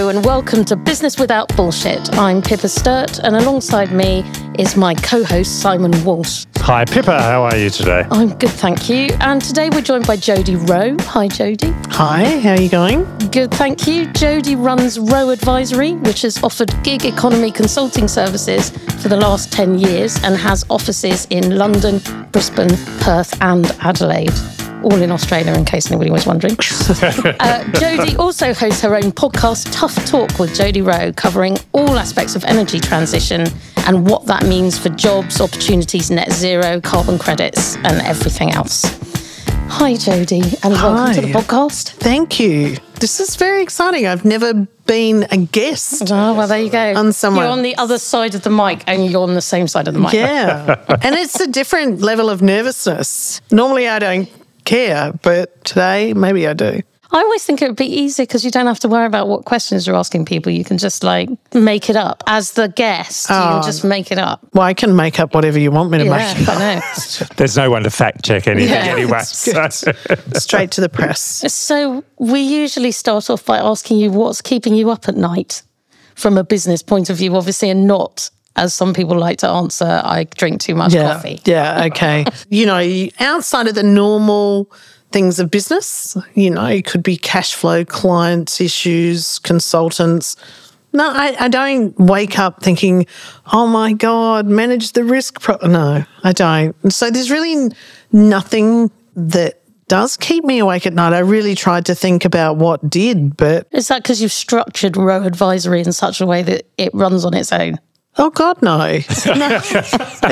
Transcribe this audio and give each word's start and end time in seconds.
Hello 0.00 0.08
and 0.08 0.24
welcome 0.24 0.64
to 0.64 0.76
Business 0.76 1.18
Without 1.18 1.54
Bullshit. 1.58 2.14
I'm 2.14 2.40
Pippa 2.40 2.70
Sturt, 2.70 3.18
and 3.18 3.36
alongside 3.36 3.92
me 3.92 4.24
is 4.58 4.74
my 4.74 4.94
co 4.94 5.22
host 5.22 5.60
Simon 5.60 5.92
Walsh. 6.06 6.46
Hi, 6.56 6.86
Pippa. 6.86 7.20
How 7.20 7.42
are 7.42 7.54
you 7.54 7.68
today? 7.68 8.06
I'm 8.10 8.30
good, 8.38 8.48
thank 8.48 8.88
you. 8.88 9.08
And 9.20 9.42
today 9.42 9.68
we're 9.68 9.82
joined 9.82 10.06
by 10.06 10.16
Jodie 10.16 10.56
Rowe. 10.70 10.96
Hi, 11.04 11.28
Jodie. 11.28 11.74
Hi, 11.92 12.38
how 12.38 12.52
are 12.52 12.60
you 12.62 12.70
going? 12.70 13.04
Good, 13.28 13.50
thank 13.50 13.86
you. 13.86 14.06
Jodie 14.06 14.56
runs 14.56 14.98
Rowe 14.98 15.28
Advisory, 15.28 15.92
which 15.96 16.22
has 16.22 16.42
offered 16.42 16.72
gig 16.82 17.04
economy 17.04 17.50
consulting 17.50 18.08
services 18.08 18.70
for 19.02 19.10
the 19.10 19.18
last 19.18 19.52
10 19.52 19.78
years 19.78 20.16
and 20.24 20.34
has 20.34 20.64
offices 20.70 21.26
in 21.28 21.58
London, 21.58 22.00
Brisbane, 22.32 22.74
Perth, 23.00 23.38
and 23.42 23.66
Adelaide 23.80 24.32
all 24.82 25.00
in 25.00 25.10
Australia, 25.10 25.52
in 25.52 25.64
case 25.64 25.90
anybody 25.90 26.10
was 26.10 26.26
wondering. 26.26 26.52
uh, 26.58 27.64
Jodie 27.74 28.18
also 28.18 28.52
hosts 28.54 28.82
her 28.82 28.94
own 28.94 29.12
podcast, 29.12 29.68
Tough 29.72 29.94
Talk 30.06 30.38
with 30.38 30.50
Jodie 30.56 30.84
Rowe, 30.84 31.12
covering 31.12 31.58
all 31.72 31.98
aspects 31.98 32.36
of 32.36 32.44
energy 32.44 32.80
transition 32.80 33.46
and 33.86 34.08
what 34.08 34.26
that 34.26 34.44
means 34.46 34.78
for 34.78 34.88
jobs, 34.90 35.40
opportunities, 35.40 36.10
net 36.10 36.32
zero, 36.32 36.80
carbon 36.80 37.18
credits, 37.18 37.76
and 37.76 38.00
everything 38.02 38.52
else. 38.52 38.82
Hi, 39.72 39.92
Jodie, 39.92 40.58
and 40.64 40.74
Hi. 40.74 40.92
welcome 40.92 41.14
to 41.14 41.20
the 41.20 41.32
podcast. 41.32 41.90
Thank 41.90 42.40
you. 42.40 42.76
This 42.98 43.20
is 43.20 43.36
very 43.36 43.62
exciting. 43.62 44.06
I've 44.06 44.24
never 44.24 44.66
been 44.86 45.26
a 45.30 45.36
guest. 45.36 46.10
Oh, 46.10 46.34
well, 46.34 46.48
there 46.48 46.60
you 46.60 46.70
go. 46.70 46.94
On 46.96 47.12
someone- 47.12 47.44
You're 47.44 47.52
on 47.52 47.62
the 47.62 47.76
other 47.76 47.98
side 47.98 48.34
of 48.34 48.42
the 48.42 48.50
mic, 48.50 48.82
and 48.86 49.06
you're 49.10 49.22
on 49.22 49.34
the 49.34 49.40
same 49.40 49.68
side 49.68 49.86
of 49.88 49.94
the 49.94 50.00
mic. 50.00 50.12
Yeah. 50.12 50.74
and 51.02 51.14
it's 51.14 51.38
a 51.40 51.46
different 51.46 52.00
level 52.00 52.28
of 52.28 52.42
nervousness. 52.42 53.40
Normally 53.52 53.88
I 53.88 54.00
don't 54.00 54.28
care, 54.70 55.12
but 55.22 55.64
today 55.64 56.14
maybe 56.14 56.46
I 56.46 56.54
do. 56.54 56.80
I 57.12 57.18
always 57.18 57.44
think 57.44 57.60
it 57.60 57.66
would 57.66 57.76
be 57.76 57.86
easier 57.86 58.24
because 58.24 58.44
you 58.44 58.52
don't 58.52 58.68
have 58.68 58.78
to 58.80 58.88
worry 58.88 59.04
about 59.04 59.26
what 59.26 59.44
questions 59.44 59.84
you're 59.84 59.96
asking 59.96 60.26
people. 60.26 60.52
You 60.52 60.62
can 60.62 60.78
just 60.78 61.02
like 61.02 61.28
make 61.52 61.90
it 61.90 61.96
up. 61.96 62.22
As 62.28 62.52
the 62.52 62.68
guest, 62.68 63.28
you 63.28 63.34
can 63.34 63.42
ah. 63.42 63.62
just 63.64 63.82
make 63.82 64.12
it 64.12 64.18
up. 64.18 64.46
Well, 64.54 64.62
I 64.62 64.74
can 64.74 64.94
make 64.94 65.18
up 65.18 65.34
whatever 65.34 65.58
you 65.58 65.72
want 65.72 65.90
me 65.90 65.98
to 65.98 66.04
Yeah, 66.04 66.34
make. 66.38 66.48
I 66.48 66.76
know. 66.76 67.26
There's 67.36 67.56
no 67.56 67.68
one 67.68 67.82
to 67.82 67.90
fact 67.90 68.24
check 68.24 68.46
anything 68.46 68.72
Yeah, 68.72 68.84
anyway. 68.84 69.22
so- 69.24 69.66
Straight 70.34 70.70
to 70.72 70.80
the 70.80 70.88
press. 70.88 71.52
So 71.52 72.04
we 72.18 72.40
usually 72.40 72.92
start 72.92 73.28
off 73.28 73.44
by 73.44 73.58
asking 73.58 73.98
you 73.98 74.12
what's 74.12 74.40
keeping 74.40 74.76
you 74.76 74.90
up 74.90 75.08
at 75.08 75.16
night 75.16 75.62
from 76.14 76.38
a 76.38 76.44
business 76.44 76.80
point 76.80 77.10
of 77.10 77.16
view, 77.16 77.34
obviously, 77.34 77.70
and 77.70 77.88
not 77.88 78.30
as 78.60 78.74
some 78.74 78.92
people 78.94 79.16
like 79.18 79.38
to 79.38 79.48
answer, 79.48 80.00
I 80.04 80.24
drink 80.36 80.60
too 80.60 80.74
much 80.74 80.92
Yeah. 80.92 81.14
coffee. 81.14 81.40
Yeah. 81.44 81.84
Okay. 81.86 82.24
you 82.50 82.66
know, 82.66 83.08
outside 83.18 83.66
of 83.68 83.74
the 83.74 83.82
normal 83.82 84.70
things 85.12 85.40
of 85.40 85.50
business, 85.50 86.16
you 86.34 86.50
know, 86.50 86.66
it 86.66 86.84
could 86.86 87.02
be 87.02 87.16
cash 87.16 87.54
flow, 87.54 87.84
clients 87.84 88.60
issues, 88.60 89.38
consultants. 89.40 90.36
No, 90.92 91.08
I, 91.08 91.36
I 91.38 91.48
don't 91.48 91.98
wake 91.98 92.38
up 92.38 92.62
thinking, 92.62 93.06
oh 93.52 93.66
my 93.66 93.92
God, 93.92 94.46
manage 94.46 94.92
the 94.92 95.04
risk. 95.04 95.40
Pro-. 95.40 95.56
No, 95.66 96.04
I 96.22 96.32
don't. 96.32 96.74
So 96.92 97.10
there's 97.10 97.30
really 97.30 97.70
nothing 98.12 98.90
that 99.16 99.60
does 99.88 100.16
keep 100.16 100.44
me 100.44 100.58
awake 100.60 100.86
at 100.86 100.92
night. 100.92 101.12
I 101.12 101.18
really 101.20 101.54
tried 101.54 101.86
to 101.86 101.94
think 101.94 102.24
about 102.24 102.56
what 102.56 102.88
did, 102.88 103.36
but 103.36 103.66
Is 103.72 103.88
that 103.88 104.02
because 104.02 104.22
you've 104.22 104.32
structured 104.32 104.96
Rowe 104.96 105.22
Advisory 105.24 105.80
in 105.80 105.92
such 105.92 106.20
a 106.20 106.26
way 106.26 106.42
that 106.42 106.66
it 106.78 106.90
runs 106.94 107.24
on 107.24 107.34
its 107.34 107.52
own? 107.52 107.78
Oh 108.16 108.28
God, 108.30 108.60
no, 108.60 108.76
no, 109.26 109.60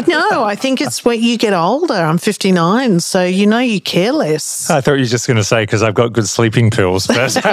no. 0.06 0.44
I 0.44 0.56
think 0.56 0.80
it's 0.80 1.04
when 1.04 1.22
you 1.22 1.38
get 1.38 1.52
older. 1.52 1.94
I'm 1.94 2.18
59, 2.18 3.00
so 3.00 3.24
you 3.24 3.46
know 3.46 3.60
you 3.60 3.80
care 3.80 4.12
less. 4.12 4.68
I 4.68 4.80
thought 4.80 4.94
you 4.94 5.00
were 5.00 5.06
just 5.06 5.28
going 5.28 5.36
to 5.36 5.44
say 5.44 5.62
because 5.62 5.82
I've 5.82 5.94
got 5.94 6.12
good 6.12 6.28
sleeping 6.28 6.70
pills, 6.70 7.06
but 7.06 7.34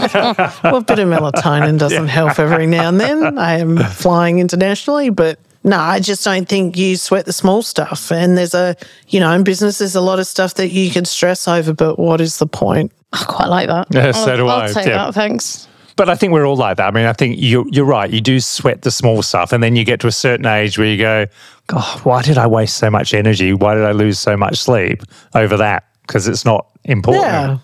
Well, 0.63 0.77
a 0.77 0.81
bit 0.81 0.99
of 0.99 1.07
melatonin 1.07 1.77
doesn't 1.77 2.07
help 2.07 2.39
every 2.39 2.65
now 2.65 2.89
and 2.89 2.99
then. 2.99 3.37
I 3.37 3.59
am 3.59 3.77
flying 3.91 4.39
internationally, 4.39 5.11
but 5.11 5.39
no, 5.63 5.77
I 5.77 5.99
just 5.99 6.25
don't 6.25 6.49
think 6.49 6.75
you 6.75 6.97
sweat 6.97 7.25
the 7.25 7.33
small 7.33 7.61
stuff. 7.61 8.11
And 8.11 8.35
there's 8.37 8.55
a, 8.55 8.75
you 9.07 9.19
know, 9.19 9.31
in 9.31 9.43
business, 9.43 9.77
there's 9.77 9.95
a 9.95 10.01
lot 10.01 10.19
of 10.19 10.25
stuff 10.25 10.55
that 10.55 10.69
you 10.69 10.89
can 10.89 11.05
stress 11.05 11.47
over, 11.47 11.71
but 11.71 11.99
what 11.99 12.19
is 12.19 12.39
the 12.39 12.47
point? 12.47 12.91
I 13.13 13.23
quite 13.25 13.47
like 13.47 13.67
that. 13.67 13.87
Yeah, 13.91 14.11
so 14.11 14.31
I'll, 14.31 14.37
do 14.37 14.47
I'll 14.47 14.61
I, 14.61 14.67
take 14.67 14.87
yeah. 14.87 15.05
that, 15.05 15.13
thanks. 15.13 15.67
But 15.95 16.09
I 16.09 16.15
think 16.15 16.33
we're 16.33 16.45
all 16.45 16.57
like 16.57 16.77
that. 16.77 16.87
I 16.87 16.91
mean, 16.91 17.05
I 17.05 17.13
think 17.13 17.37
you're 17.39 17.65
you're 17.69 17.85
right. 17.85 18.09
You 18.09 18.21
do 18.21 18.39
sweat 18.39 18.81
the 18.81 18.91
small 18.91 19.21
stuff, 19.21 19.51
and 19.53 19.63
then 19.63 19.75
you 19.75 19.83
get 19.85 19.99
to 20.01 20.07
a 20.07 20.11
certain 20.11 20.45
age 20.45 20.77
where 20.77 20.87
you 20.87 20.97
go, 20.97 21.25
"God, 21.67 22.01
why 22.05 22.21
did 22.21 22.37
I 22.37 22.47
waste 22.47 22.77
so 22.77 22.89
much 22.89 23.13
energy? 23.13 23.53
Why 23.53 23.75
did 23.75 23.83
I 23.85 23.91
lose 23.91 24.19
so 24.19 24.35
much 24.35 24.57
sleep 24.57 25.03
over 25.33 25.57
that? 25.57 25.85
Because 26.01 26.27
it's 26.27 26.43
not 26.45 26.67
important." 26.83 27.25
Yeah. 27.25 27.57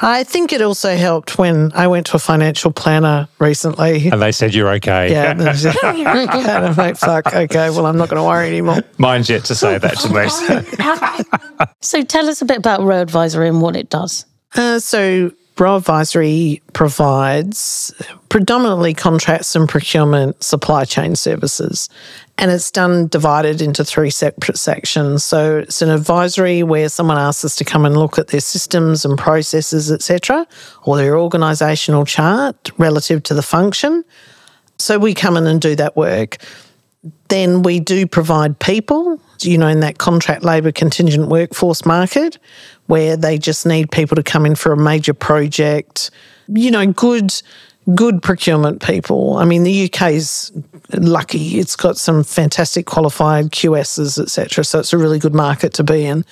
I 0.00 0.22
think 0.22 0.52
it 0.52 0.62
also 0.62 0.94
helped 0.96 1.38
when 1.38 1.72
I 1.74 1.88
went 1.88 2.06
to 2.06 2.16
a 2.16 2.18
financial 2.20 2.70
planner 2.70 3.26
recently. 3.40 4.08
And 4.08 4.22
they 4.22 4.30
said 4.30 4.54
you're 4.54 4.70
okay. 4.74 5.10
Yeah, 5.10 5.32
and 5.32 5.42
I 5.42 5.50
was 5.50 5.62
just- 5.64 5.82
and 5.82 6.06
I'm 6.06 6.76
like, 6.76 6.96
fuck, 6.96 7.34
okay, 7.34 7.70
well, 7.70 7.84
I'm 7.84 7.96
not 7.96 8.08
going 8.08 8.20
to 8.20 8.24
worry 8.24 8.46
anymore. 8.46 8.82
Mine's 8.98 9.28
yet 9.28 9.44
to 9.46 9.56
say 9.56 9.76
that 9.76 9.98
to 9.98 10.08
me. 10.14 11.66
So 11.80 12.02
tell 12.04 12.28
us 12.28 12.40
a 12.42 12.44
bit 12.44 12.58
about 12.58 12.82
Rowe 12.82 13.00
Advisory 13.02 13.48
and 13.48 13.60
what 13.60 13.74
it 13.74 13.90
does. 13.90 14.24
Uh, 14.54 14.78
so, 14.78 15.32
Rowe 15.60 15.76
Advisory 15.76 16.62
provides 16.72 17.92
predominantly 18.28 18.94
contracts 18.94 19.56
and 19.56 19.68
procurement 19.68 20.42
supply 20.42 20.84
chain 20.84 21.16
services. 21.16 21.88
And 22.36 22.50
it's 22.50 22.70
done 22.70 23.08
divided 23.08 23.60
into 23.60 23.84
three 23.84 24.10
separate 24.10 24.58
sections. 24.58 25.24
So, 25.24 25.58
it's 25.58 25.82
an 25.82 25.90
advisory 25.90 26.62
where 26.62 26.88
someone 26.88 27.18
asks 27.18 27.44
us 27.44 27.56
to 27.56 27.64
come 27.64 27.84
and 27.84 27.96
look 27.96 28.18
at 28.18 28.28
their 28.28 28.40
systems 28.40 29.04
and 29.04 29.18
processes, 29.18 29.90
etc., 29.90 30.46
or 30.84 30.96
their 30.96 31.14
organisational 31.14 32.06
chart 32.06 32.70
relative 32.78 33.22
to 33.24 33.34
the 33.34 33.42
function. 33.42 34.04
So, 34.78 34.98
we 34.98 35.14
come 35.14 35.36
in 35.36 35.46
and 35.46 35.60
do 35.60 35.74
that 35.76 35.96
work. 35.96 36.36
Then 37.28 37.62
we 37.62 37.80
do 37.80 38.06
provide 38.06 38.58
people, 38.58 39.20
you 39.40 39.58
know, 39.58 39.68
in 39.68 39.80
that 39.80 39.98
contract 39.98 40.44
labour 40.44 40.72
contingent 40.72 41.28
workforce 41.28 41.84
market 41.84 42.38
where 42.88 43.16
they 43.16 43.38
just 43.38 43.64
need 43.64 43.90
people 43.90 44.16
to 44.16 44.22
come 44.22 44.44
in 44.44 44.54
for 44.54 44.72
a 44.72 44.76
major 44.76 45.14
project, 45.14 46.10
you 46.48 46.70
know, 46.70 46.86
good 46.92 47.40
good 47.94 48.22
procurement 48.22 48.82
people. 48.82 49.36
I 49.38 49.44
mean, 49.44 49.62
the 49.62 49.86
UK's 49.86 50.52
lucky. 50.92 51.58
It's 51.58 51.76
got 51.76 51.96
some 51.96 52.22
fantastic 52.22 52.86
qualified 52.86 53.50
QSs, 53.50 54.20
etc. 54.20 54.64
So 54.64 54.80
it's 54.80 54.92
a 54.92 54.98
really 54.98 55.18
good 55.18 55.34
market 55.34 55.72
to 55.74 55.84
be 55.84 56.04
in. 56.04 56.24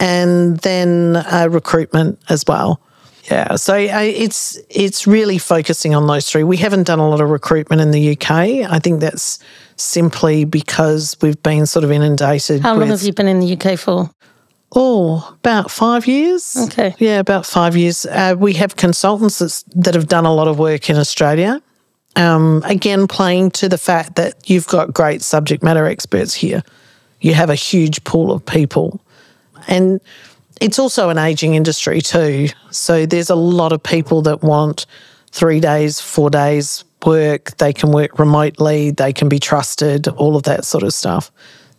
And 0.00 0.58
then 0.58 1.16
uh, 1.16 1.48
recruitment 1.50 2.20
as 2.28 2.44
well. 2.46 2.80
Yeah, 3.30 3.56
so 3.56 3.74
uh, 3.74 4.00
it's 4.00 4.58
it's 4.70 5.06
really 5.06 5.36
focusing 5.36 5.94
on 5.94 6.06
those 6.06 6.30
three. 6.30 6.44
We 6.44 6.56
haven't 6.56 6.84
done 6.84 6.98
a 6.98 7.08
lot 7.08 7.20
of 7.20 7.28
recruitment 7.28 7.82
in 7.82 7.90
the 7.90 8.12
UK. 8.12 8.30
I 8.30 8.78
think 8.78 9.00
that's 9.00 9.38
simply 9.76 10.46
because 10.46 11.14
we've 11.20 11.42
been 11.42 11.66
sort 11.66 11.84
of 11.84 11.90
inundated. 11.90 12.62
How 12.62 12.70
long 12.70 12.88
with, 12.88 12.88
have 12.90 13.02
you 13.02 13.12
been 13.12 13.28
in 13.28 13.40
the 13.40 13.54
UK 13.54 13.78
for? 13.78 14.10
Oh, 14.72 15.34
about 15.38 15.70
five 15.70 16.06
years. 16.06 16.56
Okay. 16.56 16.94
Yeah, 16.98 17.20
about 17.20 17.46
five 17.46 17.76
years. 17.76 18.04
Uh, 18.04 18.34
we 18.38 18.52
have 18.54 18.76
consultants 18.76 19.38
that's, 19.38 19.62
that 19.74 19.94
have 19.94 20.08
done 20.08 20.26
a 20.26 20.34
lot 20.34 20.46
of 20.48 20.58
work 20.58 20.90
in 20.90 20.96
Australia. 20.96 21.62
Um, 22.16 22.62
again, 22.64 23.06
playing 23.06 23.52
to 23.52 23.68
the 23.68 23.78
fact 23.78 24.16
that 24.16 24.50
you've 24.50 24.66
got 24.66 24.92
great 24.92 25.22
subject 25.22 25.62
matter 25.62 25.86
experts 25.86 26.34
here. 26.34 26.62
You 27.20 27.34
have 27.34 27.50
a 27.50 27.54
huge 27.54 28.04
pool 28.04 28.30
of 28.30 28.44
people. 28.44 29.00
And 29.68 30.00
it's 30.60 30.78
also 30.78 31.08
an 31.08 31.18
aging 31.18 31.54
industry 31.54 32.00
too. 32.00 32.48
So 32.70 33.06
there's 33.06 33.30
a 33.30 33.36
lot 33.36 33.72
of 33.72 33.82
people 33.82 34.22
that 34.22 34.42
want 34.42 34.86
three 35.30 35.60
days, 35.60 36.00
four 36.00 36.30
days 36.30 36.84
work. 37.04 37.56
They 37.58 37.72
can 37.72 37.92
work 37.92 38.18
remotely, 38.18 38.90
they 38.90 39.12
can 39.12 39.28
be 39.28 39.38
trusted, 39.38 40.08
all 40.08 40.36
of 40.36 40.42
that 40.44 40.64
sort 40.64 40.82
of 40.82 40.92
stuff. 40.92 41.30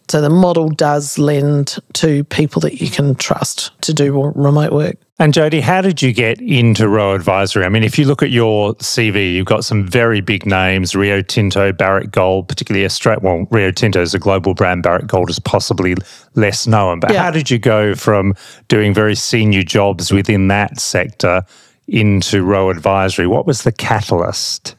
So 0.10 0.22
the 0.22 0.30
model 0.30 0.70
does 0.70 1.20
lend 1.20 1.78
to 1.94 2.24
people 2.26 2.60
that 2.62 2.82
you 2.82 2.90
can 2.90 3.14
trust 3.14 3.80
to 3.82 3.94
do 3.94 4.32
remote 4.36 4.74
work. 4.74 4.98
And 5.20 5.34
Jody, 5.34 5.60
how 5.60 5.82
did 5.82 6.02
you 6.02 6.14
get 6.14 6.42
into 6.42 6.88
Rowe 6.88 7.14
Advisory? 7.14 7.64
I 7.64 7.70
mean, 7.70 7.84
if 7.84 8.00
you 8.00 8.06
look 8.06 8.24
at 8.24 8.32
your 8.32 8.74
CV, 8.76 9.34
you've 9.34 9.46
got 9.46 9.66
some 9.66 9.86
very 9.86 10.22
big 10.22 10.46
names: 10.46 10.96
Rio 10.96 11.22
Tinto, 11.22 11.72
Barrick 11.74 12.10
Gold, 12.10 12.48
particularly 12.48 12.86
Australia. 12.86 13.20
Well, 13.22 13.48
Rio 13.52 13.70
Tinto 13.72 14.02
is 14.02 14.16
a 14.16 14.20
global 14.20 14.54
brand. 14.56 14.82
Barrick 14.82 15.08
Gold 15.08 15.30
is 15.30 15.40
possibly 15.40 15.96
less 16.36 16.66
known. 16.66 17.00
But 17.02 17.12
Yeah. 17.12 17.24
how 17.24 17.32
did 17.32 17.52
you 17.52 17.60
go 17.60 17.94
from 17.94 18.34
doing 18.68 18.94
very 18.94 19.16
senior 19.16 19.62
jobs 19.64 20.12
within 20.12 20.48
that 20.48 20.80
sector 20.80 21.44
into 21.88 22.44
Rowe 22.44 22.70
Advisory? 22.70 23.28
What 23.28 23.46
was 23.46 23.64
the 23.64 23.72
catalyst? 23.74 24.76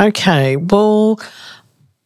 Okay, 0.00 0.56
well, 0.56 1.20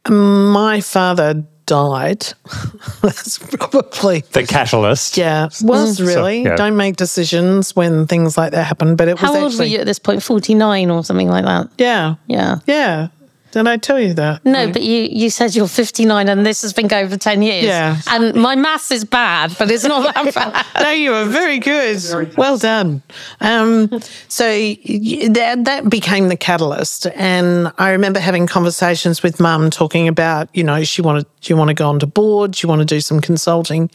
um, 0.05 0.51
my 0.53 0.81
father 0.81 1.45
died. 1.69 2.27
That's 3.03 3.39
probably 3.39 4.21
The 4.33 4.45
catalyst. 4.45 5.17
yeah. 5.17 5.49
Was 5.63 6.01
really 6.01 6.43
yeah. 6.43 6.57
don't 6.57 6.77
make 6.77 6.97
decisions 6.97 7.77
when 7.77 8.07
things 8.09 8.37
like 8.37 8.51
that 8.53 8.65
happen. 8.65 8.97
But 8.97 9.07
it 9.09 9.13
was 9.13 9.21
How 9.21 9.35
old 9.37 9.45
actually 9.53 9.67
were 9.67 9.73
you 9.75 9.79
at 9.79 9.87
this 9.87 9.99
point? 10.01 10.23
49 10.23 10.91
or 10.91 11.05
something 11.05 11.29
like 11.29 11.45
that? 11.45 11.69
yeah, 11.79 12.17
Yeah. 12.27 12.57
yeah. 12.67 13.09
Did 13.51 13.67
I 13.67 13.79
tell 13.79 13.99
you 13.99 14.13
that? 14.15 14.45
No, 14.45 14.71
but 14.71 14.83
you 14.83 15.09
you 15.11 15.31
said 15.31 15.55
you're 15.55 15.69
59 15.69 16.29
and 16.29 16.45
this 16.45 16.61
has 16.63 16.75
been 16.75 16.87
going 16.87 17.09
for 17.09 17.17
10 17.17 17.41
years. 17.41 17.65
Yeah. 17.65 17.99
And 18.09 18.35
my 18.35 18.55
maths 18.55 18.91
is 18.91 19.05
bad, 19.05 19.57
but 19.59 19.71
it's 19.71 19.85
not 19.85 20.15
that 20.15 20.35
bad. 20.35 20.67
no, 20.83 20.91
you 20.91 21.15
are 21.15 21.25
very 21.25 21.59
good. 21.59 22.37
Well 22.37 22.59
done. 22.59 23.03
Um, 23.41 23.89
so 24.29 24.45
that, 24.45 25.63
that 25.65 25.89
became 25.89 26.29
the 26.29 26.37
catalyst. 26.37 27.07
And 27.15 27.73
I 27.79 27.91
remember 27.93 28.21
having 28.21 28.47
conversations 28.47 29.23
with 29.23 29.41
mum 29.41 29.71
talking 29.71 30.09
about, 30.09 30.55
you 30.55 30.63
know, 30.63 30.85
she 30.85 31.01
wanted, 31.01 31.27
do 31.41 31.53
you 31.53 31.57
want 31.57 31.69
to 31.69 31.75
go 31.75 31.89
onto 31.89 32.07
board? 32.07 32.53
Do 32.53 32.67
you 32.67 32.69
want 32.69 32.81
to 32.81 32.85
do 32.87 33.01
some 33.01 33.21
consulting? 33.21 33.91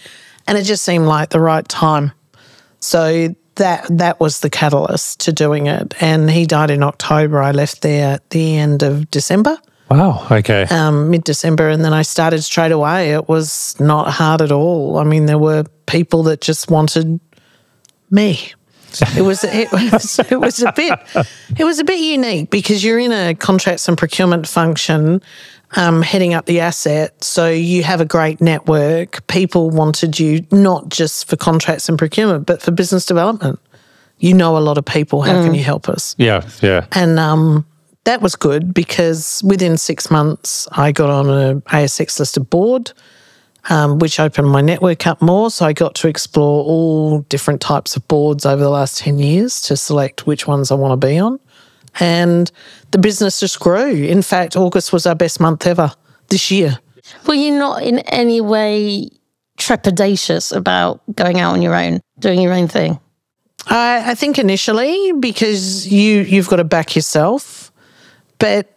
And 0.47 0.57
it 0.57 0.63
just 0.63 0.83
seemed 0.83 1.05
like 1.05 1.29
the 1.29 1.39
right 1.39 1.67
time. 1.67 2.11
So 2.79 3.35
that 3.55 3.85
that 3.89 4.19
was 4.19 4.39
the 4.39 4.49
catalyst 4.49 5.19
to 5.21 5.31
doing 5.33 5.67
it. 5.67 5.93
And 6.01 6.29
he 6.29 6.45
died 6.45 6.71
in 6.71 6.83
October. 6.83 7.41
I 7.41 7.51
left 7.51 7.81
there 7.81 8.15
at 8.15 8.29
the 8.31 8.57
end 8.57 8.83
of 8.83 9.09
December 9.11 9.57
Wow. 9.89 10.25
Okay. 10.31 10.63
um, 10.63 11.11
mid 11.11 11.23
December, 11.23 11.69
and 11.69 11.85
then 11.85 11.93
I 11.93 12.01
started 12.01 12.41
straight 12.41 12.71
away. 12.71 13.11
It 13.13 13.27
was 13.27 13.75
not 13.79 14.09
hard 14.09 14.41
at 14.41 14.51
all. 14.51 14.97
I 14.97 15.03
mean, 15.03 15.27
there 15.27 15.37
were 15.37 15.65
people 15.85 16.23
that 16.23 16.41
just 16.41 16.71
wanted 16.71 17.19
me. 18.09 18.53
It 19.15 19.21
was 19.21 19.43
it 19.43 19.71
was 19.71 20.19
it 20.19 20.39
was 20.39 20.61
a 20.61 20.71
bit 20.71 20.99
it 21.57 21.63
was 21.63 21.79
a 21.79 21.83
bit 21.83 21.99
unique 21.99 22.51
because 22.51 22.83
you're 22.83 22.99
in 22.99 23.11
a 23.11 23.33
contracts 23.33 23.87
and 23.87 23.97
procurement 23.97 24.47
function, 24.47 25.21
um, 25.75 26.01
heading 26.01 26.33
up 26.33 26.45
the 26.45 26.59
asset. 26.59 27.23
So 27.23 27.49
you 27.49 27.83
have 27.83 28.01
a 28.01 28.05
great 28.05 28.41
network. 28.41 29.25
People 29.27 29.69
wanted 29.69 30.19
you 30.19 30.45
not 30.51 30.89
just 30.89 31.27
for 31.27 31.35
contracts 31.35 31.89
and 31.89 31.97
procurement, 31.97 32.45
but 32.45 32.61
for 32.61 32.71
business 32.71 33.05
development. 33.05 33.59
You 34.19 34.33
know 34.33 34.57
a 34.57 34.59
lot 34.59 34.77
of 34.77 34.85
people. 34.85 35.21
How 35.21 35.43
can 35.43 35.53
you 35.53 35.63
help 35.63 35.89
us? 35.89 36.15
yeah. 36.17 36.47
Yeah. 36.61 36.85
And 36.93 37.19
um, 37.19 37.65
that 38.05 38.21
was 38.21 38.35
good 38.35 38.73
because 38.73 39.41
within 39.45 39.77
six 39.77 40.09
months, 40.11 40.67
I 40.71 40.91
got 40.91 41.09
on 41.09 41.29
a 41.29 41.61
ASX 41.61 42.19
listed 42.19 42.49
board, 42.49 42.91
um, 43.69 43.99
which 43.99 44.19
opened 44.19 44.49
my 44.49 44.61
network 44.61 45.07
up 45.07 45.21
more. 45.21 45.49
So 45.49 45.65
I 45.65 45.73
got 45.73 45.95
to 45.95 46.07
explore 46.07 46.63
all 46.63 47.19
different 47.21 47.61
types 47.61 47.95
of 47.95 48.07
boards 48.07 48.45
over 48.45 48.61
the 48.61 48.69
last 48.69 48.99
10 48.99 49.19
years 49.19 49.61
to 49.61 49.77
select 49.77 50.27
which 50.27 50.47
ones 50.47 50.71
I 50.71 50.75
want 50.75 50.99
to 50.99 51.07
be 51.07 51.17
on. 51.17 51.39
And 51.99 52.51
the 52.91 52.97
business 52.97 53.39
just 53.39 53.59
grew. 53.59 53.91
In 53.91 54.21
fact, 54.21 54.55
August 54.55 54.91
was 54.91 55.05
our 55.05 55.15
best 55.15 55.39
month 55.39 55.67
ever 55.67 55.91
this 56.29 56.49
year. 56.51 56.79
Were 57.27 57.33
you 57.33 57.51
not 57.51 57.83
in 57.83 57.99
any 57.99 58.41
way 58.41 59.09
trepidatious 59.57 60.55
about 60.55 61.01
going 61.15 61.39
out 61.39 61.53
on 61.53 61.61
your 61.61 61.75
own, 61.75 62.01
doing 62.19 62.41
your 62.41 62.53
own 62.53 62.67
thing? 62.67 62.99
I, 63.67 64.11
I 64.11 64.15
think 64.15 64.39
initially 64.39 65.13
because 65.19 65.87
you 65.87 66.21
you've 66.21 66.49
got 66.49 66.57
to 66.57 66.63
back 66.63 66.95
yourself, 66.95 67.71
but 68.39 68.69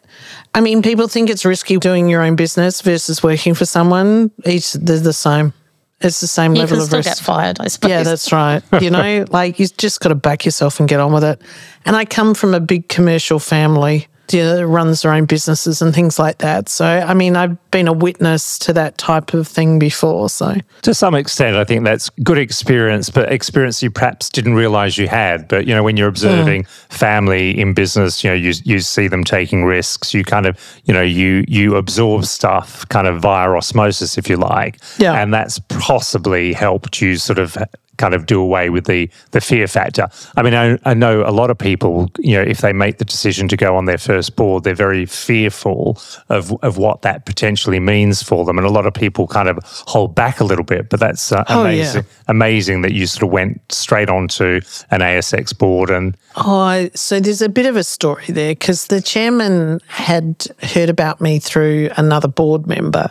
I 0.55 0.61
mean, 0.61 0.83
people 0.83 1.09
think 1.09 1.29
it's 1.29 1.45
risky 1.45 1.77
doing 1.79 2.09
your 2.09 2.23
own 2.23 2.37
business 2.37 2.81
versus 2.81 3.23
working 3.23 3.55
for 3.55 3.67
someone. 3.67 4.31
Each 4.45 4.73
they're 4.73 5.01
the 5.01 5.13
same. 5.13 5.53
It's 6.01 6.21
the 6.21 6.27
same 6.27 6.55
You 6.55 6.61
level 6.61 6.77
can 6.77 6.83
of 6.83 6.87
still 6.89 6.99
risk. 6.99 7.09
get 7.09 7.19
fired, 7.19 7.59
I 7.61 7.69
suppose. 7.69 7.91
Yeah, 7.91 8.03
that's 8.03 8.31
right. 8.33 8.63
You 8.83 8.91
know, 8.91 9.25
like 9.31 9.59
you 9.59 9.67
just 9.67 10.01
got 10.01 10.11
to 10.11 10.15
back 10.15 10.45
yourself 10.45 10.79
and 10.79 10.89
get 10.89 11.01
on 11.01 11.13
with 11.13 11.25
it. 11.25 11.41
And 11.87 11.97
I 11.97 12.05
come 12.05 12.35
from 12.35 12.53
a 12.55 12.61
big 12.61 12.89
commercial 12.89 13.39
family 13.39 14.07
you 14.33 14.43
know, 14.43 14.63
runs 14.63 15.03
their 15.03 15.13
own 15.13 15.25
businesses 15.25 15.83
and 15.83 15.95
things 15.95 16.19
like 16.19 16.39
that. 16.39 16.69
So, 16.69 16.85
I 16.85 17.15
mean, 17.15 17.37
I've 17.37 17.71
been 17.71 17.89
a 17.89 17.93
witness 17.93 18.59
to 18.61 18.73
that 18.75 18.99
type 18.99 19.35
of 19.35 19.47
thing 19.47 19.79
before. 19.79 20.29
So, 20.29 20.57
To 20.83 20.95
some 20.95 21.15
extent, 21.15 21.57
I 21.57 21.65
think 21.65 21.85
that's 21.85 22.11
good 22.23 22.39
experience, 22.39 23.11
but 23.11 23.31
experience 23.31 23.83
you 23.83 23.91
perhaps 23.91 24.29
didn't 24.29 24.55
realize 24.55 24.99
you 24.99 25.09
had. 25.09 25.49
But 25.49 25.67
you 25.67 25.75
know, 25.75 25.83
when 25.83 25.97
you're 25.97 26.09
observing 26.09 26.65
mm. 26.65 26.69
family 26.93 27.59
in 27.59 27.75
business, 27.75 28.23
you 28.25 28.31
know, 28.31 28.37
you 28.37 28.53
you 28.65 28.81
see 28.81 29.09
them 29.09 29.25
taking 29.25 29.65
risks. 29.65 30.15
You 30.15 30.25
kind 30.25 30.47
of, 30.47 30.59
you 30.85 30.95
know, 30.95 31.03
you 31.03 31.45
you 31.49 31.77
absorb 31.77 32.25
stuff 32.25 32.89
kind 32.89 33.07
of 33.07 33.21
via 33.21 33.51
osmosis, 33.51 34.19
if 34.19 34.29
you 34.29 34.37
like. 34.37 34.79
Yeah. 34.99 35.21
And 35.21 35.33
that's 35.33 35.59
possibly 35.69 36.53
helped 36.53 37.01
you 37.01 37.17
sort 37.17 37.39
of 37.39 37.57
kind 37.99 38.15
of 38.15 38.27
do 38.27 38.41
away 38.41 38.71
with 38.71 38.87
the 38.87 39.09
the 39.33 39.41
fear 39.41 39.67
factor. 39.67 40.09
I 40.37 40.43
mean, 40.43 40.55
I, 40.55 40.79
I 40.85 40.95
know 40.95 41.23
a 41.27 41.31
lot 41.31 41.51
of 41.51 41.59
people, 41.59 42.11
you 42.19 42.37
know, 42.37 42.43
if 42.43 42.59
they 42.61 42.73
make 42.73 42.99
the 42.99 43.05
decision 43.05 43.49
to 43.49 43.57
go 43.57 43.77
on 43.77 43.85
their 43.87 43.99
first 43.99 44.37
board, 44.37 44.65
they're 44.65 44.75
very 44.75 45.07
fearful 45.07 45.99
of 46.29 46.53
of 46.63 46.79
what 46.79 47.03
that 47.03 47.27
potentially 47.27 47.81
means 47.81 48.23
for 48.23 48.45
them, 48.45 48.59
and 48.59 48.67
a 48.67 48.71
lot 48.71 48.87
of 48.87 48.95
people 48.95 49.27
kind 49.27 49.49
of 49.49 49.59
hold 49.87 50.15
back 50.15 50.41
a 50.41 50.45
little 50.45 50.65
bit. 50.65 50.89
But 50.89 51.01
that's 51.01 51.33
uh, 51.33 51.45
Oh, 51.49 51.65
yeah. 51.65 51.71
amazing, 51.71 52.05
amazing 52.29 52.83
that 52.83 52.93
you 52.93 53.07
sort 53.07 53.23
of 53.25 53.31
went 53.31 53.61
straight 53.73 54.09
onto 54.11 54.61
an 54.91 55.01
ASX 55.01 55.57
board 55.57 55.91
and 55.91 56.17
Oh, 56.37 56.89
so 56.95 57.19
there's 57.19 57.41
a 57.43 57.49
bit 57.49 57.65
of 57.67 57.77
a 57.77 57.85
story 57.85 58.27
there 58.29 58.53
because 58.53 58.89
the 58.89 59.01
chairman 59.01 59.81
had 59.87 60.47
heard 60.63 60.91
about 60.91 61.21
me 61.21 61.39
through 61.39 61.89
another 61.97 62.29
board 62.29 62.67
member. 62.67 63.11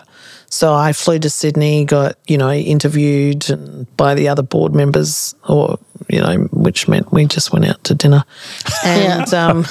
So 0.56 0.74
I 0.74 0.94
flew 0.94 1.20
to 1.20 1.30
Sydney, 1.30 1.84
got, 1.84 2.18
you 2.28 2.38
know, 2.38 2.50
interviewed 2.50 3.46
by 3.98 4.16
the 4.16 4.30
other 4.30 4.42
board 4.42 4.74
members, 4.74 5.36
or, 5.50 5.78
you 6.08 6.22
know, 6.22 6.48
which 6.54 6.88
meant 6.88 7.12
we 7.12 7.26
just 7.26 7.52
went 7.52 7.66
out 7.66 7.84
to 7.84 7.94
dinner. 7.94 8.24
And 8.86 9.34
um, 9.34 9.66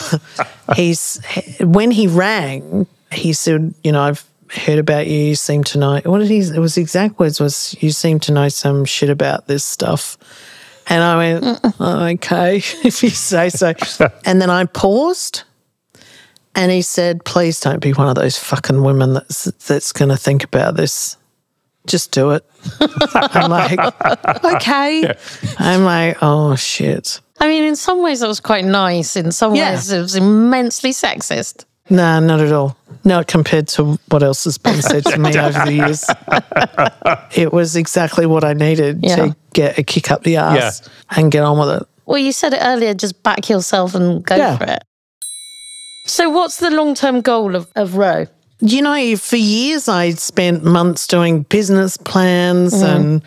he's, 0.76 1.24
when 1.60 1.90
he 1.90 2.06
rang, 2.06 2.86
he 3.10 3.32
said, 3.32 3.72
you 3.82 3.92
know, 3.92 4.02
I've 4.02 4.28
heard 4.50 4.78
about 4.78 5.06
you, 5.06 5.18
you 5.18 5.34
seem 5.36 5.64
to 5.64 5.78
know, 5.78 6.02
what 6.04 6.18
did 6.18 6.28
he, 6.28 6.40
it 6.40 6.58
was 6.58 6.76
exact 6.76 7.18
words 7.18 7.40
was, 7.40 7.74
you 7.80 7.90
seem 7.90 8.20
to 8.20 8.32
know 8.32 8.50
some 8.50 8.84
shit 8.84 9.08
about 9.08 9.46
this 9.46 9.64
stuff. 9.64 10.18
And 10.88 11.02
I 11.02 11.16
went, 11.16 11.60
oh, 11.80 12.04
okay, 12.08 12.56
if 12.84 13.02
you 13.02 13.08
say 13.08 13.48
so. 13.48 13.72
and 14.26 14.38
then 14.38 14.50
I 14.50 14.66
paused 14.66 15.44
and 16.54 16.70
he 16.70 16.82
said, 16.82 17.24
please 17.24 17.60
don't 17.60 17.80
be 17.80 17.92
one 17.92 18.08
of 18.08 18.14
those 18.14 18.38
fucking 18.38 18.82
women 18.82 19.14
that's, 19.14 19.44
that's 19.66 19.92
going 19.92 20.08
to 20.10 20.16
think 20.16 20.44
about 20.44 20.76
this. 20.76 21.16
Just 21.86 22.12
do 22.12 22.30
it. 22.30 22.44
I'm 22.80 23.50
like, 23.50 23.78
okay. 24.44 25.12
I'm 25.58 25.84
like, 25.84 26.16
oh, 26.22 26.56
shit. 26.56 27.20
I 27.40 27.48
mean, 27.48 27.64
in 27.64 27.76
some 27.76 28.02
ways, 28.02 28.20
that 28.20 28.28
was 28.28 28.40
quite 28.40 28.64
nice. 28.64 29.16
In 29.16 29.32
some 29.32 29.54
Yeah. 29.54 29.72
ways, 29.72 29.90
it 29.90 30.00
was 30.00 30.14
immensely 30.14 30.90
sexist. 30.90 31.64
Nah, 31.90 32.20
not 32.20 32.40
at 32.40 32.50
all. 32.52 32.76
Not 33.04 33.26
compared 33.26 33.68
to 33.68 33.98
what 34.08 34.22
else 34.22 34.44
has 34.44 34.56
been 34.56 34.80
said 34.80 35.04
to 35.04 35.18
me 35.18 35.36
over 35.38 35.66
the 35.66 35.72
years. 35.74 36.04
it 37.34 37.52
was 37.52 37.76
exactly 37.76 38.24
what 38.24 38.44
I 38.44 38.54
needed 38.54 39.00
Yeah. 39.02 39.16
to 39.16 39.36
get 39.52 39.78
a 39.78 39.82
kick 39.82 40.10
up 40.10 40.22
the 40.22 40.36
ass 40.36 40.88
and 41.10 41.30
get 41.30 41.42
on 41.42 41.58
with 41.58 41.82
it. 41.82 41.88
Well, 42.06 42.16
you 42.18 42.32
said 42.32 42.54
it 42.54 42.60
earlier 42.62 42.94
just 42.94 43.22
back 43.22 43.50
yourself 43.50 43.94
and 43.94 44.24
go 44.24 44.36
Yeah. 44.36 44.56
for 44.56 44.64
it. 44.64 44.84
So, 46.04 46.28
what's 46.30 46.58
the 46.58 46.70
long 46.70 46.94
term 46.94 47.20
goal 47.20 47.56
of, 47.56 47.70
of 47.76 47.96
Rowe? 47.96 48.26
You 48.60 48.82
know, 48.82 49.16
for 49.16 49.36
years 49.36 49.88
I 49.88 50.10
spent 50.10 50.64
months 50.64 51.06
doing 51.06 51.42
business 51.44 51.96
plans 51.96 52.74
mm. 52.74 52.84
and, 52.84 53.22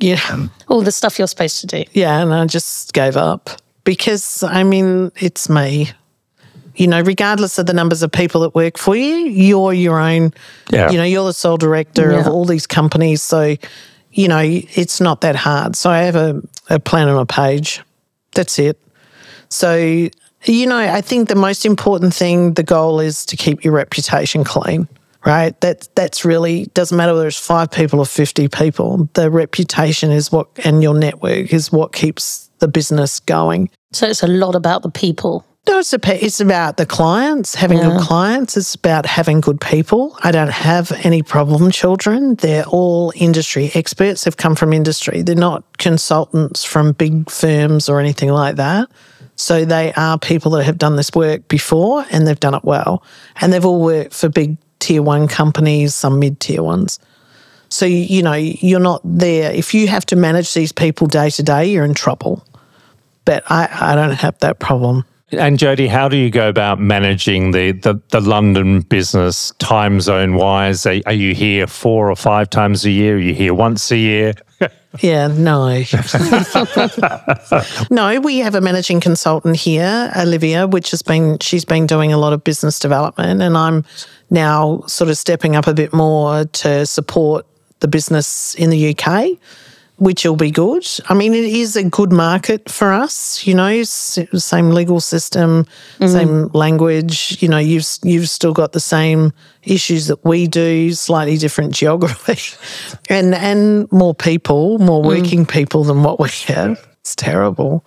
you 0.00 0.16
know, 0.16 0.48
All 0.68 0.82
the 0.82 0.92
stuff 0.92 1.18
you're 1.18 1.28
supposed 1.28 1.60
to 1.60 1.66
do. 1.66 1.84
yeah, 1.92 2.20
and 2.20 2.34
I 2.34 2.44
just 2.46 2.92
gave 2.92 3.16
up 3.16 3.50
because, 3.84 4.42
I 4.42 4.64
mean, 4.64 5.12
it's 5.16 5.48
me. 5.48 5.90
You 6.74 6.88
know, 6.88 7.00
regardless 7.00 7.58
of 7.58 7.64
the 7.64 7.72
numbers 7.72 8.02
of 8.02 8.12
people 8.12 8.42
that 8.42 8.54
work 8.54 8.76
for 8.76 8.94
you, 8.94 9.14
you're 9.14 9.72
your 9.72 9.98
own, 9.98 10.34
Yeah. 10.70 10.90
you 10.90 10.98
know, 10.98 11.04
you're 11.04 11.24
the 11.24 11.32
sole 11.32 11.56
director 11.56 12.10
of 12.10 12.26
all 12.26 12.44
these 12.44 12.66
companies. 12.66 13.22
So, 13.22 13.56
you 14.12 14.28
know, 14.28 14.42
it's 14.42 15.00
not 15.00 15.22
that 15.22 15.36
hard. 15.36 15.74
So 15.74 15.88
I 15.88 16.00
have 16.00 16.16
a, 16.16 16.42
a 16.68 16.78
plan 16.78 17.08
on 17.08 17.16
a 17.16 17.24
page. 17.24 17.80
That's 18.34 18.58
it. 18.58 18.78
So, 19.48 20.08
you 20.44 20.66
know, 20.66 20.78
I 20.78 21.00
think 21.00 21.28
the 21.28 21.34
most 21.34 21.64
important 21.64 22.14
thing, 22.14 22.54
the 22.54 22.62
goal 22.62 23.00
is 23.00 23.24
to 23.26 23.36
keep 23.36 23.64
your 23.64 23.74
reputation 23.74 24.44
clean, 24.44 24.88
right? 25.24 25.58
That 25.60 25.88
that's 25.94 26.24
really 26.24 26.66
doesn't 26.74 26.96
matter 26.96 27.14
whether 27.14 27.26
it's 27.26 27.38
five 27.38 27.70
people 27.70 27.98
or 27.98 28.06
fifty 28.06 28.48
people. 28.48 29.08
The 29.14 29.30
reputation 29.30 30.10
is 30.10 30.30
what, 30.30 30.48
and 30.64 30.82
your 30.82 30.94
network 30.94 31.52
is 31.52 31.72
what 31.72 31.92
keeps 31.92 32.50
the 32.58 32.68
business 32.68 33.20
going. 33.20 33.70
So, 33.92 34.06
it's 34.06 34.22
a 34.22 34.28
lot 34.28 34.54
about 34.54 34.82
the 34.82 34.90
people. 34.90 35.44
No, 35.68 35.80
it's, 35.80 35.92
a, 35.92 36.24
it's 36.24 36.38
about 36.38 36.76
the 36.76 36.86
clients, 36.86 37.56
having 37.56 37.78
good 37.78 38.00
clients. 38.00 38.56
It's 38.56 38.76
about 38.76 39.04
having 39.04 39.40
good 39.40 39.60
people. 39.60 40.16
I 40.22 40.30
don't 40.30 40.52
have 40.52 40.92
any 41.04 41.22
problem 41.22 41.72
children. 41.72 42.36
They're 42.36 42.64
all 42.66 43.12
industry 43.16 43.72
experts. 43.74 44.24
They've 44.24 44.36
come 44.36 44.54
from 44.54 44.72
industry. 44.72 45.22
They're 45.22 45.34
not 45.34 45.64
consultants 45.78 46.62
from 46.62 46.92
big 46.92 47.28
firms 47.30 47.88
or 47.88 47.98
anything 47.98 48.30
like 48.30 48.56
that. 48.56 48.88
So 49.36 49.64
they 49.64 49.92
are 49.94 50.18
people 50.18 50.50
that 50.52 50.64
have 50.64 50.78
done 50.78 50.96
this 50.96 51.10
work 51.14 51.46
before 51.48 52.04
and 52.10 52.26
they've 52.26 52.40
done 52.40 52.54
it 52.54 52.64
well. 52.64 53.02
And 53.40 53.52
they've 53.52 53.64
all 53.64 53.82
worked 53.82 54.14
for 54.14 54.28
big 54.28 54.56
tier 54.78 55.02
one 55.02 55.28
companies, 55.28 55.94
some 55.94 56.18
mid 56.18 56.40
tier 56.40 56.62
ones. 56.62 56.98
So, 57.68 57.84
you 57.84 58.22
know, 58.22 58.32
you're 58.32 58.80
not 58.80 59.02
there. 59.04 59.52
If 59.52 59.74
you 59.74 59.88
have 59.88 60.06
to 60.06 60.16
manage 60.16 60.54
these 60.54 60.72
people 60.72 61.06
day 61.06 61.30
to 61.30 61.42
day, 61.42 61.66
you're 61.66 61.84
in 61.84 61.94
trouble. 61.94 62.44
But 63.24 63.42
I, 63.50 63.68
I 63.72 63.94
don't 63.94 64.14
have 64.14 64.38
that 64.38 64.58
problem. 64.58 65.04
And 65.32 65.58
Jody, 65.58 65.88
how 65.88 66.08
do 66.08 66.16
you 66.16 66.30
go 66.30 66.48
about 66.48 66.78
managing 66.78 67.50
the, 67.50 67.72
the, 67.72 68.00
the 68.10 68.20
London 68.20 68.80
business 68.82 69.50
time 69.58 70.00
zone 70.00 70.34
wise? 70.34 70.86
Are, 70.86 71.00
are 71.04 71.12
you 71.12 71.34
here 71.34 71.66
four 71.66 72.08
or 72.08 72.14
five 72.14 72.48
times 72.48 72.84
a 72.84 72.90
year? 72.90 73.16
Are 73.16 73.20
you 73.20 73.34
here 73.34 73.52
once 73.52 73.90
a 73.90 73.96
year? 73.96 74.34
Yeah, 75.02 75.26
no. 75.26 75.68
no, 77.90 78.20
we 78.20 78.38
have 78.38 78.54
a 78.54 78.62
managing 78.62 79.00
consultant 79.00 79.56
here, 79.56 80.10
Olivia, 80.16 80.66
which 80.66 80.90
has 80.92 81.02
been 81.02 81.38
she's 81.40 81.66
been 81.66 81.86
doing 81.86 82.14
a 82.14 82.16
lot 82.16 82.32
of 82.32 82.42
business 82.42 82.78
development 82.78 83.42
and 83.42 83.58
I'm 83.58 83.84
now 84.30 84.84
sort 84.86 85.10
of 85.10 85.18
stepping 85.18 85.54
up 85.54 85.66
a 85.66 85.74
bit 85.74 85.92
more 85.92 86.46
to 86.46 86.86
support 86.86 87.46
the 87.80 87.88
business 87.88 88.54
in 88.54 88.70
the 88.70 88.96
UK 88.96 89.36
which 89.98 90.24
will 90.24 90.36
be 90.36 90.50
good. 90.50 90.86
I 91.08 91.14
mean, 91.14 91.32
it 91.32 91.44
is 91.44 91.74
a 91.74 91.84
good 91.84 92.12
market 92.12 92.70
for 92.70 92.92
us. 92.92 93.46
You 93.46 93.54
know, 93.54 93.82
same 93.82 94.70
legal 94.70 95.00
system, 95.00 95.64
mm-hmm. 95.98 96.06
same 96.06 96.48
language. 96.48 97.38
You 97.40 97.48
know, 97.48 97.58
you've 97.58 97.86
you've 98.02 98.28
still 98.28 98.52
got 98.52 98.72
the 98.72 98.80
same 98.80 99.32
issues 99.62 100.06
that 100.08 100.24
we 100.24 100.46
do, 100.46 100.92
slightly 100.92 101.38
different 101.38 101.74
geography, 101.74 102.56
and 103.08 103.34
and 103.34 103.90
more 103.90 104.14
people, 104.14 104.78
more 104.78 105.02
mm. 105.02 105.06
working 105.06 105.46
mm. 105.46 105.50
people 105.50 105.84
than 105.84 106.02
what 106.02 106.20
we 106.20 106.28
have. 106.46 106.86
It's 107.00 107.14
terrible. 107.14 107.84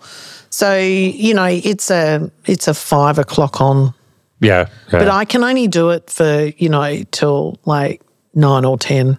So 0.50 0.76
you 0.78 1.34
know, 1.34 1.46
it's 1.46 1.90
a 1.90 2.30
it's 2.46 2.66
a 2.66 2.74
five 2.74 3.18
o'clock 3.18 3.60
on. 3.60 3.94
Yeah, 4.40 4.68
yeah. 4.90 4.98
but 4.98 5.08
I 5.08 5.26
can 5.26 5.44
only 5.44 5.68
do 5.68 5.90
it 5.90 6.10
for 6.10 6.50
you 6.56 6.70
know 6.70 7.02
till 7.12 7.58
like 7.66 8.02
nine 8.34 8.64
or 8.64 8.78
ten. 8.78 9.18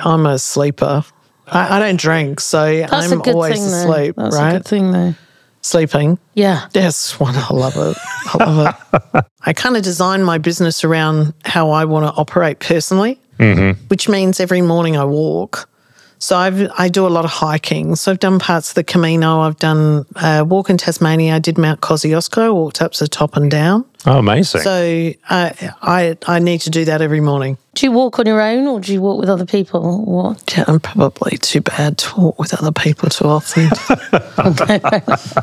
I'm 0.00 0.26
a 0.26 0.38
sleeper. 0.38 1.04
I, 1.50 1.76
I 1.76 1.78
don't 1.78 1.98
drink, 1.98 2.40
so 2.40 2.86
That's 2.86 3.12
I'm 3.12 3.22
always 3.22 3.54
thing, 3.54 3.62
asleep. 3.62 4.14
That's 4.16 4.36
right? 4.36 4.50
a 4.50 4.52
good 4.58 4.64
thing, 4.64 4.92
though. 4.92 5.14
Sleeping. 5.60 6.18
Yeah. 6.34 6.68
Yes, 6.74 7.18
one. 7.20 7.34
I 7.36 7.52
love 7.52 7.76
it. 7.76 7.96
I 8.26 8.44
love 8.44 8.76
it. 9.14 9.24
I 9.42 9.52
kind 9.52 9.76
of 9.76 9.82
design 9.82 10.22
my 10.22 10.38
business 10.38 10.84
around 10.84 11.34
how 11.44 11.70
I 11.70 11.84
want 11.84 12.06
to 12.06 12.20
operate 12.20 12.60
personally, 12.60 13.20
mm-hmm. 13.38 13.80
which 13.88 14.08
means 14.08 14.40
every 14.40 14.62
morning 14.62 14.96
I 14.96 15.04
walk. 15.04 15.68
So 16.18 16.36
I've, 16.36 16.70
I 16.76 16.88
do 16.88 17.06
a 17.06 17.08
lot 17.08 17.24
of 17.24 17.30
hiking. 17.30 17.94
So 17.96 18.10
I've 18.10 18.18
done 18.18 18.38
parts 18.38 18.70
of 18.70 18.74
the 18.74 18.84
Camino. 18.84 19.40
I've 19.40 19.58
done 19.58 20.04
a 20.16 20.40
uh, 20.40 20.44
walk 20.44 20.68
in 20.70 20.76
Tasmania. 20.76 21.36
I 21.36 21.38
did 21.38 21.58
Mount 21.58 21.80
Kosciuszko, 21.80 22.54
walked 22.54 22.82
up 22.82 22.92
to 22.92 23.04
the 23.04 23.08
top 23.08 23.36
and 23.36 23.50
down. 23.50 23.84
Oh, 24.06 24.18
amazing. 24.18 24.62
So 24.62 25.12
uh, 25.28 25.50
I, 25.82 26.16
I 26.26 26.38
need 26.38 26.60
to 26.62 26.70
do 26.70 26.84
that 26.86 27.02
every 27.02 27.20
morning. 27.20 27.58
Do 27.74 27.86
you 27.86 27.92
walk 27.92 28.18
on 28.18 28.26
your 28.26 28.40
own 28.40 28.66
or 28.66 28.80
do 28.80 28.92
you 28.92 29.00
walk 29.00 29.20
with 29.20 29.28
other 29.28 29.46
people? 29.46 30.04
What? 30.04 30.56
Yeah, 30.56 30.64
I'm 30.66 30.80
probably 30.80 31.36
too 31.38 31.60
bad 31.60 31.98
to 31.98 32.20
walk 32.20 32.38
with 32.38 32.54
other 32.54 32.72
people 32.72 33.08
too 33.08 33.26
often. 33.26 33.68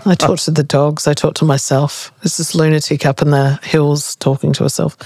I 0.05 0.15
talk 0.17 0.39
to 0.39 0.51
the 0.51 0.65
dogs. 0.67 1.07
I 1.07 1.13
talk 1.13 1.35
to 1.35 1.45
myself. 1.45 2.11
There's 2.21 2.37
this 2.37 2.55
lunatic 2.55 3.05
up 3.05 3.21
in 3.21 3.31
the 3.31 3.59
hills 3.63 4.15
talking 4.17 4.51
to 4.53 4.63
herself. 4.63 4.97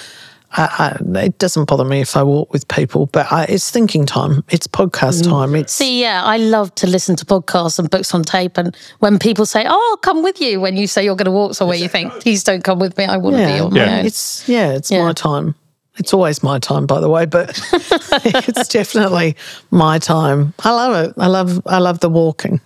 I, 0.53 0.97
I, 1.13 1.19
it 1.25 1.37
doesn't 1.37 1.65
bother 1.65 1.85
me 1.85 2.01
if 2.01 2.17
I 2.17 2.23
walk 2.23 2.51
with 2.51 2.67
people, 2.67 3.05
but 3.07 3.31
I, 3.31 3.43
it's 3.45 3.69
thinking 3.69 4.05
time. 4.05 4.43
It's 4.49 4.65
podcast 4.65 5.21
mm. 5.21 5.29
time. 5.29 5.55
It's 5.55 5.73
see, 5.73 6.01
yeah, 6.01 6.23
I 6.23 6.37
love 6.37 6.73
to 6.75 6.87
listen 6.87 7.15
to 7.17 7.25
podcasts 7.25 7.77
and 7.77 7.89
books 7.89 8.13
on 8.15 8.23
tape. 8.23 8.57
And 8.57 8.75
when 8.99 9.19
people 9.19 9.45
say, 9.45 9.65
"Oh, 9.67 9.89
I'll 9.91 9.97
come 9.97 10.23
with 10.23 10.41
you," 10.41 10.59
when 10.59 10.75
you 10.75 10.87
say 10.87 11.03
you're 11.03 11.15
going 11.15 11.25
to 11.25 11.31
walk 11.31 11.53
somewhere, 11.53 11.77
you 11.77 11.87
think, 11.87 12.11
"Please 12.21 12.43
don't 12.43 12.63
come 12.63 12.79
with 12.79 12.97
me. 12.97 13.05
I 13.05 13.17
want 13.17 13.35
to 13.35 13.41
yeah, 13.43 13.55
be 13.55 13.59
on 13.59 13.75
yeah. 13.75 13.85
my 13.85 13.99
own." 13.99 14.05
It's 14.05 14.49
yeah, 14.49 14.71
it's 14.71 14.89
yeah. 14.89 15.03
my 15.03 15.13
time. 15.13 15.53
It's 15.97 16.13
always 16.13 16.41
my 16.41 16.57
time, 16.57 16.87
by 16.87 16.99
the 16.99 17.09
way, 17.09 17.25
but 17.25 17.49
it's 17.73 18.69
definitely 18.69 19.35
my 19.69 19.99
time. 19.99 20.53
I 20.59 20.71
love 20.71 21.09
it. 21.09 21.13
I 21.17 21.27
love 21.27 21.61
I 21.67 21.77
love 21.77 21.99
the 21.99 22.09
walking. 22.09 22.59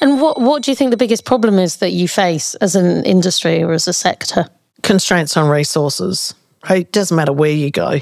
And 0.00 0.20
what 0.20 0.40
what 0.40 0.62
do 0.62 0.70
you 0.70 0.76
think 0.76 0.92
the 0.92 0.96
biggest 0.96 1.24
problem 1.24 1.58
is 1.58 1.76
that 1.78 1.90
you 1.90 2.06
face 2.06 2.54
as 2.56 2.76
an 2.76 3.04
industry 3.04 3.64
or 3.64 3.72
as 3.72 3.88
a 3.88 3.92
sector? 3.92 4.46
Constraints 4.82 5.36
on 5.36 5.48
resources 5.48 6.34
it 6.70 6.92
doesn't 6.92 7.16
matter 7.16 7.32
where 7.32 7.50
you 7.50 7.70
go. 7.70 8.00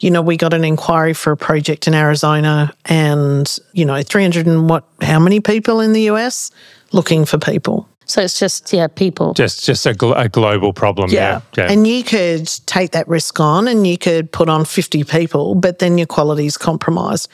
You 0.00 0.10
know, 0.10 0.22
we 0.22 0.36
got 0.36 0.52
an 0.52 0.64
inquiry 0.64 1.14
for 1.14 1.32
a 1.32 1.36
project 1.36 1.86
in 1.86 1.94
Arizona 1.94 2.72
and, 2.86 3.58
you 3.72 3.84
know, 3.84 4.02
300 4.02 4.46
and 4.46 4.68
what, 4.68 4.84
how 5.00 5.18
many 5.18 5.40
people 5.40 5.80
in 5.80 5.92
the 5.92 6.10
US 6.10 6.50
looking 6.92 7.24
for 7.24 7.38
people? 7.38 7.88
So 8.06 8.20
it's 8.20 8.38
just, 8.38 8.72
yeah, 8.72 8.86
people. 8.88 9.32
Just 9.32 9.64
just 9.64 9.86
a, 9.86 9.92
gl- 9.92 10.18
a 10.18 10.28
global 10.28 10.72
problem. 10.72 11.10
Yeah. 11.10 11.40
yeah. 11.56 11.70
And 11.70 11.86
you 11.86 12.04
could 12.04 12.46
take 12.66 12.90
that 12.90 13.08
risk 13.08 13.40
on 13.40 13.66
and 13.66 13.86
you 13.86 13.96
could 13.96 14.30
put 14.30 14.48
on 14.48 14.64
50 14.64 15.04
people, 15.04 15.54
but 15.54 15.78
then 15.78 15.96
your 15.96 16.06
quality 16.06 16.44
is 16.44 16.58
compromised. 16.58 17.28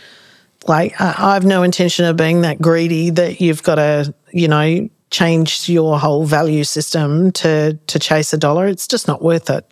Like, 0.69 1.01
I 1.01 1.33
have 1.35 1.45
no 1.45 1.63
intention 1.63 2.05
of 2.05 2.17
being 2.17 2.43
that 2.43 2.61
greedy 2.61 3.11
that 3.11 3.41
you've 3.41 3.63
got 3.63 3.77
to, 3.77 4.15
you 4.33 4.47
know, 4.47 4.89
change 5.11 5.69
your 5.69 5.99
whole 5.99 6.25
value 6.25 6.65
system 6.65 7.33
to 7.33 7.79
to 7.89 7.99
chase 7.99 8.33
a 8.33 8.37
dollar. 8.37 8.67
It's 8.67 8.87
just 8.87 9.09
not 9.09 9.23
worth 9.23 9.51
it. 9.51 9.71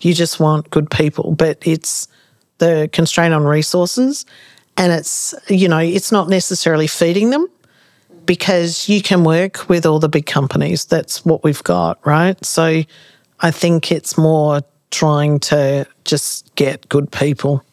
You 0.00 0.14
just 0.14 0.38
want 0.40 0.70
good 0.70 0.90
people, 0.90 1.34
but 1.34 1.58
it's 1.66 2.08
the 2.58 2.88
constraint 2.92 3.34
on 3.34 3.44
resources 3.44 4.24
and 4.76 4.92
it's, 4.92 5.34
you 5.48 5.68
know, 5.68 5.78
it's 5.78 6.12
not 6.12 6.28
necessarily 6.28 6.86
feeding 6.86 7.30
them 7.30 7.48
because 8.26 8.88
you 8.88 9.02
can 9.02 9.24
work 9.24 9.68
with 9.68 9.86
all 9.86 9.98
the 9.98 10.08
big 10.08 10.26
companies. 10.26 10.84
That's 10.84 11.24
what 11.24 11.42
we've 11.42 11.62
got, 11.64 11.98
right? 12.06 12.42
So 12.44 12.82
I 13.40 13.50
think 13.50 13.90
it's 13.90 14.18
more 14.18 14.60
trying 14.90 15.40
to 15.40 15.86
just 16.04 16.54
get 16.54 16.88
good 16.88 17.10
people. 17.10 17.64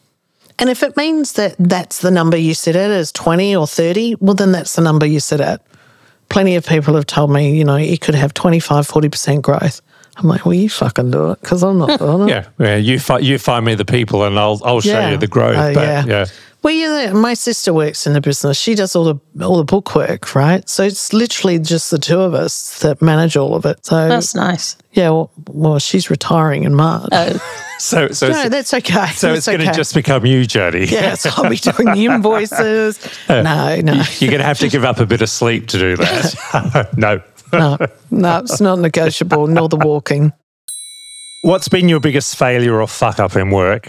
And 0.58 0.70
if 0.70 0.82
it 0.82 0.96
means 0.96 1.34
that 1.34 1.54
that's 1.58 2.00
the 2.00 2.10
number 2.10 2.36
you 2.36 2.54
sit 2.54 2.76
at 2.76 2.90
is 2.90 3.12
20 3.12 3.54
or 3.54 3.66
30, 3.66 4.16
well, 4.20 4.34
then 4.34 4.52
that's 4.52 4.74
the 4.74 4.82
number 4.82 5.04
you 5.04 5.20
sit 5.20 5.40
at. 5.40 5.62
Plenty 6.28 6.56
of 6.56 6.66
people 6.66 6.94
have 6.94 7.06
told 7.06 7.30
me, 7.30 7.56
you 7.56 7.64
know, 7.64 7.76
it 7.76 8.00
could 8.00 8.14
have 8.14 8.34
25, 8.34 8.88
40% 8.88 9.42
growth. 9.42 9.80
I'm 10.16 10.28
like, 10.28 10.46
well, 10.46 10.54
you 10.54 10.70
fucking 10.70 11.10
do 11.10 11.32
it 11.32 11.40
because 11.40 11.62
I'm 11.62 11.78
not 11.78 11.98
doing 11.98 12.28
it. 12.28 12.32
yeah, 12.32 12.48
yeah. 12.58 12.76
You 12.76 12.98
fi- 12.98 13.18
you 13.18 13.38
find 13.38 13.64
me 13.64 13.74
the 13.74 13.84
people, 13.84 14.24
and 14.24 14.38
I'll 14.38 14.60
I'll 14.64 14.80
show 14.80 14.98
yeah. 14.98 15.10
you 15.10 15.16
the 15.18 15.26
growth. 15.26 15.56
Uh, 15.56 15.74
but, 15.74 15.82
yeah. 15.82 16.04
yeah. 16.06 16.26
Well, 16.62 16.74
yeah, 16.74 17.12
my 17.12 17.34
sister 17.34 17.72
works 17.72 18.08
in 18.08 18.14
the 18.14 18.20
business. 18.20 18.58
She 18.58 18.74
does 18.74 18.96
all 18.96 19.04
the 19.04 19.44
all 19.44 19.58
the 19.58 19.64
book 19.64 19.94
work, 19.94 20.34
right? 20.34 20.68
So 20.68 20.82
it's 20.82 21.12
literally 21.12 21.58
just 21.58 21.90
the 21.90 21.98
two 21.98 22.20
of 22.20 22.34
us 22.34 22.80
that 22.80 23.00
manage 23.00 23.36
all 23.36 23.54
of 23.54 23.64
it. 23.66 23.86
So 23.86 24.08
that's 24.08 24.34
nice. 24.34 24.76
Yeah. 24.90 25.10
Well, 25.10 25.30
well 25.48 25.78
she's 25.78 26.10
retiring 26.10 26.64
in 26.64 26.74
March. 26.74 27.08
Oh. 27.12 27.62
So, 27.78 28.08
so 28.08 28.30
no, 28.30 28.48
that's 28.48 28.72
okay. 28.72 29.08
So 29.12 29.28
that's 29.28 29.46
it's 29.46 29.46
going 29.46 29.60
to 29.60 29.70
just 29.74 29.92
become 29.94 30.24
you, 30.24 30.46
Jody. 30.46 30.86
Yes, 30.86 31.26
I'll 31.26 31.50
be 31.50 31.56
doing 31.56 31.92
the 31.92 32.06
invoices. 32.06 32.98
No, 33.28 33.42
no. 33.82 34.02
You're 34.18 34.30
going 34.30 34.40
to 34.40 34.46
have 34.46 34.60
to 34.60 34.68
give 34.70 34.82
up 34.82 34.98
a 34.98 35.04
bit 35.04 35.20
of 35.20 35.28
sleep 35.28 35.68
to 35.68 35.78
do 35.78 35.96
that. 35.98 36.88
no. 36.96 37.20
No, 37.52 37.76
no, 38.10 38.38
it's 38.38 38.60
not 38.60 38.78
negotiable, 38.78 39.46
nor 39.46 39.68
the 39.68 39.76
walking. 39.76 40.32
What's 41.42 41.68
been 41.68 41.88
your 41.88 42.00
biggest 42.00 42.36
failure 42.36 42.80
or 42.80 42.86
fuck 42.86 43.20
up 43.20 43.36
in 43.36 43.50
work? 43.50 43.88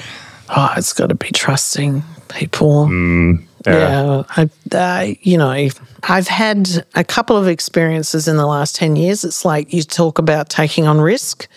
Oh, 0.49 0.73
it's 0.77 0.93
got 0.93 1.07
to 1.07 1.15
be 1.15 1.31
trusting 1.31 2.03
people. 2.29 2.87
Mm, 2.87 3.43
yeah, 3.65 3.73
yeah 3.73 4.23
I, 4.29 4.49
uh, 4.75 5.13
you 5.21 5.37
know, 5.37 5.69
I've 6.03 6.27
had 6.27 6.85
a 6.95 7.03
couple 7.03 7.35
of 7.35 7.47
experiences 7.47 8.27
in 8.27 8.37
the 8.37 8.45
last 8.45 8.75
10 8.75 8.95
years. 8.95 9.23
It's 9.23 9.43
like 9.43 9.73
you 9.73 9.83
talk 9.83 10.19
about 10.19 10.49
taking 10.49 10.87
on 10.87 11.01
risk. 11.01 11.47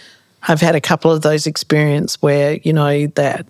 I've 0.49 0.61
had 0.61 0.75
a 0.75 0.81
couple 0.81 1.11
of 1.11 1.23
those 1.23 1.47
experiences 1.47 2.21
where, 2.23 2.55
you 2.63 2.73
know, 2.73 3.07
that 3.09 3.47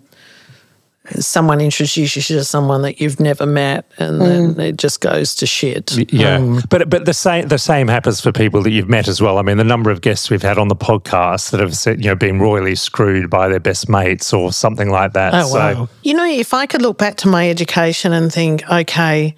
someone 1.19 1.59
introduces 1.59 2.29
you 2.29 2.37
to 2.37 2.43
someone 2.43 2.83
that 2.83 3.01
you've 3.01 3.19
never 3.19 3.45
met 3.45 3.85
and 3.97 4.21
mm. 4.21 4.55
then 4.55 4.65
it 4.67 4.77
just 4.77 5.01
goes 5.01 5.33
to 5.35 5.47
shit. 5.47 5.91
Yeah. 6.13 6.35
Um, 6.35 6.61
but 6.69 6.89
but 6.89 7.05
the 7.05 7.13
same 7.13 7.47
the 7.47 7.57
same 7.57 7.87
happens 7.87 8.21
for 8.21 8.31
people 8.31 8.61
that 8.63 8.71
you've 8.71 8.89
met 8.89 9.07
as 9.07 9.21
well. 9.21 9.39
I 9.39 9.41
mean 9.41 9.57
the 9.57 9.63
number 9.63 9.89
of 9.89 10.01
guests 10.01 10.29
we've 10.29 10.43
had 10.43 10.57
on 10.57 10.67
the 10.67 10.75
podcast 10.75 11.51
that 11.51 11.59
have 11.59 11.75
said, 11.75 12.03
you 12.03 12.09
know 12.09 12.15
been 12.15 12.39
royally 12.39 12.75
screwed 12.75 13.29
by 13.29 13.47
their 13.47 13.59
best 13.59 13.89
mates 13.89 14.31
or 14.31 14.53
something 14.53 14.89
like 14.89 15.13
that. 15.13 15.33
Oh, 15.33 15.47
so, 15.47 15.57
wow. 15.57 15.89
You 16.03 16.13
know, 16.13 16.25
if 16.25 16.53
I 16.53 16.67
could 16.67 16.81
look 16.81 16.97
back 16.97 17.17
to 17.17 17.27
my 17.27 17.49
education 17.49 18.13
and 18.13 18.31
think, 18.31 18.69
okay, 18.69 19.35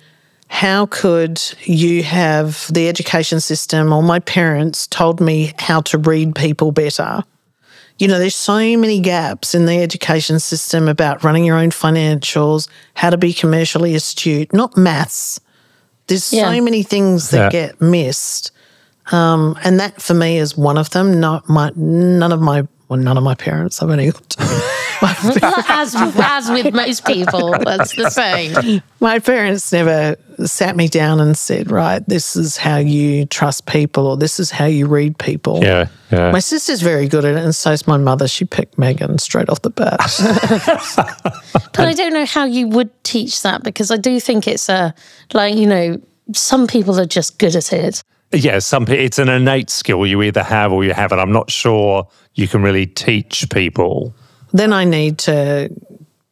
how 0.50 0.86
could 0.88 1.42
you 1.64 2.04
have 2.04 2.68
the 2.72 2.88
education 2.88 3.40
system 3.40 3.92
or 3.92 4.04
my 4.04 4.20
parents 4.20 4.86
told 4.86 5.22
me 5.22 5.54
how 5.58 5.82
to 5.82 5.98
read 5.98 6.36
people 6.36 6.72
better? 6.72 7.24
You 8.00 8.08
know, 8.08 8.20
there's 8.20 8.36
so 8.36 8.58
many 8.58 9.00
gaps 9.00 9.54
in 9.54 9.66
the 9.66 9.82
education 9.82 10.40
system 10.40 10.88
about 10.88 11.24
running 11.24 11.46
your 11.46 11.58
own 11.58 11.70
financials, 11.70 12.68
how 12.96 13.10
to 13.10 13.18
be 13.18 13.34
commercially 13.34 13.96
astute, 13.96 14.52
not 14.52 14.76
maths. 14.76 15.40
There's 16.08 16.34
yeah. 16.34 16.52
so 16.52 16.62
many 16.62 16.84
things 16.84 17.30
that 17.30 17.54
yeah. 17.54 17.68
get 17.68 17.82
missed. 17.82 18.52
Um, 19.12 19.58
and 19.64 19.80
that 19.80 20.02
for 20.02 20.14
me 20.14 20.38
is 20.38 20.58
one 20.58 20.78
of 20.78 20.90
them. 20.92 21.20
Not 21.20 21.48
my 21.50 21.72
none 21.76 22.32
of 22.32 22.42
my 22.42 22.68
well, 22.90 23.00
none 23.00 23.18
of 23.18 23.24
my 23.24 23.36
parents. 23.36 23.82
I've 23.82 23.90
only 23.90 24.12
got 24.12 24.36
as, 25.04 25.96
as 25.96 26.50
with 26.50 26.74
most 26.74 27.06
people, 27.06 27.52
that's 27.60 27.96
the 27.96 28.10
same. 28.10 28.82
My 29.00 29.20
parents 29.20 29.72
never 29.72 30.16
sat 30.46 30.76
me 30.76 30.88
down 30.88 31.20
and 31.20 31.38
said, 31.38 31.72
right, 31.72 32.08
this 32.08 32.36
is 32.36 32.58
how 32.58 32.78
you 32.78 33.26
trust 33.26 33.66
people 33.66 34.08
or 34.08 34.18
this 34.18 34.40
is 34.40 34.52
how 34.52 34.66
you 34.66 34.88
read 34.88 35.18
people. 35.18 35.64
Yeah. 35.64 35.88
yeah. 36.12 36.32
My 36.32 36.40
sister's 36.40 36.82
very 36.82 37.08
good 37.08 37.26
at 37.26 37.36
it, 37.36 37.44
and 37.44 37.56
so 37.56 37.72
is 37.72 37.88
my 37.88 37.98
mother. 37.98 38.28
She 38.28 38.46
picked 38.46 38.78
Megan 38.78 39.18
straight 39.18 39.50
off 39.50 39.62
the 39.62 39.70
bat. 39.70 40.00
but 41.74 41.88
I 41.88 41.94
don't 41.94 42.14
know 42.14 42.26
how 42.26 42.46
you 42.46 42.68
would 42.70 43.04
teach 43.04 43.42
that 43.42 43.64
because 43.64 43.92
I 43.92 43.98
do 43.98 44.20
think 44.20 44.48
it's 44.48 44.70
a, 44.70 44.94
like, 45.34 45.56
you 45.56 45.68
know, 45.68 46.02
some 46.34 46.68
people 46.68 47.00
are 47.00 47.06
just 47.06 47.40
good 47.40 47.56
at 47.56 47.74
it. 47.74 48.04
yeah, 48.32 48.60
some 48.60 48.86
pe- 48.86 49.04
it's 49.04 49.20
an 49.20 49.30
innate 49.30 49.70
skill 49.70 50.06
you 50.06 50.22
either 50.22 50.44
have 50.44 50.72
or 50.72 50.84
you 50.84 50.94
haven't. 50.94 51.20
I'm 51.20 51.34
not 51.34 51.52
sure 51.52 52.08
you 52.36 52.48
can 52.48 52.62
really 52.62 52.86
teach 52.86 53.50
people. 53.52 54.14
Then 54.52 54.74
I 54.74 54.84
need 54.84 55.18
to 55.20 55.70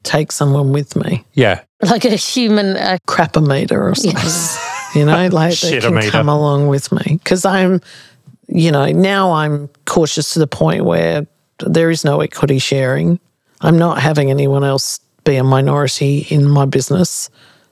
take 0.04 0.32
someone 0.32 0.72
with 0.72 0.96
me, 0.96 1.24
Yeah, 1.34 1.62
Like 1.82 2.06
a 2.06 2.16
human. 2.16 2.76
Uh, 2.76 2.98
crapometer 3.08 3.80
or 3.80 3.96
something. 3.96 4.14
yes. 4.22 4.92
you 4.96 5.06
know, 5.06 5.28
like 5.28 5.60
they 5.60 5.80
can 5.80 6.02
come 6.10 6.28
along 6.30 6.68
with 6.68 6.92
me 6.92 7.20
because 7.24 7.46
I'm, 7.46 7.82
you 8.48 8.72
know, 8.72 8.86
now 8.88 9.32
I'm 9.34 9.70
cautious 9.86 10.34
to 10.34 10.40
the 10.40 10.48
point 10.48 10.86
where 10.86 11.28
there 11.60 11.90
is 11.92 12.04
no 12.04 12.22
equity 12.22 12.58
sharing. 12.60 13.20
I'm 13.62 13.78
not 13.78 14.02
having 14.02 14.32
anyone 14.32 14.64
else 14.64 15.00
be 15.24 15.36
a 15.36 15.44
minority 15.44 16.26
in 16.30 16.48
my 16.50 16.66
business. 16.66 17.30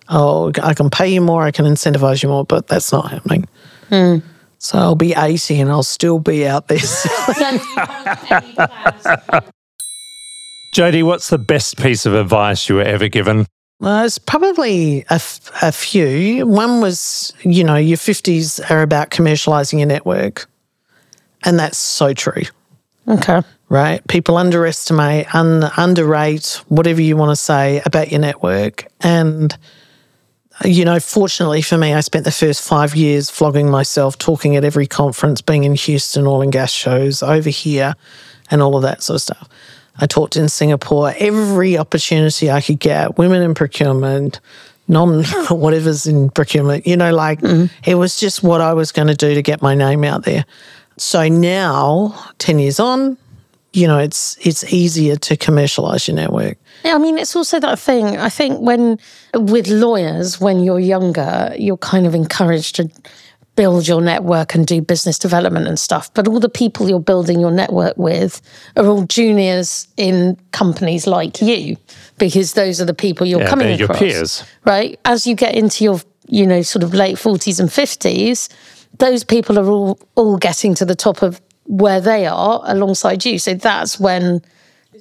Oh, 0.08 0.52
I 0.62 0.74
can 0.76 0.90
pay 0.92 1.08
you 1.08 1.22
more, 1.22 1.44
I 1.44 1.52
can 1.52 1.66
incentivize 1.66 2.22
you 2.22 2.30
more, 2.30 2.46
but 2.46 2.68
that's 2.68 2.92
not 2.92 3.10
happening. 3.12 3.48
So 4.60 4.78
I'll 4.78 4.96
be 4.96 5.14
80 5.16 5.62
and 5.62 5.70
I'll 5.72 5.84
still 5.84 6.20
be 6.20 6.46
out 6.46 6.68
there. 6.68 6.78
Jodie, 10.76 11.04
what's 11.04 11.30
the 11.30 11.38
best 11.38 11.78
piece 11.78 12.06
of 12.06 12.14
advice 12.14 12.70
you 12.70 12.76
were 12.76 12.84
ever 12.84 13.08
given? 13.08 13.46
Well, 13.80 14.04
it's 14.06 14.18
probably 14.18 15.02
a, 15.10 15.14
f- 15.14 15.50
a 15.62 15.72
few. 15.72 16.46
One 16.46 16.82
was, 16.82 17.34
you 17.42 17.64
know, 17.64 17.76
your 17.78 17.98
50s 17.98 18.70
are 18.70 18.82
about 18.82 19.10
commercializing 19.10 19.80
your 19.80 19.88
network. 19.88 20.48
And 21.44 21.58
that's 21.58 21.78
so 21.78 22.14
true, 22.14 22.44
Okay. 23.08 23.42
right? 23.70 24.06
People 24.10 24.36
underestimate, 24.36 25.34
un- 25.34 25.72
underrate, 25.78 26.62
whatever 26.68 27.02
you 27.02 27.16
want 27.16 27.32
to 27.32 27.36
say 27.38 27.82
about 27.86 28.12
your 28.12 28.20
network. 28.20 28.86
And, 29.00 29.58
you 30.66 30.86
know, 30.86 31.00
fortunately 31.00 31.62
for 31.62 31.78
me, 31.78 31.94
I 31.94 32.02
spent 32.02 32.26
the 32.26 32.32
first 32.32 32.62
five 32.62 32.96
years 32.96 33.30
flogging 33.30 33.70
myself, 33.70 34.18
talking 34.18 34.56
at 34.56 34.64
every 34.64 34.88
conference, 34.88 35.42
being 35.42 35.64
in 35.64 35.76
Houston, 35.76 36.28
oil 36.28 36.42
and 36.42 36.52
gas 36.52 36.72
shows, 36.72 37.24
over 37.24 37.50
here, 37.50 37.96
and 38.52 38.62
all 38.62 38.76
of 38.76 38.82
that 38.84 39.02
sort 39.04 39.16
of 39.16 39.22
stuff. 39.22 39.50
I 39.98 40.06
talked 40.06 40.36
in 40.36 40.50
Singapore, 40.50 41.14
every 41.18 41.78
opportunity 41.78 42.50
I 42.50 42.62
could 42.62 42.80
get, 42.80 43.18
women 43.18 43.42
in 43.42 43.54
procurement, 43.54 44.40
non 44.88 45.24
whatever's 45.50 46.08
in 46.08 46.30
procurement, 46.30 46.88
you 46.88 46.98
know, 46.98 47.14
like 47.14 47.42
mm-hmm. 47.42 47.66
it 47.90 47.96
was 47.96 48.20
just 48.20 48.44
what 48.44 48.62
I 48.62 48.74
was 48.74 48.92
going 48.92 49.08
to 49.08 49.16
do 49.16 49.34
to 49.34 49.42
get 49.42 49.62
my 49.62 49.76
name 49.76 50.04
out 50.04 50.24
there. 50.24 50.46
So 50.98 51.28
now, 51.30 52.32
10 52.40 52.60
years 52.60 52.80
on, 52.80 53.18
you 53.72 53.88
know, 53.88 54.00
it's 54.00 54.38
it's 54.42 54.74
easier 54.74 55.16
to 55.16 55.38
commercialize 55.38 56.08
your 56.08 56.16
network. 56.16 56.58
Yeah, 56.84 56.96
I 56.96 56.98
mean, 56.98 57.18
it's 57.18 57.36
also 57.36 57.60
that 57.60 57.80
thing. 57.80 58.18
I 58.18 58.30
think 58.30 58.60
when 58.62 59.00
with 59.34 59.68
lawyers, 59.68 60.40
when 60.40 60.60
you're 60.62 60.80
younger, 60.80 61.54
you're 61.58 61.78
kind 61.78 62.06
of 62.08 62.16
encouraged 62.16 62.76
to 62.78 62.90
build 63.56 63.86
your 63.88 64.02
network 64.02 64.56
and 64.56 64.66
do 64.66 64.82
business 64.82 65.20
development 65.20 65.68
and 65.68 65.78
stuff. 65.78 66.14
But 66.14 66.28
all 66.30 66.40
the 66.40 66.48
people 66.48 66.88
you're 66.88 67.02
building 67.02 67.42
your 67.42 67.52
network 67.52 67.98
with 67.98 68.42
are 68.78 68.86
all 68.86 69.04
juniors 69.04 69.88
in 69.98 70.38
companies 70.52 71.06
like 71.06 71.42
you, 71.42 71.76
because 72.18 72.54
those 72.54 72.80
are 72.80 72.86
the 72.86 72.94
people 72.94 73.28
you're 73.28 73.42
Yeah, 73.42 73.50
coming 73.50 73.68
they're 73.68 73.78
your 73.80 73.86
across. 73.92 74.00
peers. 74.00 74.44
right? 74.66 74.98
As 75.04 75.28
you 75.28 75.36
get 75.36 75.56
into 75.56 75.84
your, 75.84 76.00
you 76.28 76.48
know, 76.48 76.62
sort 76.62 76.84
of 76.84 76.94
late 76.94 77.20
forties 77.20 77.60
and 77.60 77.72
fifties, 77.72 78.48
those 78.98 79.26
people 79.26 79.60
are 79.60 79.68
all 79.70 80.00
all 80.16 80.38
getting 80.38 80.74
to 80.76 80.86
the 80.86 80.96
top 80.96 81.22
of 81.22 81.42
where 81.66 82.00
they 82.00 82.26
are 82.28 82.62
alongside 82.64 83.26
you. 83.26 83.38
So 83.40 83.54
that's 83.56 84.00
when 84.00 84.42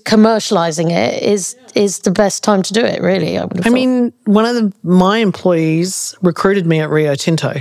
commercializing 0.05 0.91
it 0.91 1.23
is 1.23 1.57
is 1.75 2.01
the 2.01 2.11
best 2.11 2.43
time 2.43 2.63
to 2.63 2.73
do 2.73 2.81
it. 2.81 3.01
Really, 3.01 3.39
I 3.39 3.47
I 3.65 3.71
mean, 3.71 4.13
one 4.25 4.45
of 4.45 4.55
the, 4.55 4.73
my 4.83 5.19
employees 5.19 6.15
recruited 6.23 6.67
me 6.67 6.81
at 6.81 6.91
Rio 6.91 7.15
Tinto. 7.15 7.55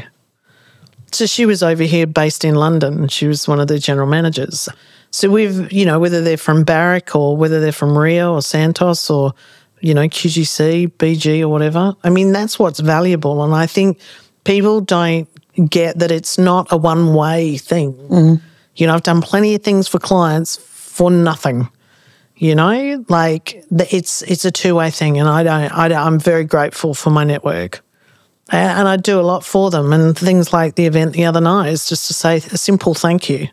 So 1.12 1.26
she 1.26 1.46
was 1.46 1.64
over 1.64 1.84
here 1.84 2.06
based 2.06 2.44
in 2.44 2.56
London. 2.56 3.08
She 3.08 3.28
was 3.28 3.48
one 3.48 3.60
of 3.60 3.68
the 3.68 3.80
general 3.80 4.08
managers. 4.08 4.68
So 5.12 5.30
we've, 5.30 5.72
you 5.72 5.86
know, 5.86 6.00
whether 6.00 6.22
they're 6.22 6.38
from 6.38 6.64
Barrick 6.64 7.16
or 7.16 7.38
whether 7.38 7.62
they're 7.62 7.72
from 7.72 7.98
Rio 7.98 8.34
or 8.34 8.42
Santos 8.42 9.10
or, 9.10 9.34
you 9.80 9.94
know, 9.94 10.04
QGC, 10.04 10.92
BG 10.98 11.42
or 11.42 11.48
whatever. 11.48 11.96
I 12.04 12.10
mean, 12.10 12.34
that's 12.34 12.60
what's 12.60 12.82
valuable. 12.82 13.44
And 13.44 13.54
I 13.54 13.68
think 13.68 14.00
people 14.44 14.82
don't 14.82 15.30
get 15.70 15.98
that 16.00 16.12
it's 16.12 16.38
not 16.38 16.68
a 16.72 16.78
one 16.78 17.14
way 17.14 17.58
thing. 17.58 17.94
Mm. 17.94 18.42
You 18.76 18.88
know, 18.88 18.94
I've 18.94 19.04
done 19.04 19.22
plenty 19.22 19.56
of 19.56 19.64
things 19.64 19.88
for 19.88 20.00
clients 20.00 20.58
for 20.58 21.10
nothing 21.10 21.70
you 22.38 22.54
know 22.56 23.04
like 23.10 23.64
it's 23.72 24.22
it's 24.22 24.46
a 24.46 24.52
two-way 24.52 24.92
thing 24.92 25.20
and 25.20 25.28
i 25.28 25.44
don't, 25.44 25.72
I 25.72 25.88
don't 25.88 25.98
i'm 25.98 26.20
very 26.20 26.44
grateful 26.44 26.94
for 26.94 27.10
my 27.10 27.24
network. 27.24 27.82
And 28.50 28.88
i 28.88 28.96
do 28.96 29.20
a 29.20 29.22
lot 29.22 29.44
for 29.44 29.70
them 29.72 29.92
and 29.92 30.18
things 30.18 30.54
like 30.54 30.76
the 30.76 30.86
event 30.86 31.14
the 31.14 31.26
other 31.26 31.42
night 31.42 31.68
is 31.70 31.90
just 31.90 32.08
to 32.08 32.14
say 32.14 32.38
a 32.38 32.58
simple 32.58 32.94
thank 32.94 33.30
you. 33.30 33.50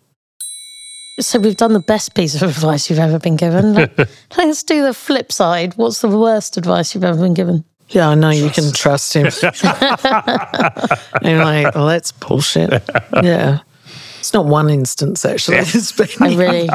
So 1.21 1.39
we've 1.39 1.57
done 1.57 1.73
the 1.73 1.81
best 1.81 2.15
piece 2.15 2.35
of 2.35 2.43
advice 2.57 2.89
you've 2.91 2.99
ever 2.99 3.19
been 3.19 3.37
given. 3.37 3.75
Let- 3.75 3.97
Let's 4.37 4.63
do 4.65 4.83
the 4.83 4.95
flip 4.95 5.31
side. 5.33 5.75
What's 5.77 6.01
the 6.01 6.09
worst 6.09 6.57
advice 6.57 6.95
you've 6.95 7.05
ever 7.05 7.19
been 7.21 7.35
given? 7.35 7.65
yeah 7.91 8.09
i 8.09 8.15
know 8.15 8.31
you 8.31 8.49
can 8.51 8.73
trust 8.73 9.15
him. 9.15 9.27
And 11.23 11.39
like 11.39 11.75
well 11.75 11.87
that's 11.87 12.13
bullshit. 12.13 12.71
Yeah. 13.23 13.61
It's 14.21 14.33
not 14.33 14.47
one 14.47 14.71
instance 14.71 15.25
actually 15.25 15.59
it's 15.59 15.93
been 15.93 16.09
I 16.21 16.35
really, 16.35 16.69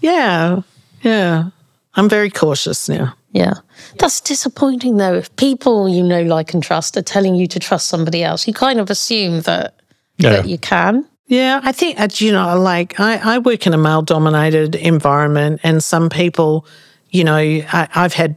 yeah 0.00 0.60
yeah 1.02 1.50
i'm 1.94 2.08
very 2.08 2.30
cautious 2.30 2.88
now 2.88 3.14
yeah. 3.32 3.54
That's 3.98 4.20
disappointing 4.20 4.96
though. 4.96 5.14
If 5.14 5.34
people 5.36 5.88
you 5.88 6.02
know, 6.02 6.22
like, 6.22 6.52
and 6.52 6.60
trust 6.62 6.96
are 6.96 7.02
telling 7.02 7.36
you 7.36 7.46
to 7.46 7.60
trust 7.60 7.86
somebody 7.86 8.24
else, 8.24 8.48
you 8.48 8.52
kind 8.52 8.80
of 8.80 8.90
assume 8.90 9.42
that 9.42 9.74
Yeah. 10.18 10.30
that 10.30 10.48
you 10.48 10.58
can. 10.58 11.06
Yeah, 11.28 11.60
I 11.62 11.70
think, 11.70 12.00
uh, 12.00 12.08
you 12.14 12.32
know, 12.32 12.58
like 12.58 12.98
I, 12.98 13.36
I 13.36 13.38
work 13.38 13.68
in 13.68 13.72
a 13.72 13.78
male 13.78 14.02
dominated 14.02 14.74
environment, 14.74 15.60
and 15.62 15.82
some 15.82 16.08
people, 16.10 16.66
you 17.10 17.22
know, 17.22 17.36
I, 17.36 17.86
I've 17.94 18.14
had 18.14 18.34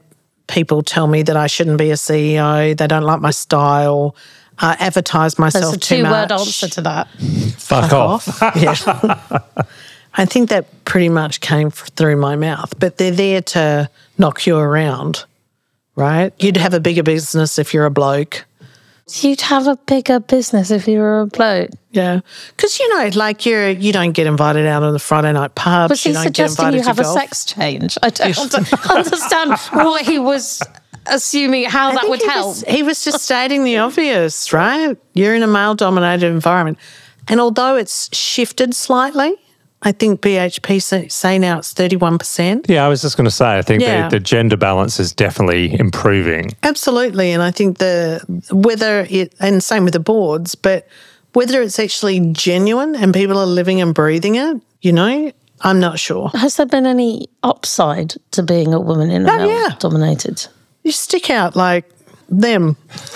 people 0.48 0.84
tell 0.84 1.08
me 1.08 1.24
that 1.24 1.36
I 1.36 1.48
shouldn't 1.48 1.80
be 1.80 1.90
a 1.90 1.96
CEO, 1.96 2.78
they 2.78 2.86
don't 2.86 3.02
like 3.02 3.20
my 3.20 3.32
style, 3.32 4.16
uh, 4.60 4.76
advertise 4.80 5.40
myself 5.40 5.54
There's 5.64 5.72
myself 5.72 5.76
a 5.76 5.80
too 5.80 5.96
two 5.98 6.04
much. 6.04 6.30
word 6.30 6.32
answer 6.40 6.68
to 6.68 6.82
that. 6.82 7.08
Fuck, 7.58 7.94
off. 7.94 8.40
yeah. 8.56 8.76
I 10.16 10.26
think 10.26 10.50
that 10.50 10.86
pretty 10.86 11.10
much 11.10 11.42
came 11.42 11.72
through 11.72 12.18
my 12.18 12.36
mouth, 12.36 12.78
but 12.80 12.98
they're 12.98 13.12
there 13.12 13.42
to 13.42 13.90
knock 14.18 14.46
you 14.46 14.58
around, 14.58 15.26
right? 15.96 16.34
You'd 16.40 16.58
have 16.58 16.74
a 16.74 16.80
bigger 16.80 17.04
business 17.04 17.58
if 17.58 17.74
you're 17.74 17.86
a 17.86 17.92
bloke. 17.92 18.46
You'd 19.22 19.42
have 19.42 19.68
a 19.68 19.76
bigger 19.76 20.20
business 20.20 20.72
if 20.72 20.88
you 20.88 21.00
were 21.00 21.22
a 21.22 21.28
bloke. 21.28 21.72
Yeah, 21.92 22.22
because 22.56 22.80
you 22.80 22.88
know, 22.98 23.10
like 23.16 23.46
you're 23.46 23.70
you 23.70 23.92
don't 23.92 24.14
get 24.14 24.28
invited 24.28 24.66
out 24.66 24.82
on 24.82 24.94
the 24.94 25.00
Friday 25.00 25.34
night 25.34 25.56
pubs. 25.56 25.90
Was 25.90 26.04
he 26.04 26.10
you 26.10 26.16
get 26.16 26.24
suggesting 26.24 26.74
you 26.74 26.82
have 26.84 27.00
a 27.00 27.04
golf. 27.04 27.20
sex 27.20 27.46
change? 27.46 27.98
I 28.02 28.10
don't 28.10 28.64
understand 28.92 29.60
what 29.74 30.06
he 30.06 30.20
was 30.20 30.62
assuming, 31.08 31.66
how 31.66 31.90
I 31.90 31.96
that 31.96 32.10
would 32.10 32.22
he 32.22 32.28
help. 32.28 32.48
Was, 32.48 32.64
he 32.68 32.84
was 32.84 33.04
just 33.04 33.20
stating 33.20 33.64
the 33.64 33.78
obvious, 33.78 34.54
right? 34.54 34.98
You're 35.14 35.36
in 35.36 35.44
a 35.44 35.48
male 35.48 35.76
dominated 35.76 36.28
environment. 36.28 36.78
And 37.28 37.40
although 37.40 37.76
it's 37.76 38.16
shifted 38.16 38.74
slightly, 38.74 39.36
I 39.86 39.92
think 39.92 40.22
BHP 40.22 40.82
say, 40.82 41.08
say 41.10 41.38
now 41.38 41.60
it's 41.60 41.74
31%. 41.74 42.66
Yeah, 42.70 42.86
I 42.86 42.88
was 42.90 43.02
just 43.02 43.18
going 43.18 43.26
to 43.26 43.32
say, 43.32 43.58
I 43.58 43.62
think 43.62 43.82
Yeah. 43.82 44.08
the, 44.08 44.16
the 44.18 44.20
gender 44.22 44.56
balance 44.58 45.00
is 45.00 45.12
definitely 45.14 45.78
improving. 45.80 46.52
Absolutely. 46.64 47.32
And 47.32 47.44
I 47.44 47.52
think 47.52 47.78
the 47.80 48.22
whether 48.52 49.06
it, 49.10 49.34
and 49.40 49.62
same 49.64 49.84
with 49.84 49.94
the 49.94 50.00
boards, 50.00 50.56
but 50.56 50.88
whether 51.34 51.62
it's 51.62 51.80
actually 51.80 52.20
genuine 52.32 52.96
and 52.96 53.14
people 53.14 53.38
are 53.38 53.46
living 53.46 53.82
and 53.82 53.94
breathing 53.94 54.36
it, 54.36 54.62
you 54.82 54.94
know, 54.94 55.32
I'm 55.62 55.80
not 55.80 56.00
sure. 56.00 56.30
Has 56.34 56.56
there 56.58 56.66
been 56.66 56.86
any 56.86 57.28
upside 57.42 58.16
to 58.32 58.44
being 58.44 58.74
a 58.74 58.80
woman 58.80 59.10
in 59.12 59.26
a 59.26 59.32
Oh, 59.32 59.38
male 59.38 59.48
yeah. 59.50 59.70
dominated? 59.80 60.48
You 60.84 60.92
stick 60.92 61.30
out 61.30 61.56
like 61.56 61.90
them. 62.30 62.76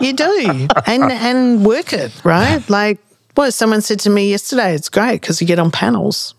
you 0.00 0.12
do. 0.12 0.68
And 0.86 1.02
and 1.12 1.64
work 1.64 1.92
it, 1.92 2.12
right? 2.24 2.68
Like 2.68 2.98
well, 3.36 3.50
someone 3.52 3.80
said 3.80 4.00
to 4.00 4.10
me 4.10 4.30
yesterday, 4.30 4.74
it's 4.74 4.88
great 4.88 5.20
because 5.20 5.40
you 5.40 5.46
get 5.46 5.58
on 5.58 5.70
panels. 5.70 6.34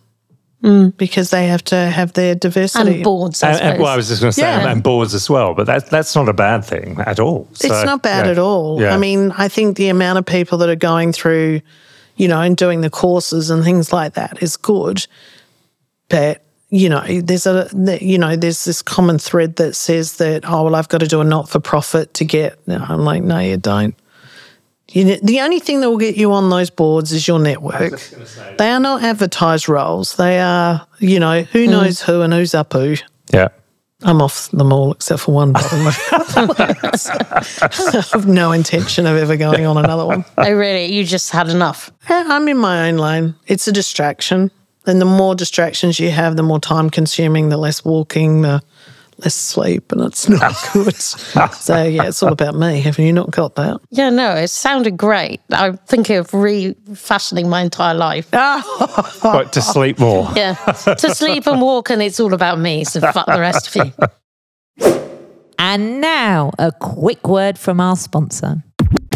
Because 0.96 1.30
they 1.30 1.48
have 1.48 1.62
to 1.66 1.76
have 1.76 2.14
their 2.14 2.36
diversity. 2.36 2.96
And 2.96 3.04
boards, 3.04 3.44
I 3.44 3.52
And, 3.52 3.62
and, 3.62 3.82
well, 3.82 3.92
I 3.92 3.98
was 3.98 4.08
just 4.08 4.22
going 4.22 4.32
to 4.32 4.36
say, 4.36 4.44
Yeah. 4.44 4.62
and, 4.62 4.70
and 4.70 4.84
boards 4.84 5.14
as 5.14 5.30
well, 5.30 5.54
but 5.54 5.66
that, 5.66 5.90
that's 5.90 6.16
not 6.16 6.30
a 6.30 6.34
bad 6.34 6.64
thing 6.64 7.02
at 7.06 7.20
all. 7.20 7.50
It's 7.52 7.66
not 7.66 8.02
bad 8.02 8.28
yeah. 8.28 8.32
at 8.32 8.40
all. 8.40 8.80
Yeah. 8.80 8.96
I 8.96 8.98
mean, 8.98 9.34
I 9.38 9.50
think 9.50 9.76
the 9.76 9.90
amount 9.90 10.20
of 10.20 10.26
people 10.26 10.58
that 10.60 10.70
are 10.70 10.78
going 10.78 11.12
through, 11.12 11.60
you 12.16 12.30
know, 12.30 12.40
and 12.40 12.56
doing 12.56 12.80
the 12.80 12.90
courses 12.90 13.50
and 13.50 13.62
things 13.62 13.92
like 13.92 14.14
that 14.14 14.42
is 14.42 14.56
good. 14.56 15.06
But 16.08 16.46
you 16.70 16.88
know, 16.88 17.04
there's 17.22 17.46
a 17.46 17.70
you 18.02 18.18
know, 18.18 18.38
there's 18.38 18.64
this 18.64 18.82
common 18.82 19.20
thread 19.20 19.58
that 19.58 19.76
says 19.76 20.18
that 20.18 20.44
oh 20.50 20.64
well, 20.64 20.76
I've 20.76 20.90
got 20.90 21.00
to 21.00 21.08
do 21.08 21.20
a 21.20 21.24
not 21.26 21.50
for 21.50 21.60
profit 21.60 22.14
to 22.16 22.26
get. 22.26 22.58
I'm 22.68 23.02
like, 23.02 23.22
no, 23.22 23.38
you 23.40 23.58
don't. 23.58 23.96
You, 24.94 25.06
ne- 25.06 25.20
the 25.24 25.42
only 25.42 25.60
thing 25.60 25.82
that 25.82 25.90
will 25.90 25.98
get 25.98 26.16
you 26.16 26.32
on 26.34 26.52
those 26.52 26.70
boards 26.70 27.12
is 27.12 27.28
your 27.28 27.40
network. 27.40 28.00
They 28.58 28.70
are 28.70 28.80
not 28.80 29.04
advertised 29.04 29.68
roles. 29.68 30.16
They 30.16 30.40
are, 30.40 30.88
you 31.00 31.20
know, 31.20 31.42
who 31.42 31.66
hmm. 31.66 31.72
knows 31.72 32.02
who 32.02 32.22
and 32.22 32.34
who's 32.34 32.56
up 32.56 32.72
who. 32.74 32.96
yeah. 33.32 33.50
I'm 34.06 34.22
off 34.22 34.52
them 34.52 34.74
all 34.74 34.92
except 34.92 35.22
for 35.22 35.34
one 35.34 35.54
bottle. 35.54 35.70
I 35.80 35.92
have 38.12 38.28
no 38.28 38.52
intention 38.52 39.06
of 39.06 39.16
ever 39.16 39.38
going 39.38 39.66
on 39.66 39.78
another 39.78 40.06
one. 40.06 40.26
Oh, 40.38 40.52
really? 40.52 40.94
You 40.94 41.06
just 41.06 41.32
had 41.32 41.48
enough. 41.48 41.90
Yeah, 42.10 42.26
I'm 42.28 42.50
in 42.50 42.58
my 42.58 42.90
own 42.90 42.98
lane. 42.98 43.36
It's 43.48 43.66
a 43.68 43.72
distraction. 43.72 44.52
And 44.86 45.00
the 45.00 45.06
more 45.06 45.36
distractions 45.36 46.02
you 46.02 46.12
have, 46.12 46.36
the 46.36 46.44
more 46.44 46.60
time 46.60 46.90
consuming, 46.90 47.48
the 47.48 47.56
less 47.56 47.86
walking, 47.86 48.42
the 48.42 48.62
less 49.24 49.36
sleep, 49.36 49.92
and 49.92 50.02
it's 50.02 50.28
not 50.30 50.54
good. 50.74 50.96
so, 50.96 51.84
yeah, 51.84 52.08
it's 52.08 52.22
all 52.22 52.32
about 52.34 52.56
me. 52.56 52.82
Have 52.82 53.00
you 53.00 53.14
not 53.14 53.32
got 53.32 53.56
that? 53.56 53.80
Yeah, 53.90 54.10
no, 54.10 54.36
it 54.36 54.50
sounded 54.50 54.98
great. 54.98 55.42
I'm 55.52 55.78
thinking 55.78 56.18
of 56.18 56.34
refashioning 56.34 57.50
my 57.50 57.62
entire 57.62 57.94
life. 57.96 58.30
But 59.24 59.54
to 59.54 59.62
sleep 59.62 60.00
more. 60.00 60.30
Yeah, 60.36 60.54
to 60.56 61.16
sleep 61.16 61.48
and 61.48 61.62
walk, 61.62 61.90
and 61.90 62.02
it's 62.02 62.20
all 62.20 62.34
about 62.34 62.60
me. 62.60 62.84
So 62.84 63.00
fuck 63.00 63.26
the 63.26 63.40
rest 63.40 63.76
of 63.76 63.86
you. 63.86 63.94
And 65.58 66.02
now, 66.02 66.52
a 66.60 66.72
quick 66.72 67.28
word 67.28 67.58
from 67.58 67.80
our 67.80 67.96
sponsor. 67.96 68.64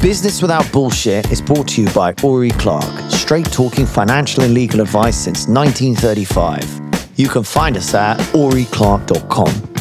Business 0.02 0.42
Without 0.42 0.72
Bullshit 0.72 1.30
is 1.32 1.42
brought 1.42 1.68
to 1.70 1.82
you 1.82 1.90
by 1.90 2.14
Ori 2.24 2.52
Clark, 2.52 3.12
straight 3.12 3.52
talking 3.52 3.86
financial 3.86 4.44
and 4.44 4.54
legal 4.54 4.80
advice 4.82 5.18
since 5.18 5.48
1935. 5.48 7.20
You 7.20 7.28
can 7.28 7.44
find 7.44 7.76
us 7.76 7.94
at 7.94 8.18
oriclark.com. 8.34 9.77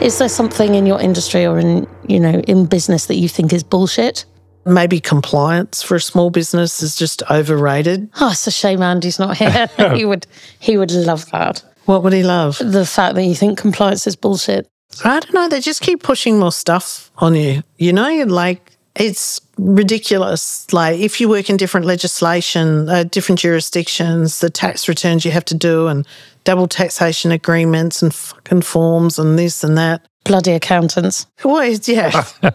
Is 0.00 0.18
there 0.18 0.28
something 0.28 0.76
in 0.76 0.86
your 0.86 1.00
industry 1.00 1.44
or 1.44 1.58
in 1.58 1.86
you 2.06 2.20
know 2.20 2.40
in 2.46 2.66
business 2.66 3.06
that 3.06 3.16
you 3.16 3.28
think 3.28 3.52
is 3.52 3.64
bullshit? 3.64 4.24
Maybe 4.64 5.00
compliance 5.00 5.82
for 5.82 5.96
a 5.96 6.00
small 6.00 6.30
business 6.30 6.82
is 6.82 6.94
just 6.94 7.22
overrated. 7.30 8.08
Oh, 8.20 8.30
it's 8.30 8.46
a 8.46 8.52
shame 8.52 8.80
Andy's 8.80 9.18
not 9.18 9.36
here. 9.36 9.68
he 9.96 10.04
would 10.04 10.26
he 10.60 10.78
would 10.78 10.92
love 10.92 11.28
that. 11.32 11.64
What 11.86 12.04
would 12.04 12.12
he 12.12 12.22
love? 12.22 12.58
The 12.58 12.86
fact 12.86 13.16
that 13.16 13.24
you 13.24 13.34
think 13.34 13.58
compliance 13.58 14.06
is 14.06 14.14
bullshit. 14.14 14.68
I 15.04 15.18
don't 15.18 15.34
know. 15.34 15.48
They 15.48 15.60
just 15.60 15.80
keep 15.80 16.02
pushing 16.02 16.38
more 16.38 16.52
stuff 16.52 17.10
on 17.18 17.34
you. 17.34 17.62
You 17.76 17.92
know, 17.92 18.24
like 18.24 18.76
it's 18.94 19.40
ridiculous. 19.56 20.72
Like 20.72 21.00
if 21.00 21.20
you 21.20 21.28
work 21.28 21.50
in 21.50 21.56
different 21.56 21.86
legislation, 21.86 22.88
uh, 22.88 23.02
different 23.02 23.40
jurisdictions, 23.40 24.38
the 24.38 24.50
tax 24.50 24.88
returns 24.88 25.24
you 25.24 25.32
have 25.32 25.44
to 25.46 25.54
do, 25.54 25.88
and 25.88 26.06
double 26.48 26.66
taxation 26.66 27.30
agreements, 27.30 28.00
and 28.00 28.14
fucking 28.14 28.62
forms, 28.62 29.18
and 29.18 29.38
this 29.38 29.62
and 29.62 29.76
that. 29.76 30.08
Bloody 30.24 30.52
accountants. 30.52 31.26
Well, 31.44 31.62
yeah. 31.84 32.24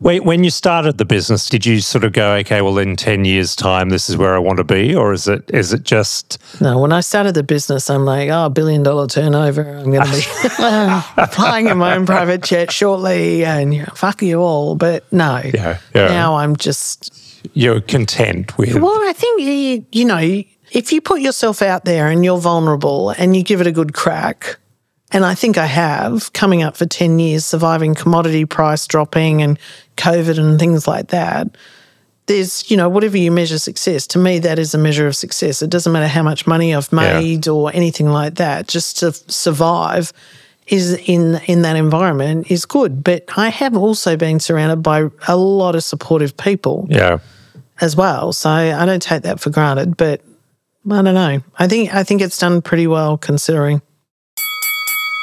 Wait, 0.00 0.24
when 0.24 0.44
you 0.44 0.50
started 0.50 0.98
the 0.98 1.04
business, 1.04 1.48
did 1.48 1.66
you 1.66 1.80
sort 1.80 2.04
of 2.04 2.12
go, 2.12 2.34
okay, 2.34 2.62
well, 2.62 2.78
in 2.78 2.94
10 2.94 3.24
years' 3.24 3.56
time, 3.56 3.88
this 3.88 4.08
is 4.08 4.16
where 4.16 4.36
I 4.36 4.38
want 4.38 4.58
to 4.58 4.64
be? 4.64 4.94
Or 4.94 5.12
is 5.12 5.26
it 5.26 5.50
is 5.52 5.72
it 5.72 5.82
just, 5.82 6.38
no, 6.60 6.78
when 6.78 6.92
I 6.92 7.00
started 7.00 7.34
the 7.34 7.42
business, 7.42 7.90
I'm 7.90 8.04
like, 8.04 8.30
oh, 8.30 8.48
billion 8.50 8.84
dollar 8.84 9.08
turnover. 9.08 9.62
I'm 9.78 9.90
going 9.90 10.06
to 10.06 10.12
be 10.12 11.26
flying 11.34 11.66
in 11.66 11.76
my 11.78 11.96
own 11.96 12.06
private 12.06 12.44
jet 12.44 12.70
shortly, 12.70 13.44
and 13.44 13.74
you 13.74 13.80
know, 13.80 13.92
fuck 13.96 14.22
you 14.22 14.38
all. 14.38 14.76
But 14.76 15.12
no, 15.12 15.42
Yeah, 15.42 15.80
yeah. 15.92 16.06
now 16.06 16.36
I'm 16.36 16.54
just 16.54 17.12
you're 17.52 17.80
content 17.80 18.56
with? 18.56 18.74
Well, 18.74 19.08
I 19.08 19.12
think 19.12 19.40
you, 19.42 19.86
you 19.92 20.04
know, 20.04 20.42
if 20.74 20.92
you 20.92 21.00
put 21.00 21.20
yourself 21.20 21.62
out 21.62 21.84
there 21.84 22.08
and 22.08 22.24
you're 22.24 22.38
vulnerable 22.38 23.10
and 23.10 23.36
you 23.36 23.42
give 23.42 23.60
it 23.60 23.66
a 23.66 23.72
good 23.72 23.94
crack, 23.94 24.58
and 25.12 25.24
I 25.24 25.34
think 25.36 25.56
I 25.56 25.66
have 25.66 26.32
coming 26.32 26.64
up 26.64 26.76
for 26.76 26.84
10 26.84 27.20
years, 27.20 27.46
surviving 27.46 27.94
commodity 27.94 28.44
price 28.44 28.84
dropping 28.88 29.40
and 29.40 29.58
COVID 29.96 30.36
and 30.36 30.58
things 30.58 30.88
like 30.88 31.08
that. 31.08 31.56
There's, 32.26 32.68
you 32.68 32.76
know, 32.76 32.88
whatever 32.88 33.16
you 33.16 33.30
measure 33.30 33.58
success, 33.58 34.06
to 34.08 34.18
me, 34.18 34.40
that 34.40 34.58
is 34.58 34.74
a 34.74 34.78
measure 34.78 35.06
of 35.06 35.14
success. 35.14 35.62
It 35.62 35.70
doesn't 35.70 35.92
matter 35.92 36.08
how 36.08 36.24
much 36.24 36.46
money 36.46 36.74
I've 36.74 36.92
made 36.92 37.46
or 37.46 37.70
anything 37.72 38.08
like 38.08 38.36
that. 38.36 38.66
Just 38.66 38.98
to 38.98 39.12
survive 39.12 40.12
is 40.66 40.94
in 41.06 41.38
in 41.46 41.62
that 41.62 41.76
environment 41.76 42.50
is 42.50 42.64
good. 42.64 43.04
But 43.04 43.24
I 43.36 43.50
have 43.50 43.76
also 43.76 44.16
been 44.16 44.40
surrounded 44.40 44.82
by 44.82 45.10
a 45.28 45.36
lot 45.36 45.76
of 45.76 45.84
supportive 45.84 46.34
people 46.36 46.86
yeah. 46.88 47.18
as 47.82 47.94
well. 47.94 48.32
So 48.32 48.50
I 48.50 48.84
don't 48.86 49.02
take 49.02 49.22
that 49.22 49.38
for 49.38 49.50
granted, 49.50 49.98
but 49.98 50.22
I 50.90 51.00
don't 51.00 51.14
know. 51.14 51.40
I 51.58 51.66
think 51.66 51.94
I 51.94 52.04
think 52.04 52.20
it's 52.20 52.38
done 52.38 52.60
pretty 52.60 52.86
well 52.86 53.16
considering. 53.16 53.80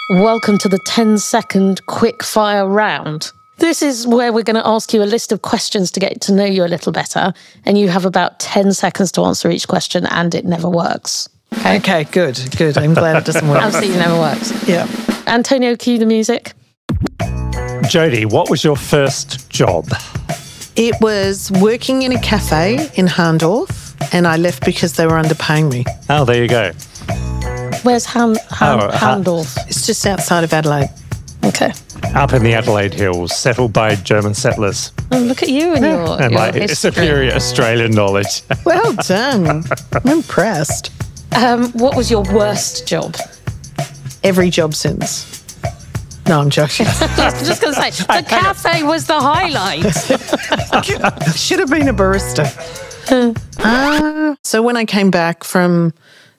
Welcome 0.10 0.58
to 0.58 0.68
the 0.68 0.80
10 0.88 1.20
second 1.20 1.86
quick 1.86 2.24
fire 2.24 2.68
round. 2.68 3.32
This 3.60 3.84
is 3.84 4.08
where 4.08 4.34
we're 4.34 4.44
going 4.44 4.56
to 4.56 4.68
ask 4.68 4.92
you 4.92 5.04
a 5.04 5.06
list 5.06 5.32
of 5.32 5.44
questions 5.44 5.92
to 5.92 6.00
get 6.00 6.20
to 6.22 6.34
know 6.34 6.46
you 6.46 6.66
a 6.66 6.68
little 6.68 6.92
better, 6.92 7.32
and 7.64 7.78
you 7.78 7.90
have 7.90 8.06
about 8.06 8.40
10 8.40 8.74
seconds 8.74 9.12
to 9.14 9.22
answer 9.22 9.52
each 9.52 9.68
question, 9.68 10.08
and 10.08 10.34
it 10.34 10.46
never 10.46 10.68
works. 10.68 11.30
Okay, 11.66 12.06
good, 12.06 12.40
good. 12.58 12.78
I'm 12.78 12.96
glad 12.96 13.18
it 13.18 13.26
doesn't 13.26 13.48
work. 13.48 13.62
Absolutely 13.62 13.98
never 14.00 14.18
works. 14.18 14.68
yeah. 14.68 14.88
Antonio, 15.28 15.76
cue 15.76 16.00
the 16.00 16.08
music. 16.08 16.54
Jody, 17.88 18.26
what 18.26 18.50
was 18.50 18.64
your 18.64 18.76
first 18.76 19.48
job? 19.52 19.88
It 20.76 20.96
was 21.02 21.52
working 21.62 22.02
in 22.02 22.14
a 22.14 22.20
cafe 22.22 22.90
in 22.96 23.06
Hahndorf, 23.06 23.81
and 24.14 24.28
I 24.28 24.38
left 24.38 24.66
because 24.66 24.94
they 24.94 25.06
were 25.06 25.14
underpaying 25.22 25.72
me. 25.72 25.86
Oh, 26.10 26.26
there 26.26 26.42
you 26.42 26.48
go. 26.50 26.72
Where's 27.84 28.06
Han, 28.06 28.36
Han, 28.52 28.80
Oh, 28.82 28.92
Ha- 28.92 29.16
Hahndorf? 29.16 29.58
It's 29.68 29.86
just 29.86 30.06
outside 30.06 30.44
of 30.44 30.54
Adelaide. 30.54 30.90
Okay. 31.44 31.72
Up 32.14 32.34
in 32.34 32.44
the 32.44 32.54
Adelaide 32.54 32.94
Hills, 32.94 33.36
settled 33.36 33.74
by 33.74 33.96
German 33.96 34.34
settlers. 34.36 34.92
Oh, 35.12 35.18
look 35.20 35.42
at 35.42 35.50
you 35.50 35.74
and 35.74 35.84
your, 35.84 36.22
And 36.22 36.32
your 36.32 36.40
my 36.40 36.52
history. 36.52 36.92
superior 36.92 37.34
Australian 37.34 37.92
knowledge. 37.92 38.44
Well 38.66 38.94
done. 39.08 39.64
I'm 39.94 40.08
impressed. 40.12 40.92
Um, 41.36 41.72
what 41.72 41.96
was 41.96 42.12
your 42.12 42.24
worst 42.34 42.88
job? 42.88 43.16
Every 44.24 44.50
job 44.52 44.76
since. 44.76 45.28
No, 46.28 46.40
I'm 46.42 46.50
joking. 46.52 46.86
I 46.90 47.32
was 47.34 47.48
just 47.48 47.62
going 47.62 47.74
to 47.74 47.82
say, 47.82 47.90
the 48.22 48.26
cafe 48.30 48.84
was 48.84 49.08
the 49.08 49.20
highlight. 49.20 49.84
Should 51.36 51.60
have 51.60 51.70
been 51.70 51.88
a 51.88 51.94
barista. 51.94 52.46
Ah, 53.64 54.36
so 54.44 54.62
when 54.64 54.76
I 54.76 54.86
came 54.86 55.12
back 55.12 55.44
from 55.44 55.94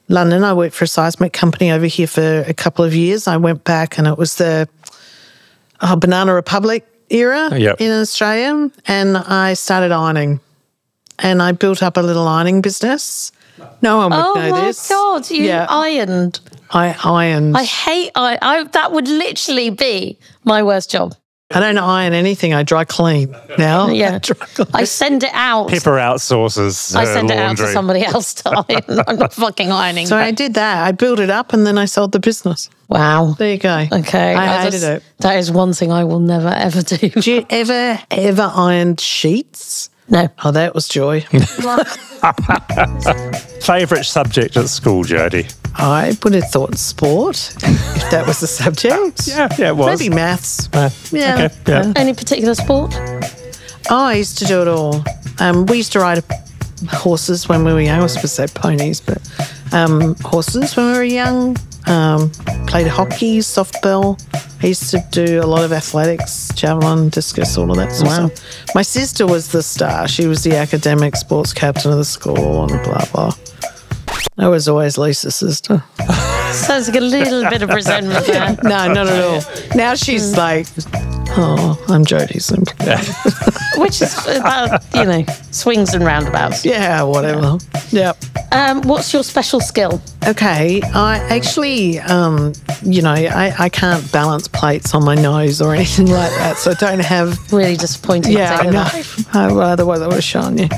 London, 0.09 0.43
I 0.43 0.53
worked 0.55 0.75
for 0.75 0.85
a 0.85 0.89
seismic 0.89 1.33
company 1.33 1.71
over 1.71 1.87
here 1.87 2.07
for 2.09 2.41
a 2.49 2.53
couple 2.55 2.85
of 2.85 2.95
years. 2.95 3.29
I 3.29 3.37
went 3.37 3.63
back 3.65 3.97
and 3.99 4.07
it 4.09 4.19
was 4.19 4.37
the 4.37 4.69
oh, 5.81 5.97
Banana 5.97 6.35
Republic 6.35 6.85
era 7.11 7.57
Yep. 7.57 7.81
in 7.81 7.93
Australia, 7.93 8.71
and 8.87 9.17
I 9.17 9.55
started 9.55 9.93
ironing. 9.93 10.41
And 11.19 11.41
I 11.43 11.53
built 11.53 11.83
up 11.83 11.97
a 11.97 12.01
little 12.01 12.27
ironing 12.27 12.61
business. 12.63 13.31
No 13.83 13.99
one 13.99 14.11
would 14.11 14.19
Oh 14.19 14.35
know 14.35 14.67
this. 14.67 14.91
Oh 14.91 15.13
my 15.15 15.19
god, 15.21 15.31
you 15.31 15.45
Yeah. 15.45 15.67
ironed. 15.69 16.41
I 16.71 16.97
ironed. 17.05 17.57
I 17.57 17.61
I, 17.61 17.65
hate 17.65 18.11
I, 18.17 18.39
I. 18.43 18.65
That 18.65 18.91
would 18.93 19.07
literally 19.07 19.71
be 19.71 20.19
my 20.45 20.63
worst 20.65 20.91
job. 20.91 21.15
Don't 21.61 21.79
iron 21.79 22.13
anything. 22.13 22.55
I 22.55 22.63
dry 22.63 22.85
clean 22.85 23.35
now. 23.59 23.89
Yeah, 23.93 24.15
I 24.15 24.19
dry 24.19 24.47
clean. 24.55 24.69
I 24.75 24.85
send 24.85 25.23
it 25.23 25.31
out. 25.33 25.69
Pippa 25.69 25.91
outsources 25.91 26.95
I 26.97 27.01
her 27.07 27.13
send 27.15 27.31
it 27.31 27.37
out 27.39 27.57
to 27.59 27.67
somebody 27.73 28.05
else 28.05 28.35
to 28.35 28.51
iron. 28.69 29.01
I'm 29.07 29.17
not 29.19 29.33
fucking 29.35 29.71
ironing. 29.73 30.07
So 30.07 30.17
I 30.17 30.31
did 30.31 30.55
that. 30.55 30.87
I 30.87 30.93
built 30.93 31.19
it 31.21 31.31
up 31.31 31.53
and 31.53 31.67
then 31.67 31.79
I 31.79 31.85
sold 31.87 32.13
the 32.13 32.21
business. 32.21 32.71
wow. 32.89 33.35
There 33.39 33.53
you 33.53 33.59
go. 33.59 33.87
Okay, 33.93 34.35
I 34.35 34.45
I 34.45 34.57
hated 34.59 34.71
just- 34.73 34.85
it. 34.85 35.03
That 35.21 35.37
is 35.39 35.51
one 35.53 35.73
thing 35.73 35.93
I 35.93 36.05
will 36.05 36.21
never 36.21 36.49
ever 36.49 36.83
do. 36.83 36.97
Did 36.97 37.27
you 37.27 37.47
ever, 37.51 37.99
ever 38.11 38.51
ironed 38.55 39.01
sheets? 39.01 39.89
No. 40.09 40.29
Oh, 40.45 40.51
that 40.51 40.75
was 40.75 40.89
joy. 40.89 41.21
Favourite 43.63 44.05
subject 44.05 44.57
at 44.57 44.69
school, 44.69 45.05
Jody? 45.05 45.47
I 45.75 46.17
would 46.23 46.35
have 46.35 46.51
thought 46.51 46.77
sport, 46.77 47.55
if 47.63 48.11
that 48.11 48.25
was 48.27 48.41
the 48.41 48.47
subject. 48.47 49.27
Yeah, 49.33 49.49
yeah, 49.59 49.69
it 49.69 49.77
was. 49.77 50.01
Maybe 50.01 50.15
maths. 50.15 50.69
Uh, 50.73 50.91
Yeah. 51.11 51.45
Okay, 51.45 51.55
yeah. 51.69 51.93
Any 51.97 52.13
particular 52.15 52.55
sport? 52.55 52.95
Oh, 53.91 54.05
I 54.07 54.15
used 54.15 54.39
to 54.39 54.45
do 54.45 54.61
it 54.63 54.69
all. 54.69 55.03
Um, 55.39 55.67
we 55.67 55.79
used 55.79 55.93
to 55.93 56.01
ride 56.01 56.23
horses 56.89 57.49
when 57.49 57.65
we 57.65 57.73
were 57.73 57.81
young. 57.81 58.01
I 58.01 58.03
was 58.03 58.13
supposed 58.13 58.37
to 58.37 58.49
say 58.49 58.61
ponies, 58.61 59.01
but 59.01 59.19
um, 59.73 60.15
horses 60.17 60.77
when 60.77 60.87
we 60.93 60.99
were 60.99 61.05
young. 61.05 61.57
Um, 61.87 62.31
played 62.69 62.87
hockey, 62.87 63.39
softball. 63.39 64.21
I 64.63 64.67
used 64.69 64.91
to 64.91 65.05
do 65.11 65.41
a 65.43 65.47
lot 65.47 65.65
of 65.65 65.73
athletics, 65.73 66.51
javelin, 66.55 67.09
discus, 67.09 67.57
all 67.59 67.71
of 67.71 67.77
that 67.79 67.91
sort 67.93 68.09
Wow. 68.11 68.25
of 68.27 68.37
stuff. 68.39 68.75
My 68.77 68.83
sister 68.83 69.27
was 69.27 69.49
the 69.49 69.63
star. 69.65 70.07
She 70.07 70.27
was 70.27 70.45
the 70.45 70.57
academic 70.57 71.17
sports 71.17 71.53
captain 71.53 71.91
of 71.91 71.97
the 71.99 72.05
school 72.05 72.63
and 72.65 72.83
blah, 72.85 73.05
blah. 73.13 73.35
I 74.39 74.49
was 74.49 74.69
always 74.69 74.99
Lisa's 74.99 75.37
sister. 75.37 75.83
Sounds 76.53 76.89
like 76.89 76.97
a 76.97 77.01
little 77.01 77.49
bit 77.51 77.63
of 77.63 77.71
resentment 77.71 78.27
there. 78.27 78.57
No, 78.63 78.93
not 78.93 79.09
at 79.09 79.25
all. 79.25 79.43
Now 79.75 79.95
she's 79.95 80.37
like, 80.37 80.67
oh, 81.37 81.83
I'm 81.89 82.05
Jodie's 82.05 82.51
employee. 82.57 82.97
Which 83.83 84.03
is 84.03 84.27
about, 84.27 84.83
you 84.95 85.05
know, 85.05 85.25
swings 85.51 85.95
and 85.95 86.05
roundabouts. 86.05 86.65
Yeah, 86.65 87.03
whatever. 87.03 87.59
Yep. 87.91 88.17
Um, 88.53 88.83
what's 88.83 89.13
your 89.13 89.23
special 89.25 89.61
skill? 89.61 90.01
Okay, 90.27 90.83
I 90.95 91.19
actually, 91.31 91.99
um, 92.01 92.53
you 92.85 93.01
know, 93.03 93.13
I, 93.13 93.55
I 93.59 93.69
can't 93.71 94.11
balance 94.13 94.47
plates 94.47 94.95
on 94.95 95.05
my 95.05 95.15
nose 95.15 95.61
or 95.63 95.75
anything 95.75 96.07
like 96.07 96.31
that, 96.33 96.59
so 96.59 96.73
I 96.73 96.75
don't 96.75 97.01
have. 97.01 97.53
Really 97.53 97.77
disappointing. 97.77 98.33
Yeah, 98.33 98.59
I 98.61 98.71
know. 98.71 98.89
I, 99.33 99.71
otherwise, 99.73 100.01
I 100.01 100.07
would 100.07 100.15
have 100.15 100.25
shown 100.25 100.59
you. 100.59 100.69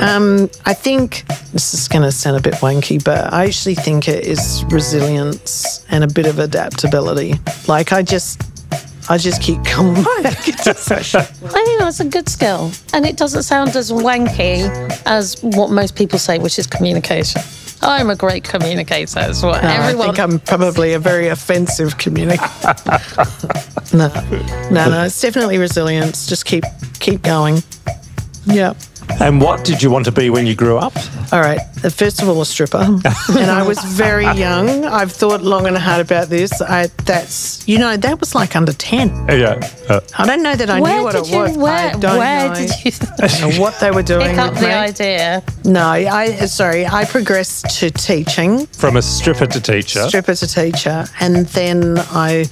Um, 0.00 0.50
I 0.66 0.74
think 0.74 1.24
this 1.52 1.72
is 1.74 1.88
going 1.88 2.02
to 2.02 2.12
sound 2.12 2.36
a 2.36 2.40
bit 2.40 2.54
wanky, 2.54 3.02
but 3.02 3.32
I 3.32 3.46
actually 3.46 3.74
think 3.74 4.08
it 4.08 4.26
is 4.26 4.64
resilience 4.68 5.84
and 5.90 6.04
a 6.04 6.06
bit 6.06 6.26
of 6.26 6.38
adaptability. 6.38 7.34
Like 7.68 7.92
I 7.92 8.02
just, 8.02 8.42
I 9.08 9.18
just 9.18 9.40
keep 9.40 9.64
coming 9.64 10.02
back 10.22 10.48
into 10.48 10.74
session. 10.74 11.20
I 11.20 11.24
think 11.24 11.78
that's 11.78 12.00
a 12.00 12.04
good 12.04 12.28
skill. 12.28 12.72
And 12.92 13.06
it 13.06 13.16
doesn't 13.16 13.44
sound 13.44 13.76
as 13.76 13.92
wanky 13.92 14.68
as 15.06 15.42
what 15.42 15.70
most 15.70 15.96
people 15.96 16.18
say, 16.18 16.38
which 16.38 16.58
is 16.58 16.66
communication. 16.66 17.42
I'm 17.82 18.08
a 18.08 18.16
great 18.16 18.44
communicator, 18.44 19.20
is 19.20 19.42
what 19.42 19.62
No, 19.62 19.68
everyone. 19.68 20.10
I 20.10 20.12
think 20.12 20.18
I'm 20.20 20.38
probably 20.40 20.94
a 20.94 20.98
very 20.98 21.28
offensive 21.28 21.98
communicator. 21.98 22.74
no, 23.92 24.08
no, 24.70 24.90
no. 24.90 25.02
It's 25.04 25.20
definitely 25.20 25.58
resilience. 25.58 26.26
Just 26.26 26.46
keep, 26.46 26.64
keep 26.98 27.22
going. 27.22 27.62
Yeah. 28.46 28.74
And 29.20 29.40
what 29.40 29.64
did 29.64 29.82
you 29.82 29.90
want 29.90 30.04
to 30.06 30.12
be 30.12 30.30
when 30.30 30.46
you 30.46 30.54
grew 30.54 30.76
up? 30.76 30.92
All 31.32 31.40
right. 31.40 31.60
First 31.92 32.22
of 32.22 32.28
all, 32.28 32.40
a 32.40 32.46
stripper, 32.46 32.78
and 33.28 33.50
I 33.50 33.62
was 33.66 33.78
very 33.84 34.24
young. 34.32 34.84
I've 34.84 35.12
thought 35.12 35.42
long 35.42 35.66
and 35.66 35.76
hard 35.76 36.00
about 36.00 36.28
this. 36.28 36.60
I 36.62 36.86
that's 37.04 37.66
you 37.68 37.78
know 37.78 37.96
that 37.96 38.20
was 38.20 38.34
like 38.34 38.56
under 38.56 38.72
ten. 38.72 39.08
Yeah. 39.28 39.60
Uh, 39.88 40.00
I 40.18 40.26
don't 40.26 40.42
know 40.42 40.56
that 40.56 40.70
I 40.70 40.80
where 40.80 40.98
knew 40.98 41.04
what 41.04 41.12
did 41.12 41.26
it 41.26 41.30
you, 41.30 41.38
was. 41.38 41.56
where, 41.56 41.90
I 41.90 41.92
don't 41.92 42.18
where 42.18 42.48
know, 42.48 42.54
did 42.54 42.70
you 42.84 42.92
know 43.40 43.60
what 43.60 43.78
they 43.80 43.90
were 43.90 44.02
doing. 44.02 44.26
pick 44.30 44.38
up 44.38 44.54
the 44.54 44.60
me. 44.62 44.72
idea? 44.72 45.42
No, 45.64 45.86
I 45.86 46.32
sorry. 46.46 46.86
I 46.86 47.04
progressed 47.04 47.78
to 47.80 47.90
teaching, 47.90 48.66
from 48.66 48.96
a 48.96 49.02
stripper 49.02 49.46
to 49.46 49.60
teacher. 49.60 50.08
stripper 50.08 50.34
to 50.34 50.46
teacher, 50.46 51.06
and 51.20 51.46
then 51.48 51.98
I 51.98 52.46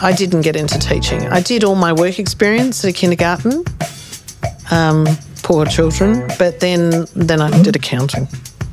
I 0.00 0.12
didn't 0.12 0.42
get 0.42 0.56
into 0.56 0.78
teaching. 0.78 1.26
I 1.28 1.40
did 1.40 1.62
all 1.64 1.76
my 1.76 1.92
work 1.92 2.18
experience 2.18 2.84
at 2.84 2.90
a 2.90 2.92
kindergarten, 2.92 3.64
um, 4.70 5.06
poor 5.44 5.64
children, 5.66 6.26
but 6.38 6.58
then 6.58 7.06
then 7.14 7.40
I 7.40 7.62
did 7.62 7.76
accounting. 7.76 8.26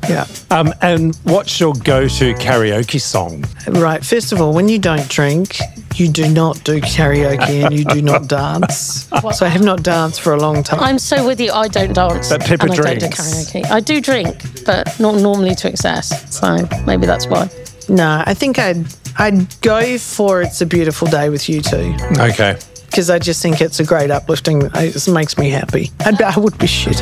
Yeah. 0.08 0.26
Um, 0.50 0.74
and 0.80 1.14
what's 1.22 1.60
your 1.60 1.74
go-to 1.74 2.34
karaoke 2.34 3.00
song? 3.00 3.44
Right. 3.68 4.04
First 4.04 4.32
of 4.32 4.40
all, 4.40 4.52
when 4.52 4.68
you 4.68 4.80
don't 4.80 5.08
drink, 5.08 5.58
you 5.94 6.08
do 6.08 6.28
not 6.28 6.64
do 6.64 6.80
karaoke 6.80 7.64
and 7.64 7.72
you 7.72 7.84
do 7.84 8.02
not 8.02 8.26
dance. 8.40 9.08
So 9.36 9.46
I 9.46 9.48
have 9.48 9.62
not 9.62 9.84
danced 9.84 10.20
for 10.20 10.34
a 10.34 10.40
long 10.40 10.64
time. 10.64 10.80
I'm 10.80 10.98
so 10.98 11.24
with 11.24 11.40
you. 11.40 11.52
I 11.52 11.68
don't 11.68 11.92
dance. 11.92 12.30
But 12.30 12.40
Pippa 12.44 12.64
and 12.64 12.72
I 12.72 12.76
don't 12.76 12.84
do 12.94 12.98
drinks. 12.98 13.20
karaoke. 13.20 13.64
I 13.70 13.78
do 13.78 14.00
drink, 14.00 14.64
but 14.66 14.98
not 14.98 15.20
normally 15.20 15.54
to 15.54 15.68
excess. 15.68 16.34
So 16.36 16.68
maybe 16.84 17.06
that's 17.06 17.28
why. 17.28 17.48
No, 17.88 18.24
I 18.26 18.34
think 18.34 18.58
I'd 18.58 18.84
I'd 19.18 19.60
go 19.60 19.98
for 19.98 20.42
"It's 20.42 20.60
a 20.62 20.66
Beautiful 20.66 21.06
Day 21.06 21.28
with 21.28 21.42
U2 21.42 22.18
Okay. 22.30 22.58
Because 22.92 23.08
I 23.08 23.18
just 23.18 23.40
think 23.40 23.62
it's 23.62 23.80
a 23.80 23.84
great 23.84 24.10
uplifting. 24.10 24.62
It 24.74 25.08
makes 25.08 25.38
me 25.38 25.48
happy. 25.48 25.90
I'd, 26.00 26.18
be- 26.18 26.24
I 26.24 26.38
would 26.38 26.58
be 26.58 26.66
shit. 26.66 27.00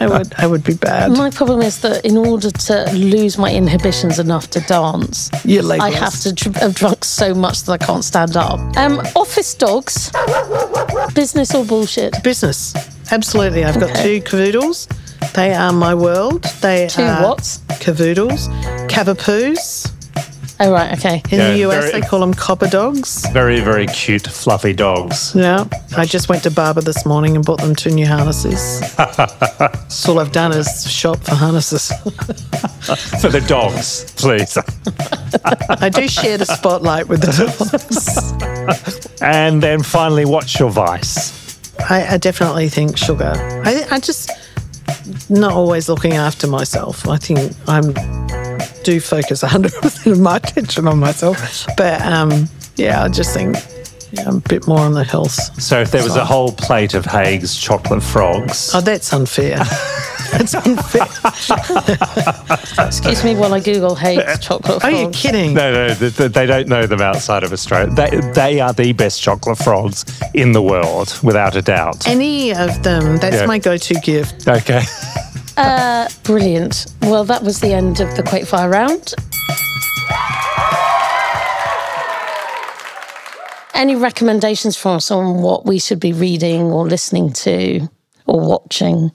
I 0.00 0.06
would 0.06 0.34
I 0.38 0.46
would 0.46 0.62
be 0.62 0.74
bad. 0.74 1.12
My 1.12 1.30
problem 1.30 1.60
is 1.62 1.80
that 1.80 2.04
in 2.04 2.16
order 2.16 2.50
to 2.50 2.90
lose 2.92 3.38
my 3.38 3.52
inhibitions 3.52 4.18
enough 4.18 4.48
to 4.50 4.60
dance, 4.60 5.30
I 5.32 5.90
have 5.90 6.20
to 6.20 6.32
dr- 6.34 6.56
have 6.56 6.74
drunk 6.74 7.04
so 7.04 7.34
much 7.34 7.62
that 7.64 7.72
I 7.72 7.78
can't 7.78 8.04
stand 8.04 8.36
up. 8.36 8.58
Um, 8.76 9.00
office 9.16 9.54
dogs, 9.54 10.10
business 11.14 11.54
or 11.54 11.64
bullshit? 11.64 12.22
business. 12.22 12.74
Absolutely, 13.10 13.64
I've 13.64 13.80
got 13.80 13.94
two 13.96 14.20
cavoodles. 14.20 14.88
They 15.32 15.52
are 15.54 15.72
my 15.72 15.94
world. 15.94 16.44
They 16.62 16.88
Two 16.88 17.02
are 17.02 17.22
what? 17.22 17.38
Cavoodles, 17.80 18.48
cavapoos. 18.88 19.93
Oh 20.60 20.70
right, 20.70 20.92
okay. 20.96 21.20
In 21.30 21.38
Yeah, 21.40 21.50
the 21.50 21.58
US, 21.68 21.90
very- 21.90 22.00
they 22.00 22.06
call 22.06 22.20
them 22.20 22.32
copper 22.32 22.68
dogs. 22.68 23.26
Very, 23.32 23.60
very 23.60 23.86
cute, 23.88 24.26
fluffy 24.26 24.72
dogs. 24.72 25.32
Yeah, 25.34 25.64
I 25.96 26.04
just 26.06 26.28
went 26.28 26.44
to 26.44 26.50
Barber 26.50 26.80
this 26.80 27.04
morning 27.04 27.34
and 27.34 27.44
bought 27.44 27.60
them 27.60 27.74
two 27.74 27.90
new 27.90 28.06
harnesses. 28.06 28.80
That's 28.96 30.08
all 30.08 30.20
I've 30.20 30.30
done 30.32 30.52
is 30.52 30.88
shop 30.90 31.18
for 31.18 31.34
harnesses. 31.34 31.90
For 33.20 33.30
the 33.30 33.40
dogs, 33.48 34.12
please. 34.16 34.58
I 35.82 35.88
do 35.88 36.06
share 36.06 36.36
the 36.36 36.44
spotlight 36.44 37.08
with 37.08 37.22
the 37.22 37.32
dogs. 39.08 39.20
and 39.22 39.62
then 39.62 39.82
finally, 39.82 40.26
what's 40.26 40.58
your 40.60 40.68
vice? 40.70 41.32
I, 41.88 42.06
I 42.14 42.16
definitely 42.18 42.68
think 42.68 42.98
sugar. 42.98 43.32
I, 43.64 43.86
I 43.90 44.00
just 44.00 44.30
not 45.30 45.52
always 45.52 45.88
looking 45.88 46.12
after 46.12 46.46
myself. 46.46 47.08
I 47.08 47.16
think 47.16 47.52
I'm 47.66 47.94
do 48.84 49.00
focus 49.00 49.42
100% 49.42 50.06
of 50.12 50.20
my 50.20 50.36
attention 50.36 50.86
on 50.86 50.98
myself. 50.98 51.66
But 51.76 52.00
um, 52.02 52.48
yeah, 52.76 53.02
I 53.02 53.08
just 53.08 53.34
think 53.34 53.56
yeah, 54.12 54.28
I'm 54.28 54.36
a 54.36 54.40
bit 54.40 54.68
more 54.68 54.78
on 54.78 54.92
the 54.92 55.02
health. 55.04 55.32
So 55.60 55.80
if 55.80 55.90
there 55.90 56.04
was 56.04 56.14
a 56.16 56.24
whole 56.24 56.52
plate 56.52 56.94
of 56.94 57.04
Haig's 57.04 57.56
chocolate 57.56 58.02
frogs, 58.02 58.70
Oh, 58.74 58.80
that's 58.80 59.12
unfair. 59.12 59.56
that's 60.30 60.54
unfair. 60.54 61.06
Excuse 62.86 63.24
me 63.24 63.34
while 63.34 63.52
I 63.54 63.60
Google 63.60 63.94
Haig's 63.96 64.38
chocolate 64.38 64.80
frogs. 64.80 64.84
Are 64.84 64.90
you 64.92 65.08
kidding? 65.10 65.54
no, 65.54 65.72
no, 65.88 65.94
th- 65.94 66.16
th- 66.16 66.32
they 66.32 66.46
don't 66.46 66.68
know 66.68 66.86
them 66.86 67.00
outside 67.00 67.42
of 67.42 67.52
Australia. 67.52 67.92
They, 67.92 68.20
they 68.34 68.60
are 68.60 68.72
the 68.72 68.92
best 68.92 69.20
chocolate 69.20 69.58
frogs 69.58 70.04
in 70.34 70.52
the 70.52 70.62
world, 70.62 71.18
without 71.24 71.56
a 71.56 71.62
doubt. 71.62 72.06
Any 72.06 72.52
of 72.54 72.82
them, 72.84 73.16
that's 73.16 73.36
Yeah. 73.36 73.46
my 73.46 73.58
go 73.58 73.76
to 73.76 73.94
gift. 73.94 74.46
Okay. 74.46 74.82
Uh, 75.56 76.08
brilliant. 76.22 76.86
Well, 77.02 77.24
that 77.24 77.42
was 77.42 77.60
the 77.60 77.72
end 77.72 78.00
of 78.00 78.16
the 78.16 78.22
quickfire 78.22 78.70
round. 78.70 79.14
Any 83.74 83.96
recommendations 83.96 84.76
for 84.76 84.96
us 84.96 85.10
on 85.10 85.42
what 85.42 85.66
we 85.66 85.78
should 85.78 86.00
be 86.00 86.12
reading 86.12 86.62
or 86.62 86.86
listening 86.86 87.32
to 87.34 87.88
or 88.26 88.40
watching? 88.40 89.12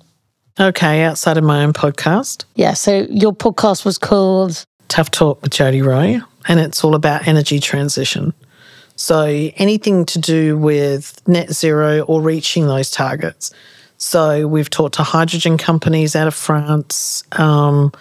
Okay, 0.59 1.03
outside 1.03 1.37
of 1.37 1.43
my 1.43 1.63
own 1.63 1.73
podcast. 1.73 2.43
Yeah, 2.55 2.73
so 2.73 3.07
your 3.09 3.31
podcast 3.31 3.85
was 3.85 3.97
called 3.97 4.65
Tough 4.89 5.09
Talk 5.09 5.41
with 5.41 5.51
Jodie 5.51 5.83
Rowe, 5.83 6.21
and 6.47 6.59
it's 6.59 6.83
all 6.83 6.95
about 6.95 7.27
energy 7.27 7.59
transition. 7.59 8.33
So 8.97 9.23
anything 9.55 10.05
to 10.07 10.19
do 10.19 10.57
with 10.57 11.25
net 11.27 11.51
zero 11.51 12.01
or 12.01 12.21
reaching 12.21 12.67
those 12.67 12.91
targets. 12.91 13.53
So 13.99 14.47
we've 14.47 14.69
talked 14.69 14.95
to 14.95 15.03
hydrogen 15.03 15.57
companies 15.57 16.15
out 16.15 16.27
of 16.27 16.33
France, 16.33 17.23
um, 17.33 17.91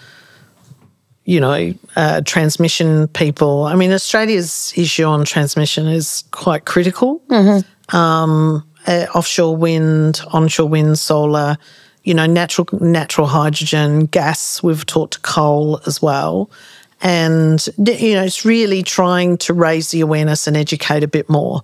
you 1.25 1.41
know, 1.41 1.73
uh, 1.95 2.21
transmission 2.25 3.07
people. 3.09 3.65
I 3.65 3.75
mean, 3.75 3.91
Australia's 3.91 4.73
issue 4.75 5.03
on 5.03 5.25
transmission 5.25 5.87
is 5.87 6.23
quite 6.31 6.63
critical. 6.65 7.21
Um, 7.89 8.65
uh, 8.87 9.07
offshore 9.13 9.55
wind, 9.57 10.21
onshore 10.31 10.69
wind, 10.69 10.97
solar, 10.97 11.57
you 12.05 12.13
know, 12.13 12.25
natural 12.25 12.67
natural 12.79 13.27
hydrogen, 13.27 14.05
gas. 14.05 14.63
We've 14.63 14.85
talked 14.85 15.13
to 15.13 15.19
coal 15.19 15.81
as 15.85 16.01
well, 16.01 16.49
and 17.01 17.63
you 17.77 18.13
know, 18.13 18.23
it's 18.23 18.45
really 18.45 18.83
trying 18.83 19.37
to 19.39 19.53
raise 19.53 19.91
the 19.91 19.99
awareness 19.99 20.47
and 20.47 20.55
educate 20.55 21.03
a 21.03 21.07
bit 21.09 21.29
more, 21.29 21.61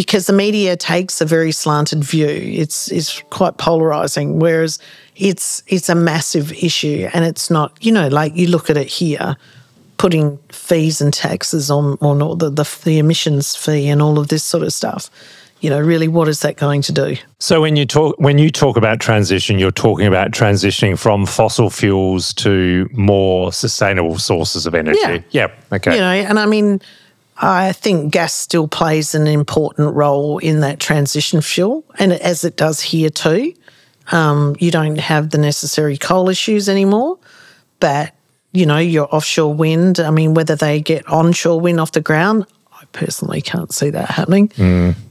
because 0.00 0.24
the 0.24 0.32
media 0.32 0.78
takes 0.78 1.20
a 1.20 1.26
very 1.26 1.52
slanted 1.52 2.02
view. 2.02 2.26
It's 2.26 2.90
it's 2.90 3.20
quite 3.28 3.58
polarizing, 3.58 4.38
whereas 4.38 4.78
it's 5.14 5.62
it's 5.66 5.90
a 5.90 5.94
massive 5.94 6.52
issue, 6.52 7.10
and 7.12 7.22
it's 7.22 7.50
not. 7.50 7.76
You 7.82 7.92
know, 7.92 8.08
like 8.08 8.34
you 8.34 8.46
look 8.46 8.70
at 8.70 8.78
it 8.78 8.86
here 8.86 9.36
putting 9.98 10.38
fees 10.48 11.02
and 11.02 11.12
taxes 11.12 11.70
on 11.70 11.98
on 12.00 12.22
all 12.22 12.34
the, 12.34 12.48
the 12.48 12.78
the 12.82 12.98
emissions 12.98 13.54
fee 13.54 13.90
and 13.90 14.00
all 14.00 14.18
of 14.18 14.28
this 14.28 14.42
sort 14.42 14.62
of 14.62 14.72
stuff. 14.72 15.10
You 15.60 15.68
know, 15.68 15.78
really, 15.78 16.08
what 16.08 16.28
is 16.28 16.40
that 16.40 16.56
going 16.56 16.80
to 16.80 16.92
do? 16.92 17.18
So 17.38 17.60
when 17.60 17.76
you 17.76 17.84
talk 17.84 18.18
when 18.18 18.38
you 18.38 18.50
talk 18.50 18.78
about 18.78 19.00
transition, 19.00 19.58
you're 19.58 19.70
talking 19.70 20.06
about 20.06 20.30
transitioning 20.30 20.98
from 20.98 21.26
fossil 21.26 21.68
fuels 21.68 22.32
to 22.34 22.88
more 22.92 23.52
sustainable 23.52 24.18
sources 24.18 24.64
of 24.64 24.74
energy. 24.74 24.98
Yeah. 25.02 25.20
Yeah. 25.30 25.48
Okay. 25.70 25.92
You 25.92 26.00
know, 26.00 26.10
and 26.30 26.38
I 26.38 26.46
mean, 26.46 26.80
I 27.40 27.72
think 27.72 28.12
gas 28.12 28.34
still 28.34 28.68
plays 28.68 29.14
an 29.14 29.26
important 29.26 29.94
role 29.94 30.38
in 30.38 30.60
that 30.60 30.78
transition 30.78 31.40
fuel, 31.40 31.84
and 31.98 32.12
as 32.12 32.44
it 32.44 32.56
does 32.56 32.80
here 32.80 33.10
too. 33.10 33.54
Um, 34.12 34.56
you 34.58 34.70
don't 34.72 34.98
have 34.98 35.30
the 35.30 35.38
necessary 35.38 35.96
coal 35.96 36.28
issues 36.28 36.68
anymore, 36.68 37.18
but 37.78 38.12
you 38.52 38.66
know 38.66 38.78
your 38.78 39.12
offshore 39.14 39.54
wind. 39.54 40.00
I 40.00 40.10
mean, 40.10 40.34
whether 40.34 40.56
they 40.56 40.80
get 40.80 41.06
onshore 41.06 41.60
wind 41.60 41.78
off 41.78 41.92
the 41.92 42.00
ground, 42.00 42.44
I 42.72 42.84
personally 42.92 43.40
can't 43.40 43.72
see 43.72 43.90
that 43.90 44.10
happening. 44.10 44.50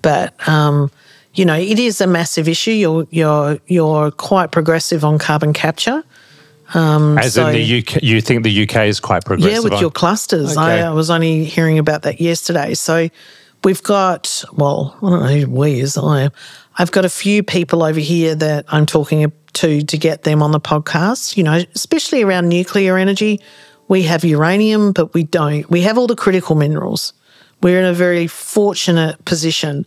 But 0.01 0.47
um, 0.47 0.91
you 1.33 1.45
know, 1.45 1.55
it 1.55 1.79
is 1.79 2.01
a 2.01 2.07
massive 2.07 2.49
issue. 2.49 2.71
You're 2.71 3.07
you're 3.09 3.59
you're 3.67 4.11
quite 4.11 4.51
progressive 4.51 5.05
on 5.05 5.17
carbon 5.17 5.53
capture. 5.53 6.03
Um, 6.73 7.17
As 7.17 7.33
so- 7.33 7.47
in 7.47 7.53
the 7.53 7.79
UK, 7.79 8.03
you 8.03 8.21
think 8.21 8.43
the 8.43 8.63
UK 8.63 8.87
is 8.87 8.99
quite 8.99 9.25
progressive. 9.25 9.51
Yeah, 9.53 9.59
with 9.59 9.73
on- 9.73 9.81
your 9.81 9.91
clusters. 9.91 10.55
I, 10.57 10.73
Okay. 10.75 10.83
I 10.83 10.91
was 10.91 11.09
only 11.09 11.43
hearing 11.45 11.79
about 11.79 12.03
that 12.03 12.21
yesterday. 12.21 12.73
So 12.73 13.09
we've 13.63 13.81
got, 13.83 14.43
well, 14.53 14.95
I 15.01 15.09
don't 15.09 15.19
know 15.21 15.27
who 15.27 15.49
we 15.49 15.79
is. 15.79 15.97
I, 15.97 16.29
I've 16.77 16.91
got 16.91 17.05
a 17.05 17.09
few 17.09 17.43
people 17.43 17.83
over 17.83 17.99
here 17.99 18.35
that 18.35 18.65
I'm 18.69 18.85
talking 18.85 19.31
to 19.53 19.81
to 19.81 19.97
get 19.97 20.23
them 20.23 20.43
on 20.43 20.51
the 20.51 20.59
podcast, 20.59 21.35
you 21.35 21.43
know, 21.43 21.63
especially 21.75 22.21
around 22.21 22.49
nuclear 22.49 22.97
energy. 22.97 23.41
We 23.87 24.03
have 24.03 24.23
uranium, 24.23 24.91
but 24.91 25.13
we 25.15 25.23
don't. 25.23 25.67
We 25.69 25.81
have 25.81 25.97
all 25.97 26.05
the 26.07 26.15
critical 26.15 26.55
minerals. 26.55 27.13
We're 27.61 27.79
in 27.79 27.85
a 27.85 27.93
very 27.93 28.27
fortunate 28.27 29.25
position. 29.25 29.85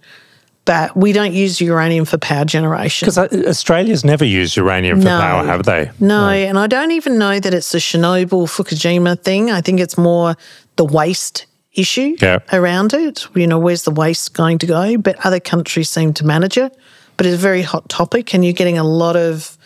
But 0.64 0.96
we 0.96 1.12
don't 1.12 1.32
use 1.32 1.60
uranium 1.60 2.04
for 2.04 2.18
power 2.18 2.44
generation. 2.44 3.06
Because 3.06 3.18
Australia's 3.46 4.04
never 4.04 4.24
used 4.24 4.56
uranium 4.56 5.00
for 5.00 5.06
No. 5.08 5.18
power, 5.20 5.44
have 5.44 5.64
they? 5.64 5.90
No, 5.98 6.28
and 6.28 6.58
I 6.58 6.66
don't 6.66 6.92
even 6.92 7.18
know 7.18 7.40
that 7.40 7.52
it's 7.52 7.74
a 7.74 7.78
Chernobyl 7.78 8.46
Fukushima 8.48 9.20
thing. 9.20 9.50
I 9.50 9.60
think 9.60 9.80
it's 9.80 9.98
more 9.98 10.36
the 10.76 10.84
waste 10.84 11.46
issue 11.74 12.16
Yeah. 12.20 12.38
around 12.52 12.92
it. 12.94 13.26
You 13.34 13.46
know, 13.46 13.58
where's 13.58 13.82
the 13.82 13.90
waste 13.90 14.34
going 14.34 14.58
to 14.58 14.66
go? 14.66 14.96
But 14.98 15.16
other 15.24 15.40
countries 15.40 15.88
seem 15.88 16.12
to 16.14 16.26
manage 16.26 16.56
it. 16.56 16.76
But 17.16 17.26
it's 17.26 17.34
a 17.34 17.38
very 17.38 17.62
hot 17.62 17.88
topic, 17.88 18.32
and 18.34 18.44
you're 18.44 18.52
getting 18.54 18.78
a 18.78 18.84
lot 18.84 19.16
of 19.16 19.56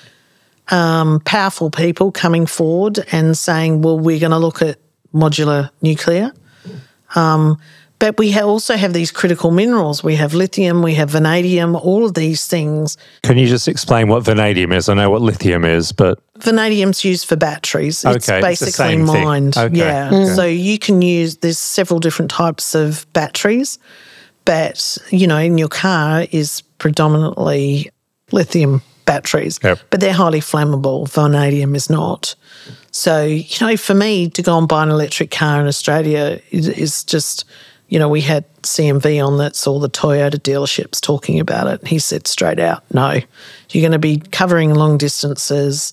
um, 0.68 1.20
powerful 1.24 1.70
people 1.70 2.10
coming 2.10 2.44
forward 2.46 3.04
and 3.12 3.36
saying, 3.38 3.82
well, 3.82 3.98
we're 3.98 4.18
going 4.18 4.32
to 4.32 4.38
look 4.38 4.62
at 4.62 4.78
modular 5.14 5.70
nuclear. 5.80 6.32
Um, 7.14 7.58
but 7.98 8.18
we 8.18 8.38
also 8.38 8.76
have 8.76 8.92
these 8.92 9.10
critical 9.10 9.50
minerals. 9.50 10.04
We 10.04 10.16
have 10.16 10.34
lithium, 10.34 10.82
we 10.82 10.94
have 10.94 11.08
vanadium, 11.10 11.74
all 11.76 12.04
of 12.04 12.14
these 12.14 12.46
things. 12.46 12.96
Can 13.22 13.38
you 13.38 13.46
just 13.46 13.68
explain 13.68 14.08
what 14.08 14.22
vanadium 14.24 14.72
is? 14.72 14.88
I 14.88 14.94
know 14.94 15.10
what 15.10 15.22
lithium 15.22 15.64
is, 15.64 15.92
but 15.92 16.18
Vanadium's 16.38 17.04
used 17.04 17.26
for 17.26 17.36
batteries. 17.36 18.04
It's 18.04 18.28
Okay, 18.28 18.50
it's 18.50 18.60
the 18.60 18.66
basically 18.66 18.96
thing. 18.96 19.04
mined. 19.06 19.56
Okay, 19.56 19.76
Yeah. 19.76 20.08
okay. 20.12 20.34
So 20.34 20.44
you 20.44 20.78
can 20.78 21.00
use 21.00 21.38
there's 21.38 21.58
several 21.58 21.98
different 21.98 22.30
types 22.30 22.74
of 22.74 23.06
batteries, 23.14 23.78
but 24.44 24.98
you 25.10 25.26
know, 25.26 25.38
in 25.38 25.56
your 25.56 25.68
car 25.68 26.26
is 26.32 26.62
predominantly 26.78 27.90
lithium 28.32 28.82
batteries. 29.06 29.58
Yep. 29.62 29.78
But 29.90 30.00
they're 30.00 30.12
highly 30.12 30.40
flammable. 30.40 31.08
Vanadium 31.08 31.74
is 31.74 31.88
not. 31.88 32.34
So, 32.90 33.24
you 33.24 33.44
know, 33.66 33.76
for 33.76 33.94
me 33.94 34.28
to 34.30 34.42
go 34.42 34.58
and 34.58 34.66
buy 34.68 34.82
an 34.82 34.90
electric 34.90 35.30
car 35.30 35.60
in 35.60 35.66
Australia 35.66 36.40
is 36.50 37.04
just, 37.04 37.44
you 37.88 37.98
know, 37.98 38.08
we 38.08 38.20
had 38.20 38.44
CMV 38.62 39.24
on 39.24 39.38
that, 39.38 39.54
saw 39.54 39.78
the 39.78 39.88
Toyota 39.88 40.36
dealerships 40.36 41.00
talking 41.00 41.38
about 41.38 41.68
it. 41.68 41.86
He 41.86 41.98
said 41.98 42.26
straight 42.26 42.58
out, 42.58 42.82
no, 42.92 43.20
you're 43.70 43.82
going 43.82 43.92
to 43.92 43.98
be 43.98 44.18
covering 44.18 44.74
long 44.74 44.98
distances. 44.98 45.92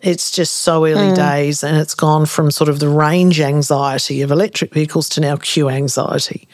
It's 0.00 0.30
just 0.30 0.56
so 0.56 0.86
early 0.86 1.08
hmm. 1.08 1.14
days, 1.14 1.62
and 1.62 1.76
it's 1.76 1.94
gone 1.94 2.26
from 2.26 2.50
sort 2.50 2.68
of 2.68 2.80
the 2.80 2.88
range 2.88 3.40
anxiety 3.40 4.22
of 4.22 4.30
electric 4.30 4.72
vehicles 4.72 5.08
to 5.10 5.20
now 5.20 5.36
queue 5.36 5.68
anxiety. 5.68 6.48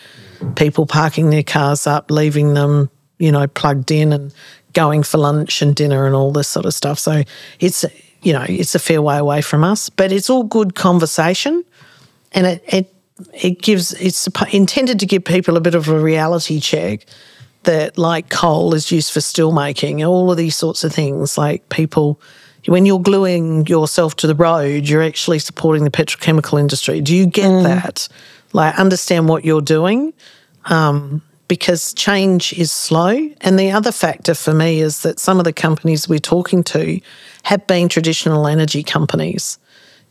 People 0.57 0.87
parking 0.87 1.31
their 1.31 1.43
cars 1.43 1.87
up, 1.87 2.11
leaving 2.11 2.55
them, 2.55 2.91
you 3.19 3.31
know, 3.31 3.47
plugged 3.47 3.91
in 3.91 4.13
and 4.13 4.35
going 4.73 5.03
for 5.03 5.19
lunch 5.19 5.63
and 5.63 5.77
dinner 5.77 6.07
and 6.07 6.15
all 6.15 6.33
this 6.33 6.49
sort 6.49 6.67
of 6.67 6.75
stuff. 6.75 6.99
So 6.99 7.23
it's, 7.61 7.85
you 8.23 8.33
know, 8.33 8.45
it's 8.49 8.75
a 8.75 8.79
fair 8.79 9.03
way 9.03 9.19
away 9.19 9.43
from 9.43 9.63
us, 9.63 9.91
but 9.91 10.11
it's 10.11 10.31
all 10.31 10.45
good 10.45 10.75
conversation 10.75 11.65
and 12.33 12.47
it 12.47 12.65
it 12.67 12.95
it 13.35 13.61
gives 13.63 13.93
it's 13.95 14.29
intended 14.53 15.01
to 15.01 15.07
give 15.07 15.25
people 15.25 15.57
a 15.57 15.61
bit 15.61 15.75
of 15.75 15.89
a 15.89 15.99
reality 15.99 16.61
check 16.61 17.07
that 17.65 17.97
like 17.97 18.29
coal 18.29 18.75
is 18.75 18.91
used 18.91 19.13
for 19.13 19.21
steel 19.21 19.53
making 19.53 20.03
all 20.05 20.31
of 20.31 20.37
these 20.37 20.57
sorts 20.57 20.83
of 20.85 20.93
things. 20.93 21.39
Like 21.39 21.69
people 21.69 22.21
when 22.67 22.87
you're 22.87 23.01
gluing 23.01 23.67
yourself 23.67 24.15
to 24.15 24.27
the 24.27 24.37
road 24.37 24.89
you're 24.89 25.03
actually 25.03 25.39
supporting 25.39 25.85
the 25.85 25.91
petrochemical 25.91 26.59
industry. 26.59 27.01
Do 27.01 27.15
you 27.15 27.27
get 27.27 27.63
that? 27.65 28.09
Like 28.53 28.79
understand 28.79 29.29
what 29.29 29.45
you're 29.45 29.63
doing 29.63 30.13
um, 30.67 31.23
because 31.49 31.93
change 31.95 32.53
is 32.55 32.73
slow. 32.73 33.31
And 33.41 33.59
the 33.59 33.71
other 33.71 33.93
factor 33.93 34.35
for 34.35 34.55
me 34.55 34.81
is 34.81 35.03
that 35.03 35.19
some 35.19 35.39
of 35.39 35.45
the 35.45 35.53
companies 35.53 36.09
we're 36.09 36.19
talking 36.19 36.63
to 36.65 37.01
have 37.45 37.67
been 37.67 37.89
traditional 37.89 38.47
energy 38.47 38.83
companies, 38.83 39.59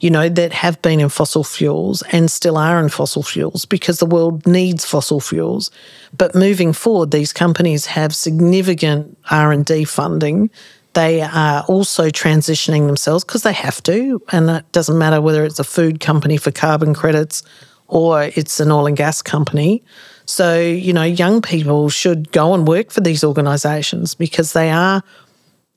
you 0.02 0.10
know, 0.10 0.28
that 0.28 0.52
have 0.52 0.82
been 0.82 1.00
in 1.00 1.10
fossil 1.10 1.44
fuels 1.44 2.02
and 2.12 2.30
still 2.30 2.58
are 2.58 2.80
in 2.80 2.90
fossil 2.90 3.22
fuels 3.22 3.66
because 3.66 4.00
the 4.00 4.06
world 4.06 4.46
needs 4.48 4.84
fossil 4.84 5.20
fuels. 5.20 5.70
But 6.18 6.34
moving 6.34 6.74
forward, 6.74 7.12
these 7.12 7.32
companies 7.32 7.86
have 7.86 8.16
significant 8.16 9.16
R&D 9.30 9.86
funding. 9.86 10.50
They 10.94 11.22
are 11.22 11.64
also 11.68 12.10
transitioning 12.10 12.88
themselves 12.88 13.24
because 13.24 13.44
they 13.44 13.54
have 13.54 13.82
to, 13.84 14.20
and 14.32 14.50
it 14.50 14.72
doesn't 14.72 14.98
matter 14.98 15.22
whether 15.22 15.46
it's 15.46 15.60
a 15.60 15.64
food 15.64 16.00
company 16.00 16.36
for 16.36 16.52
carbon 16.52 16.96
credits 16.96 17.44
or 17.88 18.24
it's 18.24 18.60
an 18.60 18.72
oil 18.72 18.88
and 18.88 18.98
gas 18.98 19.22
company. 19.22 19.84
So, 20.26 20.60
you 20.60 20.94
know, 20.94 21.04
young 21.04 21.44
people 21.44 21.90
should 21.90 22.32
go 22.32 22.56
and 22.56 22.68
work 22.68 22.90
for 22.90 23.02
these 23.02 23.24
organisations 23.24 24.16
because 24.16 24.54
they 24.54 24.72
are, 24.72 25.04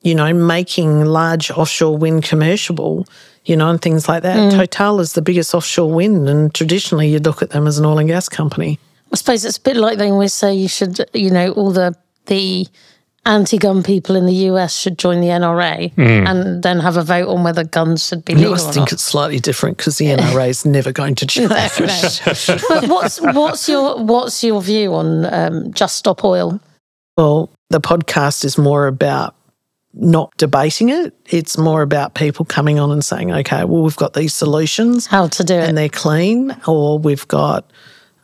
you 0.00 0.14
know, 0.14 0.32
making 0.32 1.04
large 1.04 1.50
offshore 1.50 1.98
wind 1.98 2.24
commercial, 2.24 3.06
you 3.44 3.56
know, 3.56 3.68
and 3.70 3.80
things 3.80 4.08
like 4.08 4.22
that. 4.22 4.52
Total 4.52 5.00
is 5.00 5.12
the 5.12 5.22
biggest 5.22 5.54
offshore 5.54 5.92
wind, 5.92 6.28
and 6.28 6.54
traditionally 6.54 7.08
you'd 7.08 7.24
look 7.24 7.42
at 7.42 7.50
them 7.50 7.66
as 7.66 7.78
an 7.78 7.84
oil 7.84 7.98
and 7.98 8.08
gas 8.08 8.28
company. 8.28 8.78
I 9.12 9.16
suppose 9.16 9.44
it's 9.44 9.58
a 9.58 9.60
bit 9.60 9.76
like 9.76 9.98
they 9.98 10.10
always 10.10 10.34
say 10.34 10.54
you 10.54 10.68
should, 10.68 11.04
you 11.12 11.30
know, 11.30 11.52
all 11.52 11.70
the 11.70 11.94
the 12.26 12.66
anti-gun 13.26 13.82
people 13.82 14.16
in 14.16 14.26
the 14.26 14.34
US 14.50 14.76
should 14.76 14.98
join 14.98 15.20
the 15.20 15.28
NRA 15.28 15.92
and 15.96 16.62
then 16.62 16.80
have 16.80 16.96
a 16.96 17.02
vote 17.02 17.28
on 17.28 17.42
whether 17.42 17.64
guns 17.64 18.06
should 18.06 18.24
be 18.24 18.34
I 18.34 18.36
legal 18.36 18.54
or 18.54 18.58
think 18.58 18.76
not. 18.76 18.92
it's 18.92 19.02
slightly 19.02 19.40
different 19.40 19.78
because 19.78 19.96
the 19.98 20.06
NRA 20.16 20.48
is 20.48 20.66
never 20.66 20.92
going 20.92 21.14
to 21.16 21.26
change. 21.26 21.48
but 22.68 22.88
what's 22.88 23.20
what's 23.20 23.68
your 23.68 24.02
what's 24.02 24.44
your 24.44 24.60
view 24.60 24.94
on 24.94 25.32
um, 25.32 25.72
just 25.72 25.96
stop 25.96 26.24
oil? 26.24 26.60
Well, 27.16 27.50
the 27.70 27.80
podcast 27.80 28.44
is 28.44 28.58
more 28.58 28.86
about 28.86 29.34
not 29.94 30.36
debating 30.36 30.88
it. 30.88 31.14
It's 31.26 31.56
more 31.56 31.82
about 31.82 32.14
people 32.14 32.44
coming 32.44 32.78
on 32.78 32.90
and 32.90 33.04
saying, 33.04 33.32
okay, 33.32 33.64
well, 33.64 33.82
we've 33.82 33.96
got 33.96 34.14
these 34.14 34.34
solutions 34.34 35.06
How 35.06 35.28
to 35.28 35.44
do 35.44 35.54
it? 35.54 35.68
and 35.68 35.78
they're 35.78 35.88
clean, 35.88 36.56
or 36.66 36.98
we've 36.98 37.26
got 37.28 37.70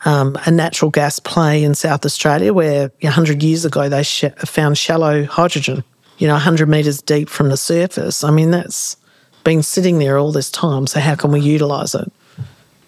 um, 0.04 0.37
a 0.46 0.50
natural 0.50 0.90
gas 0.90 1.18
play 1.18 1.62
in 1.62 1.74
South 1.74 2.04
Australia 2.04 2.52
where 2.52 2.90
100 3.02 3.42
years 3.42 3.64
ago 3.64 3.88
they 3.88 4.02
sh- 4.02 4.24
found 4.38 4.78
shallow 4.78 5.24
hydrogen, 5.24 5.85
you 6.18 6.26
know, 6.26 6.35
100 6.35 6.68
metres 6.68 7.02
deep 7.02 7.28
from 7.28 7.50
the 7.50 7.56
surface. 7.56 8.24
I 8.24 8.30
mean, 8.30 8.50
that's 8.50 8.96
been 9.44 9.62
sitting 9.62 9.98
there 9.98 10.18
all 10.18 10.33
this 10.33 10.50
time. 10.50 10.87
So, 10.87 11.00
how 11.00 11.14
can 11.14 11.33
we 11.33 11.40
utilise 11.40 11.94
it 11.94 12.11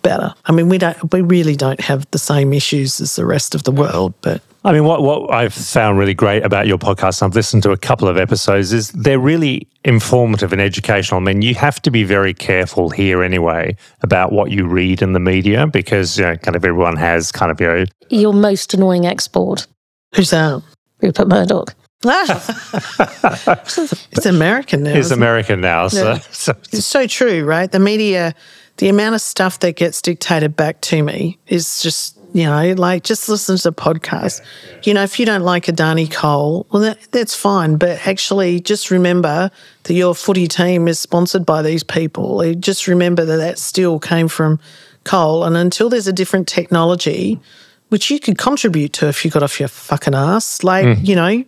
better? 0.03 0.35
I 0.47 0.53
mean, 0.53 0.69
we 0.69 0.79
don't, 0.79 1.13
we 1.13 1.21
really 1.21 1.57
don't 1.57 1.81
have 1.81 2.11
the 2.11 2.19
same 2.19 2.53
issues 2.53 3.01
as 3.01 3.17
the 3.17 3.27
rest 3.27 3.55
of 3.55 3.65
the 3.65 3.73
world, 3.73 4.15
but 4.23 4.43
I 4.65 4.73
mean, 4.73 4.85
what, 4.85 5.03
what 5.03 5.33
I've 5.33 5.53
found 5.53 5.99
really 5.99 6.15
great 6.15 6.45
about 6.45 6.69
your 6.69 6.79
podcast, 6.79 7.21
and 7.21 7.31
I've 7.31 7.35
listened 7.35 7.65
to 7.65 7.73
a 7.73 7.77
couple 7.77 8.07
of 8.07 8.17
episodes, 8.17 8.73
is 8.73 8.91
they're 8.93 9.19
really 9.19 9.67
informative 9.85 10.53
and 10.53 10.63
educational. 10.63 11.21
I 11.21 11.25
mean, 11.25 11.43
you 11.43 11.55
have 11.57 11.83
to 11.83 11.91
be 11.91 12.05
very 12.05 12.33
careful 12.33 12.89
here 12.91 13.25
anyway 13.25 13.77
about 14.03 14.31
what 14.33 14.53
you 14.53 14.67
read 14.69 15.03
in 15.03 15.15
the 15.15 15.21
media 15.21 15.67
because, 15.67 16.17
you 16.17 16.25
know, 16.25 16.37
kind 16.37 16.55
of 16.55 16.65
everyone 16.65 16.97
has 16.97 17.33
kind 17.33 17.51
of, 17.51 17.61
you 17.61 17.67
know, 17.67 17.85
Your 18.11 18.33
most 18.33 18.73
annoying 18.73 19.05
export, 19.05 19.67
who's 20.15 20.31
that? 20.31 20.63
Rupert 21.01 21.27
Murdoch. 21.27 21.75
Ah, 22.05 22.43
it's 24.13 24.27
American 24.27 24.85
now. 24.85 24.91
is 24.91 25.07
isn't 25.07 25.19
it? 25.19 25.21
American 25.21 25.61
now. 25.61 25.89
So, 25.89 26.19
so 26.31 26.53
It's 26.73 26.87
so 26.87 27.07
true, 27.07 27.45
right? 27.45 27.71
The 27.71 27.79
media, 27.79 28.35
the 28.77 28.89
amount 28.89 29.17
of 29.17 29.21
stuff 29.21 29.59
that 29.61 29.77
gets 29.77 30.01
dictated 30.03 30.57
back 30.57 30.81
to 30.83 31.03
me 31.03 31.39
is 31.47 31.83
just, 31.83 32.19
you 32.33 32.45
know, 32.45 32.75
like 32.77 33.05
just 33.05 33.29
listen 33.29 33.57
to 33.57 33.63
the 33.63 33.73
podcast. 33.73 34.41
You 34.85 34.95
know, 34.95 35.03
if 35.03 35.19
you 35.19 35.27
don't 35.27 35.43
like 35.43 35.67
Adani 35.67 36.11
coal, 36.11 36.67
well, 36.71 36.83
that, 36.83 36.99
that's 37.13 37.35
fine. 37.35 37.77
But 37.77 38.07
actually, 38.07 38.61
just 38.61 38.91
remember 38.91 39.51
that 39.85 39.95
your 39.95 40.15
footy 40.15 40.49
team 40.49 40.89
is 40.89 40.99
sponsored 40.99 41.45
by 41.45 41.63
these 41.63 41.83
people. 41.83 42.55
Just 42.55 42.87
remember 42.87 43.25
that 43.25 43.37
that 43.37 43.59
still 43.59 43.99
came 43.99 44.29
from 44.29 44.61
coal. 45.05 45.45
And 45.45 45.57
until 45.57 45.89
there's 45.89 46.07
a 46.07 46.13
different 46.13 46.49
technology, 46.49 47.41
which 47.89 48.11
you 48.11 48.19
could 48.19 48.39
contribute 48.39 48.93
to 48.95 49.09
if 49.09 49.25
you 49.25 49.31
got 49.31 49.43
off 49.43 49.61
your 49.61 49.69
fucking 49.69 50.15
ass, 50.15 50.65
like, 50.65 50.99
hmm. 50.99 51.05
you 51.05 51.15
know, 51.15 51.45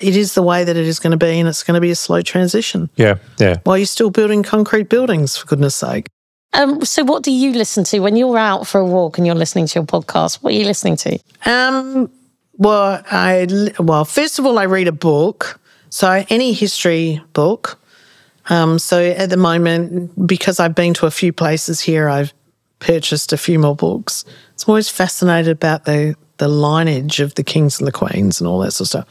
it 0.00 0.16
is 0.16 0.34
the 0.34 0.42
way 0.42 0.64
that 0.64 0.76
it 0.76 0.86
is 0.86 0.98
going 0.98 1.12
to 1.12 1.16
be, 1.16 1.38
and 1.38 1.48
it's 1.48 1.62
going 1.62 1.74
to 1.74 1.80
be 1.80 1.90
a 1.90 1.96
slow 1.96 2.20
transition 2.20 2.90
yeah, 2.96 3.16
yeah. 3.38 3.58
while 3.64 3.78
you're 3.78 3.86
still 3.86 4.10
building 4.10 4.42
concrete 4.42 4.88
buildings, 4.88 5.36
for 5.36 5.46
goodness 5.46 5.74
sake. 5.74 6.08
Um, 6.54 6.84
so, 6.84 7.04
what 7.04 7.22
do 7.22 7.32
you 7.32 7.52
listen 7.52 7.84
to 7.84 7.98
when 7.98 8.16
you're 8.16 8.38
out 8.38 8.66
for 8.66 8.80
a 8.80 8.86
walk 8.86 9.18
and 9.18 9.26
you're 9.26 9.34
listening 9.34 9.66
to 9.66 9.78
your 9.80 9.86
podcast? 9.86 10.36
What 10.36 10.54
are 10.54 10.56
you 10.56 10.64
listening 10.64 10.96
to? 10.96 11.18
Um, 11.44 12.10
well, 12.56 13.02
I 13.10 13.72
well, 13.78 14.04
first 14.04 14.38
of 14.38 14.46
all, 14.46 14.58
I 14.58 14.64
read 14.64 14.88
a 14.88 14.92
book, 14.92 15.60
so 15.90 16.24
any 16.30 16.52
history 16.52 17.20
book. 17.32 17.80
Um, 18.48 18.78
so 18.78 19.02
at 19.02 19.30
the 19.30 19.36
moment, 19.36 20.26
because 20.26 20.60
I've 20.60 20.74
been 20.74 20.94
to 20.94 21.06
a 21.06 21.10
few 21.10 21.32
places 21.32 21.80
here, 21.80 22.08
I've 22.08 22.32
purchased 22.78 23.32
a 23.32 23.38
few 23.38 23.58
more 23.58 23.74
books. 23.74 24.24
I'm 24.66 24.70
always 24.70 24.88
fascinated 24.88 25.50
about 25.50 25.84
the 25.84 26.14
the 26.36 26.48
lineage 26.48 27.20
of 27.20 27.34
the 27.34 27.44
kings 27.44 27.78
and 27.78 27.86
the 27.86 27.92
queens 27.92 28.40
and 28.40 28.48
all 28.48 28.60
that 28.60 28.72
sort 28.72 28.86
of 28.86 28.88
stuff. 28.88 29.08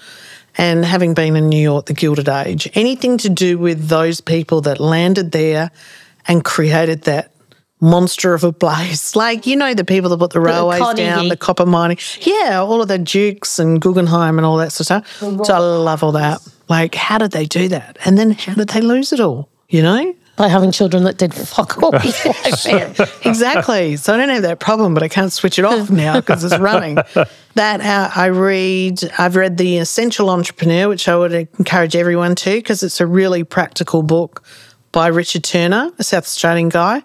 And 0.58 0.86
having 0.86 1.14
been 1.14 1.36
in 1.36 1.50
New 1.50 1.62
York, 1.62 1.88
the 1.88 1.94
Gilded 1.94 2.30
Age, 2.30 2.70
anything 2.74 3.18
to 3.20 3.30
do 3.30 3.58
with 3.58 3.88
those 3.88 4.22
people 4.22 4.62
that 4.62 4.80
landed 4.80 5.32
there 5.32 5.72
and 6.28 6.44
created 6.44 7.04
that 7.04 7.32
monster 7.84 8.34
of 8.34 8.44
a 8.44 8.54
place. 8.54 9.16
Like, 9.24 9.46
you 9.46 9.56
know, 9.56 9.74
the 9.74 9.86
people 9.86 10.10
that 10.10 10.18
put 10.18 10.32
the 10.32 10.40
railways 10.40 10.80
Carnegie. 10.80 11.04
down, 11.04 11.28
the 11.30 11.38
copper 11.38 11.66
mining. 11.66 11.98
Yeah, 12.22 12.60
all 12.60 12.82
of 12.82 12.88
the 12.88 12.98
Dukes 12.98 13.60
and 13.60 13.80
Guggenheim 13.80 14.38
and 14.38 14.46
all 14.46 14.58
that 14.58 14.72
sort 14.72 14.90
of 14.90 15.08
stuff. 15.08 15.46
So 15.46 15.54
I 15.54 15.60
love 15.60 16.04
all 16.04 16.14
that. 16.14 16.42
Like, 16.68 16.96
how 16.96 17.20
did 17.20 17.32
they 17.32 17.46
do 17.46 17.68
that? 17.70 17.98
And 18.04 18.18
then 18.18 18.32
how 18.32 18.56
did 18.56 18.70
they 18.70 18.82
lose 18.82 19.14
it 19.14 19.20
all? 19.20 19.50
You 19.70 19.84
know? 19.84 20.16
by 20.36 20.48
having 20.48 20.72
children 20.72 21.04
that 21.04 21.18
did 21.18 21.34
fuck 21.34 21.82
all. 21.82 21.94
exactly. 23.26 23.96
So 23.98 24.14
I 24.14 24.18
don't 24.18 24.30
have 24.30 24.42
that 24.42 24.60
problem, 24.60 24.94
but 24.94 25.04
I 25.04 25.08
can't 25.08 25.32
switch 25.32 25.60
it 25.60 25.66
off 25.66 25.92
now 25.92 26.20
because 26.20 26.44
it's 26.44 26.58
running. 26.58 26.96
That 27.54 27.82
uh, 27.82 28.10
I 28.16 28.28
read, 28.28 29.00
I've 29.20 29.36
read 29.36 29.58
The 29.58 29.78
Essential 29.78 30.30
Entrepreneur, 30.32 30.90
which 30.90 31.08
I 31.08 31.16
would 31.16 31.34
encourage 31.34 31.96
everyone 31.96 32.34
to 32.36 32.56
because 32.56 32.82
it's 32.82 33.00
a 33.00 33.06
really 33.06 33.44
practical 33.44 34.02
book 34.02 34.44
by 34.92 35.08
Richard 35.08 35.44
Turner, 35.44 35.92
a 36.00 36.04
South 36.04 36.24
Australian 36.24 36.70
guy. 36.70 37.04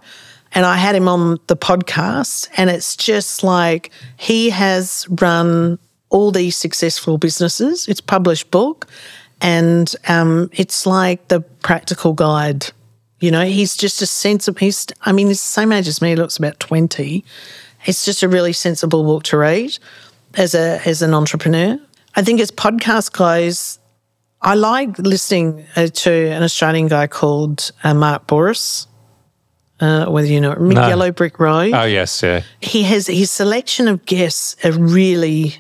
And 0.53 0.65
I 0.65 0.77
had 0.77 0.95
him 0.95 1.09
on 1.09 1.39
the 1.47 1.57
podcast, 1.57 2.49
and 2.57 2.71
it's 2.71 2.97
just 2.97 3.43
like 3.43 3.91
he 4.17 4.51
has 4.51 5.07
run 5.11 5.79
all 6.11 6.33
these 6.33 6.57
successful 6.57 7.19
businesses. 7.19 7.87
It's 7.87 8.01
published 8.01 8.51
book, 8.51 8.87
and 9.41 9.95
um, 10.09 10.49
it's 10.53 10.87
like 10.87 11.29
the 11.29 11.41
practical 11.41 12.15
guide. 12.15 12.67
You 13.21 13.31
know, 13.31 13.45
he's 13.45 13.77
just 13.77 14.01
a 14.01 14.07
sensible. 14.07 14.59
He's, 14.59 14.87
I 15.03 15.13
mean, 15.13 15.29
he's 15.29 15.41
the 15.41 15.47
same 15.47 15.71
age 15.71 15.87
as 15.87 16.01
me. 16.01 16.11
He 16.11 16.17
looks 16.17 16.39
about 16.39 16.59
twenty. 16.59 17.25
It's 17.85 18.05
just 18.05 18.23
a 18.23 18.29
really 18.29 18.53
sensible 18.53 19.05
book 19.05 19.23
to 19.25 19.37
read 19.37 19.79
as 20.35 20.55
a 20.55 20.81
as 20.87 21.03
an 21.03 21.15
entrepreneur. 21.15 21.79
I 22.17 22.23
think 22.23 22.41
as 22.41 22.51
podcast 22.51 23.13
goes, 23.13 23.79
I 24.43 24.55
like 24.55 24.99
listening 24.99 25.65
uh, 25.77 25.87
to 25.87 26.11
an 26.11 26.43
Australian 26.43 26.89
guy 26.89 27.07
called 27.07 27.71
uh, 27.85 27.95
Mark 27.95 28.27
Bouris. 28.27 28.88
Uh, 29.81 30.07
whether 30.07 30.27
you 30.27 30.41
know 30.41 30.53
it, 30.53 30.61
No. 30.61 30.89
Yellow 30.89 31.13
Brick 31.13 31.39
Road 31.39 31.73
Oh 31.73 31.85
yes, 31.85 32.21
yeah. 32.23 32.43
he 32.61 32.83
has 32.83 33.07
his 33.07 33.31
selection 33.31 33.87
of 33.87 34.05
guests 34.07 34.57
are 34.65 34.73
really 34.73 35.55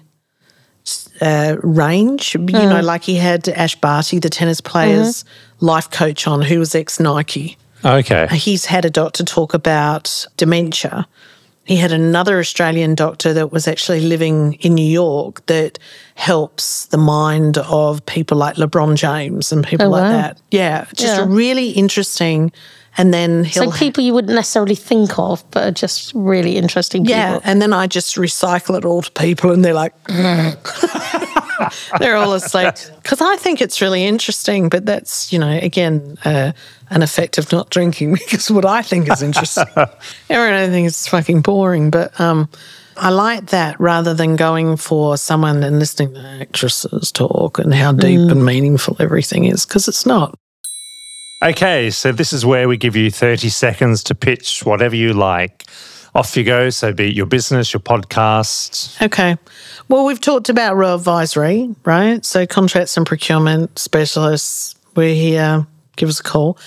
uh, 1.20 1.56
range. 1.62 2.34
You 2.34 2.40
know, 2.40 2.80
like 2.80 3.02
he 3.04 3.16
had 3.16 3.48
Ash 3.48 3.74
Barty, 3.76 4.18
the 4.18 4.30
tennis 4.30 4.60
player's 4.60 5.24
life 5.60 5.90
coach, 5.90 6.26
on 6.26 6.42
who 6.42 6.58
was 6.58 6.74
ex 6.74 6.98
Nike. 7.00 7.56
Okay. 7.84 8.26
He's 8.32 8.64
had 8.66 8.84
a 8.84 8.90
doctor 8.90 9.24
talk 9.24 9.54
about 9.54 10.26
dementia. 10.36 11.06
He 11.64 11.76
had 11.76 11.92
another 11.92 12.38
Australian 12.38 12.94
doctor 12.94 13.34
that 13.34 13.52
was 13.52 13.68
actually 13.68 14.00
living 14.00 14.54
in 14.54 14.74
New 14.74 14.88
York 14.90 15.44
that 15.46 15.78
helps 16.14 16.86
the 16.86 16.96
mind 16.98 17.58
of 17.58 18.04
people 18.06 18.38
like 18.38 18.56
LeBron 18.56 18.96
James 18.96 19.52
and 19.52 19.64
people 19.66 19.86
Oh, 19.86 19.90
like 19.90 20.02
wow. 20.04 20.12
that. 20.12 20.40
Yeah, 20.50 20.86
just 20.94 21.18
Yeah. 21.18 21.26
really 21.28 21.70
interesting. 21.70 22.52
And 22.98 23.14
then 23.14 23.44
he'll 23.44 23.70
so 23.70 23.78
people 23.78 24.02
you 24.02 24.12
wouldn't 24.12 24.34
necessarily 24.34 24.74
think 24.74 25.18
of, 25.20 25.48
but 25.52 25.62
are 25.64 25.70
just 25.70 26.12
really 26.14 26.56
interesting 26.56 27.04
people. 27.04 27.16
Yeah, 27.16 27.38
and 27.44 27.62
then 27.62 27.72
I 27.72 27.86
just 27.86 28.16
recycle 28.16 28.76
it 28.76 28.84
all 28.84 29.02
to 29.02 29.10
people, 29.12 29.52
and 29.52 29.64
they're 29.64 29.72
like, 29.72 29.94
they're 31.98 32.16
all 32.16 32.34
asleep. 32.34 32.74
Because 33.00 33.20
I 33.20 33.36
think 33.36 33.62
it's 33.62 33.80
really 33.80 34.04
interesting, 34.04 34.68
but 34.68 34.84
that's 34.84 35.32
you 35.32 35.38
know 35.38 35.58
again 35.62 36.18
uh, 36.24 36.50
an 36.90 37.02
effect 37.02 37.38
of 37.38 37.52
not 37.52 37.70
drinking 37.70 38.14
because 38.14 38.50
what 38.50 38.64
I 38.64 38.82
think 38.82 39.08
is 39.10 39.22
interesting, 39.22 39.66
everyone 40.28 40.70
thinks 40.70 40.94
it's 40.94 41.06
fucking 41.06 41.42
boring, 41.42 41.90
but 41.90 42.20
um, 42.20 42.48
I 42.96 43.10
like 43.10 43.46
that 43.46 43.78
rather 43.78 44.12
than 44.12 44.34
going 44.34 44.76
for 44.76 45.16
someone 45.16 45.62
and 45.62 45.78
listening 45.78 46.14
to 46.14 46.20
actresses 46.40 47.12
talk 47.12 47.60
and 47.60 47.72
how 47.72 47.92
deep 47.92 48.28
and 48.28 48.44
meaningful 48.44 48.96
everything 48.98 49.44
is 49.44 49.64
because 49.64 49.86
it's 49.86 50.04
not. 50.04 50.36
Okay, 51.40 51.90
so 51.90 52.10
this 52.10 52.32
is 52.32 52.44
where 52.44 52.68
we 52.68 52.76
give 52.76 52.96
you 52.96 53.12
30 53.12 53.48
seconds 53.48 54.02
to 54.04 54.14
pitch 54.14 54.64
whatever 54.64 54.96
you 54.96 55.12
like. 55.12 55.64
Off 56.14 56.36
you 56.36 56.42
go. 56.42 56.68
So, 56.70 56.92
be 56.92 57.10
it 57.10 57.14
your 57.14 57.26
business, 57.26 57.72
your 57.72 57.80
podcast. 57.80 59.00
Okay. 59.00 59.36
Well, 59.88 60.04
we've 60.04 60.20
talked 60.20 60.48
about 60.48 60.74
Rowe 60.74 60.94
Advisory, 60.94 61.74
right? 61.84 62.24
So 62.24 62.44
contracts 62.44 62.96
and 62.96 63.06
procurement 63.06 63.78
specialists, 63.78 64.74
we're 64.96 65.14
here. 65.14 65.66
Give 65.96 66.08
us 66.08 66.18
a 66.18 66.24
call. 66.24 66.58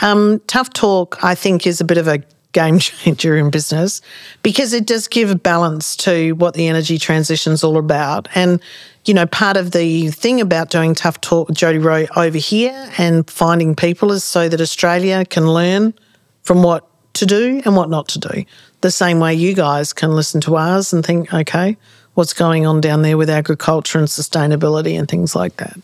Um, 0.00 0.40
Tough 0.46 0.72
Talk, 0.72 1.22
I 1.22 1.34
think, 1.34 1.66
is 1.66 1.82
a 1.82 1.84
bit 1.84 1.98
of 1.98 2.08
a 2.08 2.22
game 2.52 2.78
changer 2.80 3.36
in 3.36 3.50
business 3.50 4.00
because 4.42 4.72
it 4.72 4.86
does 4.86 5.06
give 5.06 5.30
a 5.30 5.36
balance 5.36 5.96
to 5.96 6.32
what 6.32 6.54
the 6.54 6.68
energy 6.68 6.96
transition 6.96 7.52
is 7.52 7.62
all 7.62 7.76
about. 7.76 8.28
And, 8.34 8.60
you 9.04 9.14
know, 9.14 9.26
part 9.26 9.56
of 9.56 9.72
the 9.72 10.10
thing 10.10 10.40
about 10.40 10.70
doing 10.70 10.94
Tough 10.94 11.20
Talk 11.20 11.48
with 11.48 11.56
Jody 11.56 11.78
Rowe 11.78 12.06
over 12.16 12.38
here 12.38 12.90
and 12.96 13.28
finding 13.28 13.76
people 13.76 14.12
is 14.12 14.24
so 14.24 14.48
that 14.48 14.60
Australia 14.60 15.24
can 15.24 15.46
learn 15.46 15.94
from 16.42 16.62
what 16.62 16.88
to 17.14 17.26
do 17.26 17.60
and 17.64 17.76
what 17.76 17.90
not 17.90 18.08
to 18.08 18.18
do. 18.18 18.44
The 18.80 18.90
same 18.90 19.20
way 19.20 19.34
you 19.34 19.54
guys 19.54 19.92
can 19.92 20.12
listen 20.12 20.40
to 20.42 20.56
ours 20.56 20.92
and 20.92 21.04
think, 21.04 21.32
okay, 21.32 21.76
what's 22.14 22.32
going 22.32 22.66
on 22.66 22.80
down 22.80 23.02
there 23.02 23.16
with 23.16 23.30
agriculture 23.30 23.98
and 23.98 24.08
sustainability 24.08 24.98
and 24.98 25.08
things 25.08 25.34
like 25.36 25.56
that. 25.56 25.76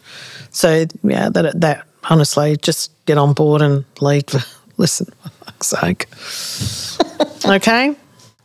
So 0.51 0.87
yeah, 1.03 1.29
that 1.31 1.61
that 1.61 1.87
honestly, 2.05 2.57
just 2.57 2.93
get 3.07 3.19
on 3.19 3.35
board 3.35 3.63
and 3.63 3.85
lead. 4.01 4.33
Listen, 4.77 5.07
for 5.23 5.29
fuck's 5.29 5.67
sake. 5.67 6.07
okay. 7.57 7.95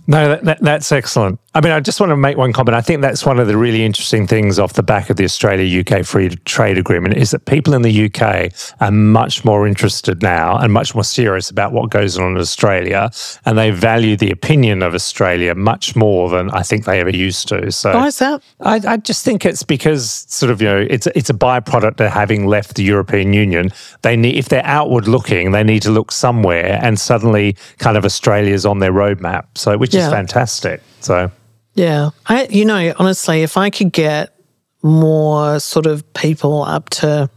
No, 0.08 0.30
that, 0.30 0.44
that, 0.44 0.62
that's 0.62 0.92
excellent. 0.92 1.40
I 1.56 1.62
mean, 1.62 1.72
I 1.72 1.80
just 1.80 2.02
want 2.02 2.10
to 2.10 2.18
make 2.18 2.36
one 2.36 2.52
comment. 2.52 2.76
I 2.76 2.82
think 2.82 3.02
that's 3.02 3.26
one 3.26 3.40
of 3.40 3.48
the 3.48 3.56
really 3.56 3.86
interesting 3.86 4.28
things 4.28 4.60
off 4.60 4.74
the 4.74 4.84
back 4.84 5.10
of 5.10 5.16
the 5.16 5.24
Australia 5.24 5.86
UK 5.86 6.06
Free 6.06 6.28
Trade 6.44 6.78
Agreement 6.78 7.16
is 7.16 7.32
that 7.32 7.46
people 7.46 7.74
in 7.74 7.82
the 7.82 8.06
UK 8.08 8.52
are 8.82 8.92
much 8.92 9.46
more 9.46 9.66
interested 9.66 10.22
now 10.22 10.58
and 10.58 10.74
much 10.74 10.94
more 10.94 11.06
serious 11.06 11.50
about 11.50 11.72
what 11.72 11.92
goes 11.92 12.20
on 12.20 12.34
in 12.34 12.38
Australia. 12.38 13.10
And 13.46 13.58
they 13.58 13.72
value 13.72 14.18
the 14.18 14.32
opinion 14.32 14.84
of 14.84 14.94
Australia 14.94 15.56
much 15.56 15.96
more 15.96 16.30
than 16.30 16.52
I 16.52 16.62
think 16.62 16.84
they 16.84 17.00
ever 17.00 17.10
used 17.10 17.48
to. 17.48 17.72
So 17.72 17.94
Why 17.94 18.08
is 18.08 18.20
that? 18.20 18.44
I, 18.60 18.82
I 18.86 18.98
just 18.98 19.24
think 19.24 19.46
it's 19.46 19.64
because 19.64 20.26
sort 20.28 20.52
of 20.52 20.62
you 20.62 20.68
know 20.68 20.86
it's 20.90 21.08
it's 21.16 21.30
a 21.30 21.34
byproduct 21.34 22.06
of 22.06 22.12
having 22.12 22.48
left 22.48 22.76
the 22.76 22.84
European 22.84 23.32
Union. 23.32 23.72
They 24.02 24.18
need 24.18 24.36
if 24.36 24.50
they're 24.50 24.66
outward 24.66 25.08
looking, 25.08 25.52
they 25.52 25.64
need 25.64 25.84
to 25.84 25.92
look 25.92 26.12
somewhere, 26.12 26.82
and 26.84 27.00
suddenly 27.00 27.56
kind 27.78 27.96
of 27.96 28.04
Australia's 28.04 28.66
on 28.66 28.80
their 28.80 28.92
roadmap. 28.92 29.46
So 29.56 29.78
which 29.78 29.96
is 29.96 30.06
fantastic. 30.10 30.82
So 31.00 31.32
Yeah. 31.76 32.10
I, 32.26 32.46
you 32.46 32.66
know, 32.66 32.94
honestly, 32.98 33.44
if 33.44 33.58
I 33.58 33.70
could 33.70 33.92
get 33.92 34.34
more 34.82 35.60
sort 35.60 35.86
of 35.86 36.12
people 36.14 36.64
up 36.64 36.90
to, 36.90 37.30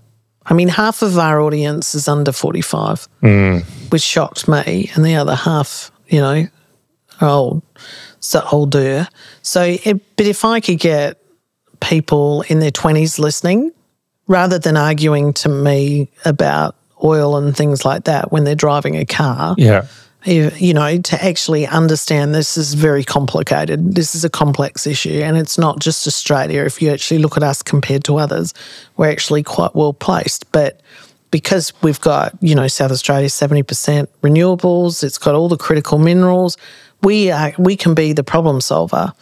I 0.47 0.55
mean, 0.55 0.69
half 0.69 1.03
of 1.03 1.19
our 1.19 1.41
audience 1.41 1.95
is 1.95 2.09
under 2.09 2.33
45, 2.33 3.09
mm. 3.23 3.63
which 3.93 4.03
shocked 4.03 4.49
me. 4.49 4.91
And 4.95 5.05
the 5.05 5.17
other 5.17 5.35
half, 5.35 5.91
you 6.09 6.21
know, 6.21 6.47
are 7.21 7.29
old, 7.29 7.63
so 8.21 8.47
older. 8.51 9.09
So, 9.43 9.63
it, 9.63 10.17
but 10.17 10.27
if 10.27 10.45
I 10.45 10.61
could 10.61 10.79
get 10.79 11.21
people 11.81 12.43
in 12.49 12.61
their 12.61 12.71
20s 12.71 13.19
listening, 13.19 13.73
rather 14.27 14.59
than 14.59 14.77
arguing 14.77 15.33
to 15.33 15.49
me 15.49 16.11
about 16.25 16.77
oil 17.03 17.37
and 17.37 17.57
things 17.57 17.85
like 17.85 18.05
that 18.05 18.31
when 18.31 18.45
they're 18.45 18.55
driving 18.55 18.97
a 18.97 19.05
car, 19.05 19.55
yeah, 19.59 19.87
you 20.29 20.75
know, 20.75 20.99
to 20.99 21.25
actually 21.25 21.67
understand 21.67 22.35
this 22.35 22.57
is 22.57 22.75
very 22.75 23.05
complicated. 23.05 23.95
This 23.95 24.15
is 24.15 24.25
a 24.25 24.31
complex 24.31 24.87
issue, 24.87 25.21
and 25.25 25.37
it's 25.37 25.59
not 25.59 25.81
just 25.81 26.07
Australia. 26.07 26.65
If 26.65 26.83
you 26.83 26.91
actually 26.91 27.19
look 27.19 27.37
at 27.37 27.43
us 27.43 27.63
compared 27.63 28.05
to 28.05 28.19
others, 28.19 28.55
we're 28.97 29.11
actually 29.11 29.43
quite 29.43 29.75
well 29.75 29.93
placed. 29.93 30.51
But 30.53 30.81
because 31.31 31.73
we've 31.83 32.01
got, 32.01 32.37
you 32.43 32.55
know, 32.55 32.69
South 32.69 32.91
Australia 32.91 33.31
seventy 33.31 33.63
percent 33.63 34.11
renewables, 34.23 35.03
it's 35.03 35.19
got 35.19 35.35
all 35.35 35.49
the 35.49 35.57
critical 35.57 35.99
minerals. 35.99 36.57
We 37.03 37.31
are 37.31 37.53
we 37.59 37.77
can 37.77 37.95
be 37.95 38.13
the 38.13 38.25
problem 38.25 38.61
solver, 38.61 39.13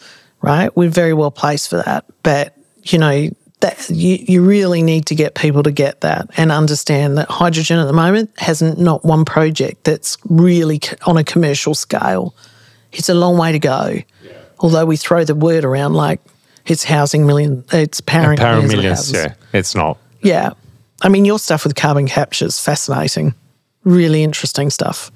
right? 0.41 0.75
We're 0.75 0.89
very 0.89 1.13
well 1.13 1.31
placed 1.31 1.69
for 1.69 1.77
that. 1.77 2.05
But 2.23 2.55
you 2.83 2.97
know, 2.97 3.29
that 3.59 3.89
you, 3.89 4.17
you 4.21 4.45
really 4.45 4.83
need 4.83 5.07
to 5.07 5.15
get 5.15 5.33
people 5.33 5.63
to 5.63 5.71
get 5.71 6.01
that 6.01 6.29
and 6.37 6.51
understand 6.51 7.17
that 7.17 7.29
hydrogen 7.29 7.79
at 7.79 7.85
the 7.85 7.93
moment 7.93 8.31
has 8.39 8.61
not 8.61 9.03
one 9.03 9.25
project 9.25 9.83
that's 9.83 10.17
really 10.25 10.79
on 11.05 11.17
a 11.17 11.23
commercial 11.23 11.73
scale. 11.73 12.35
It's 12.91 13.09
a 13.09 13.15
long 13.15 13.37
way 13.37 13.51
to 13.51 13.59
go. 13.59 13.97
Although 14.59 14.85
we 14.85 14.97
throw 14.97 15.23
the 15.23 15.35
word 15.35 15.65
around 15.65 15.93
like 15.93 16.21
it's 16.65 16.83
housing 16.83 17.25
million, 17.25 17.63
it's 17.71 18.01
powering 18.01 18.37
power 18.37 18.55
millions 18.55 18.73
millions. 18.73 18.97
houses. 18.99 19.13
Yeah, 19.13 19.33
it's 19.53 19.75
not. 19.75 19.97
Yeah. 20.21 20.51
I 21.01 21.09
mean, 21.09 21.25
your 21.25 21.39
stuff 21.39 21.63
with 21.63 21.75
carbon 21.75 22.07
capture 22.07 22.45
is 22.45 22.59
fascinating, 22.59 23.35
really 23.83 24.23
interesting 24.23 24.69
stuff. 24.69 25.11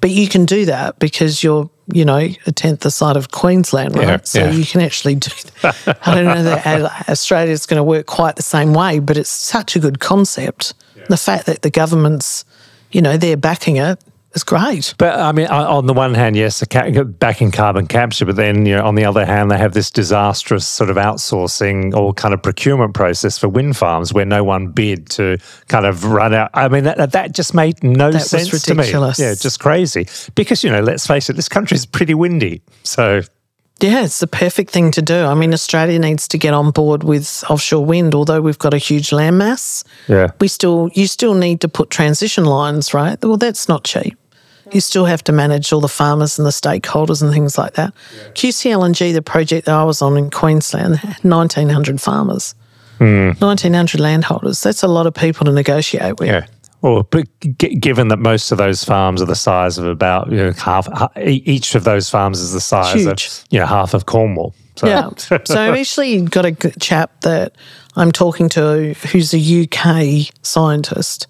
But 0.00 0.10
you 0.10 0.28
can 0.28 0.44
do 0.44 0.66
that 0.66 0.98
because 0.98 1.42
you're, 1.42 1.70
you 1.92 2.04
know, 2.04 2.28
a 2.46 2.52
tenth 2.52 2.80
the 2.80 2.90
side 2.90 3.16
of 3.16 3.30
Queensland, 3.30 3.96
right? 3.96 4.08
Yeah, 4.08 4.20
so 4.22 4.38
yeah. 4.40 4.50
you 4.50 4.64
can 4.64 4.80
actually 4.80 5.16
do 5.16 5.30
that. 5.62 5.98
I 6.02 6.14
don't 6.14 6.24
know 6.24 6.42
that 6.42 7.08
Australia's 7.08 7.66
going 7.66 7.78
to 7.78 7.84
work 7.84 8.06
quite 8.06 8.36
the 8.36 8.42
same 8.42 8.72
way, 8.72 8.98
but 8.98 9.16
it's 9.16 9.30
such 9.30 9.76
a 9.76 9.78
good 9.78 10.00
concept. 10.00 10.74
The 11.08 11.18
fact 11.18 11.46
that 11.46 11.60
the 11.62 11.70
government's, 11.70 12.46
you 12.90 13.02
know, 13.02 13.18
they're 13.18 13.36
backing 13.36 13.76
it 13.76 14.02
is 14.34 14.44
great. 14.44 14.94
But 14.98 15.18
I 15.18 15.32
mean, 15.32 15.46
on 15.46 15.86
the 15.86 15.92
one 15.92 16.14
hand, 16.14 16.36
yes, 16.36 16.64
back 16.64 17.40
in 17.40 17.50
carbon 17.50 17.86
capture, 17.86 18.24
but 18.26 18.36
then 18.36 18.66
you 18.66 18.76
know, 18.76 18.84
on 18.84 18.94
the 18.94 19.04
other 19.04 19.24
hand, 19.24 19.50
they 19.50 19.58
have 19.58 19.74
this 19.74 19.90
disastrous 19.90 20.66
sort 20.66 20.90
of 20.90 20.96
outsourcing 20.96 21.94
or 21.94 22.12
kind 22.12 22.34
of 22.34 22.42
procurement 22.42 22.94
process 22.94 23.38
for 23.38 23.48
wind 23.48 23.76
farms 23.76 24.12
where 24.12 24.24
no 24.24 24.44
one 24.44 24.68
bid 24.68 25.08
to 25.10 25.38
kind 25.68 25.86
of 25.86 26.04
run 26.04 26.34
out. 26.34 26.50
I 26.54 26.68
mean, 26.68 26.84
that 26.84 27.12
that 27.12 27.32
just 27.32 27.54
made 27.54 27.82
no 27.82 28.10
That 28.10 28.18
was 28.18 28.30
sense 28.30 28.62
to 28.62 28.74
me. 28.74 28.90
Yeah, 28.90 29.34
just 29.34 29.60
crazy. 29.60 30.06
Because 30.34 30.64
you 30.64 30.70
know, 30.70 30.80
let's 30.80 31.06
face 31.06 31.30
it, 31.30 31.36
this 31.36 31.48
country 31.48 31.76
is 31.76 31.86
pretty 31.86 32.14
windy, 32.14 32.62
so 32.82 33.22
Yeah, 33.80 34.04
it's 34.04 34.20
the 34.20 34.26
perfect 34.28 34.70
thing 34.70 34.92
to 34.92 35.02
do. 35.02 35.24
I 35.24 35.34
mean, 35.34 35.52
Australia 35.52 35.98
needs 35.98 36.28
to 36.28 36.38
get 36.38 36.54
on 36.54 36.70
board 36.70 37.02
with 37.02 37.42
offshore 37.50 37.84
wind, 37.84 38.14
although 38.14 38.40
we've 38.40 38.58
got 38.58 38.72
a 38.72 38.78
huge 38.78 39.10
landmass. 39.10 39.84
Yeah. 40.08 40.28
We 40.40 40.48
still, 40.48 40.90
you 40.94 41.06
still 41.08 41.34
need 41.34 41.60
to 41.62 41.68
put 41.68 41.90
transition 41.90 42.44
lines, 42.44 42.94
right? 42.94 43.22
Well, 43.22 43.36
that's 43.36 43.68
not 43.68 43.84
cheap. 43.84 44.16
You 44.74 44.80
still 44.80 45.04
have 45.04 45.22
to 45.24 45.32
manage 45.32 45.72
all 45.72 45.80
the 45.80 45.88
farmers 45.88 46.36
and 46.38 46.44
the 46.44 46.50
stakeholders 46.50 47.22
and 47.22 47.32
things 47.32 47.56
like 47.56 47.74
that. 47.74 47.94
QCLNG, 48.34 49.14
the 49.14 49.22
project 49.22 49.66
that 49.66 49.74
I 49.74 49.84
was 49.84 50.02
on 50.02 50.16
in 50.18 50.30
Queensland, 50.30 50.98
1,900 51.22 52.00
farmers, 52.00 52.54
hmm. 52.98 53.28
1,900 53.38 54.00
landholders. 54.00 54.60
That's 54.62 54.82
a 54.82 54.88
lot 54.88 55.06
of 55.06 55.14
people 55.14 55.44
to 55.46 55.52
negotiate 55.52 56.18
with. 56.18 56.28
Yeah. 56.28 56.46
Well, 56.82 57.04
but 57.04 57.26
g- 57.58 57.76
given 57.76 58.08
that 58.08 58.18
most 58.18 58.52
of 58.52 58.58
those 58.58 58.84
farms 58.84 59.22
are 59.22 59.26
the 59.26 59.34
size 59.36 59.78
of 59.78 59.86
about 59.86 60.30
you 60.30 60.36
know, 60.36 60.52
half, 60.52 60.86
each 61.16 61.74
of 61.76 61.84
those 61.84 62.10
farms 62.10 62.40
is 62.40 62.52
the 62.52 62.60
size 62.60 62.94
Huge. 62.94 63.26
of 63.26 63.44
you 63.50 63.60
know 63.60 63.66
half 63.66 63.94
of 63.94 64.04
Cornwall. 64.04 64.54
So, 64.76 64.88
Yeah. 64.88 65.08
so 65.16 65.38
I've 65.62 65.78
actually 65.78 66.20
got 66.22 66.44
a 66.44 66.52
chap 66.80 67.20
that 67.20 67.54
I'm 67.96 68.12
talking 68.12 68.48
to 68.50 68.92
who's 69.12 69.32
a 69.32 69.38
UK 69.38 70.30
scientist 70.42 71.26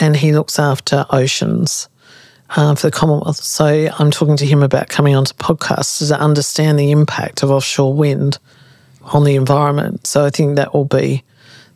and 0.00 0.16
he 0.16 0.32
looks 0.32 0.58
after 0.58 1.04
oceans 1.10 1.88
uh, 2.50 2.74
for 2.74 2.88
the 2.88 2.90
Commonwealth. 2.90 3.42
So 3.42 3.88
I'm 3.98 4.10
talking 4.10 4.36
to 4.36 4.46
him 4.46 4.62
about 4.62 4.88
coming 4.88 5.14
onto 5.14 5.34
podcasts 5.34 6.06
to 6.06 6.18
understand 6.18 6.78
the 6.78 6.90
impact 6.90 7.42
of 7.42 7.50
offshore 7.50 7.94
wind 7.94 8.38
on 9.02 9.24
the 9.24 9.36
environment. 9.36 10.06
So 10.06 10.24
I 10.24 10.30
think 10.30 10.56
that 10.56 10.74
will 10.74 10.84
be. 10.84 11.24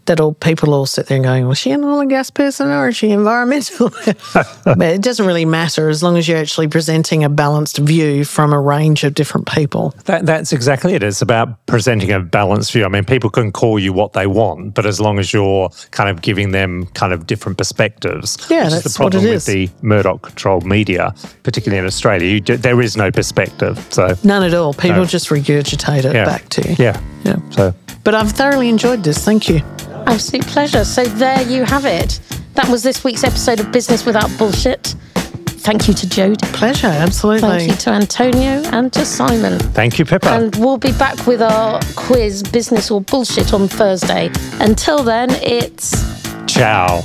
That'll 0.06 0.34
people 0.34 0.74
all 0.74 0.84
sit 0.86 1.06
there 1.06 1.14
and 1.16 1.24
going, 1.24 1.46
was 1.46 1.58
she 1.58 1.70
an 1.70 1.84
oil 1.84 2.00
and 2.00 2.10
gas 2.10 2.28
person 2.28 2.68
or 2.68 2.88
is 2.88 2.96
she 2.96 3.10
environmental? 3.10 3.90
but 4.64 4.82
it 4.82 5.00
doesn't 5.00 5.24
really 5.26 5.44
matter 5.44 5.88
as 5.88 6.02
long 6.02 6.16
as 6.16 6.26
you're 6.26 6.38
actually 6.38 6.66
presenting 6.66 7.22
a 7.22 7.28
balanced 7.28 7.78
view 7.78 8.24
from 8.24 8.52
a 8.52 8.60
range 8.60 9.04
of 9.04 9.14
different 9.14 9.46
people. 9.46 9.94
That, 10.06 10.26
that's 10.26 10.52
exactly 10.52 10.94
it. 10.94 11.04
It's 11.04 11.22
about 11.22 11.64
presenting 11.66 12.10
a 12.10 12.18
balanced 12.18 12.72
view. 12.72 12.84
I 12.84 12.88
mean, 12.88 13.04
people 13.04 13.30
can 13.30 13.52
call 13.52 13.78
you 13.78 13.92
what 13.92 14.12
they 14.12 14.26
want, 14.26 14.74
but 14.74 14.86
as 14.86 15.00
long 15.00 15.20
as 15.20 15.32
you're 15.32 15.68
kind 15.92 16.10
of 16.10 16.20
giving 16.20 16.50
them 16.50 16.86
kind 16.94 17.12
of 17.12 17.28
different 17.28 17.56
perspectives, 17.56 18.38
Yeah, 18.50 18.68
that's 18.70 18.82
the 18.96 19.02
what 19.04 19.14
it 19.14 19.18
problem 19.18 19.32
is. 19.32 19.46
with 19.46 19.54
the 19.54 19.70
Murdoch-controlled 19.86 20.64
media, 20.66 21.14
particularly 21.44 21.78
in 21.78 21.86
Australia. 21.86 22.26
You, 22.28 22.40
d- 22.40 22.56
there 22.56 22.80
is 22.80 22.96
no 22.96 23.12
perspective. 23.12 23.78
So 23.90 24.14
None 24.24 24.42
at 24.42 24.52
all. 24.54 24.74
People 24.74 24.98
No. 24.98 25.04
just 25.04 25.28
regurgitate 25.28 26.04
it 26.04 26.14
yeah, 26.14 26.24
back 26.24 26.48
to 26.48 26.68
you. 26.68 26.74
yeah, 26.78 27.00
Yeah. 27.22 27.36
So 27.50 27.72
But 28.02 28.16
I've 28.16 28.32
thoroughly 28.32 28.68
enjoyed 28.68 29.04
this. 29.04 29.24
Thank 29.24 29.48
you. 29.48 29.60
Absolute 30.06 30.46
pleasure. 30.46 30.84
So 30.84 31.04
there 31.04 31.42
you 31.42 31.64
have 31.64 31.84
it. 31.84 32.20
That 32.54 32.68
was 32.68 32.82
this 32.82 33.02
week's 33.04 33.24
episode 33.24 33.60
of 33.60 33.72
Business 33.72 34.04
Without 34.04 34.30
Bullshit. 34.38 34.94
Thank 35.62 35.86
you 35.86 35.94
to 35.94 36.06
Jodie. 36.06 36.42
Pleasure. 36.52 36.88
Absolutely. 36.88 37.48
Thank 37.48 37.70
you 37.70 37.76
to 37.76 37.90
Antonio 37.90 38.62
and 38.72 38.92
to 38.94 39.04
Simon. 39.06 39.58
thank 39.58 39.98
you, 39.98 40.04
Pippa. 40.04 40.28
And 40.28 40.56
we'll 40.56 40.76
be 40.76 40.92
back 40.92 41.26
with 41.26 41.40
our 41.40 41.80
quiz, 41.94 42.42
Business 42.42 42.90
or 42.90 43.00
Bullshit, 43.00 43.54
on 43.54 43.68
Thursday. 43.68 44.30
Until 44.60 45.04
then, 45.04 45.30
it's 45.42 45.92
Ciao. 46.46 47.02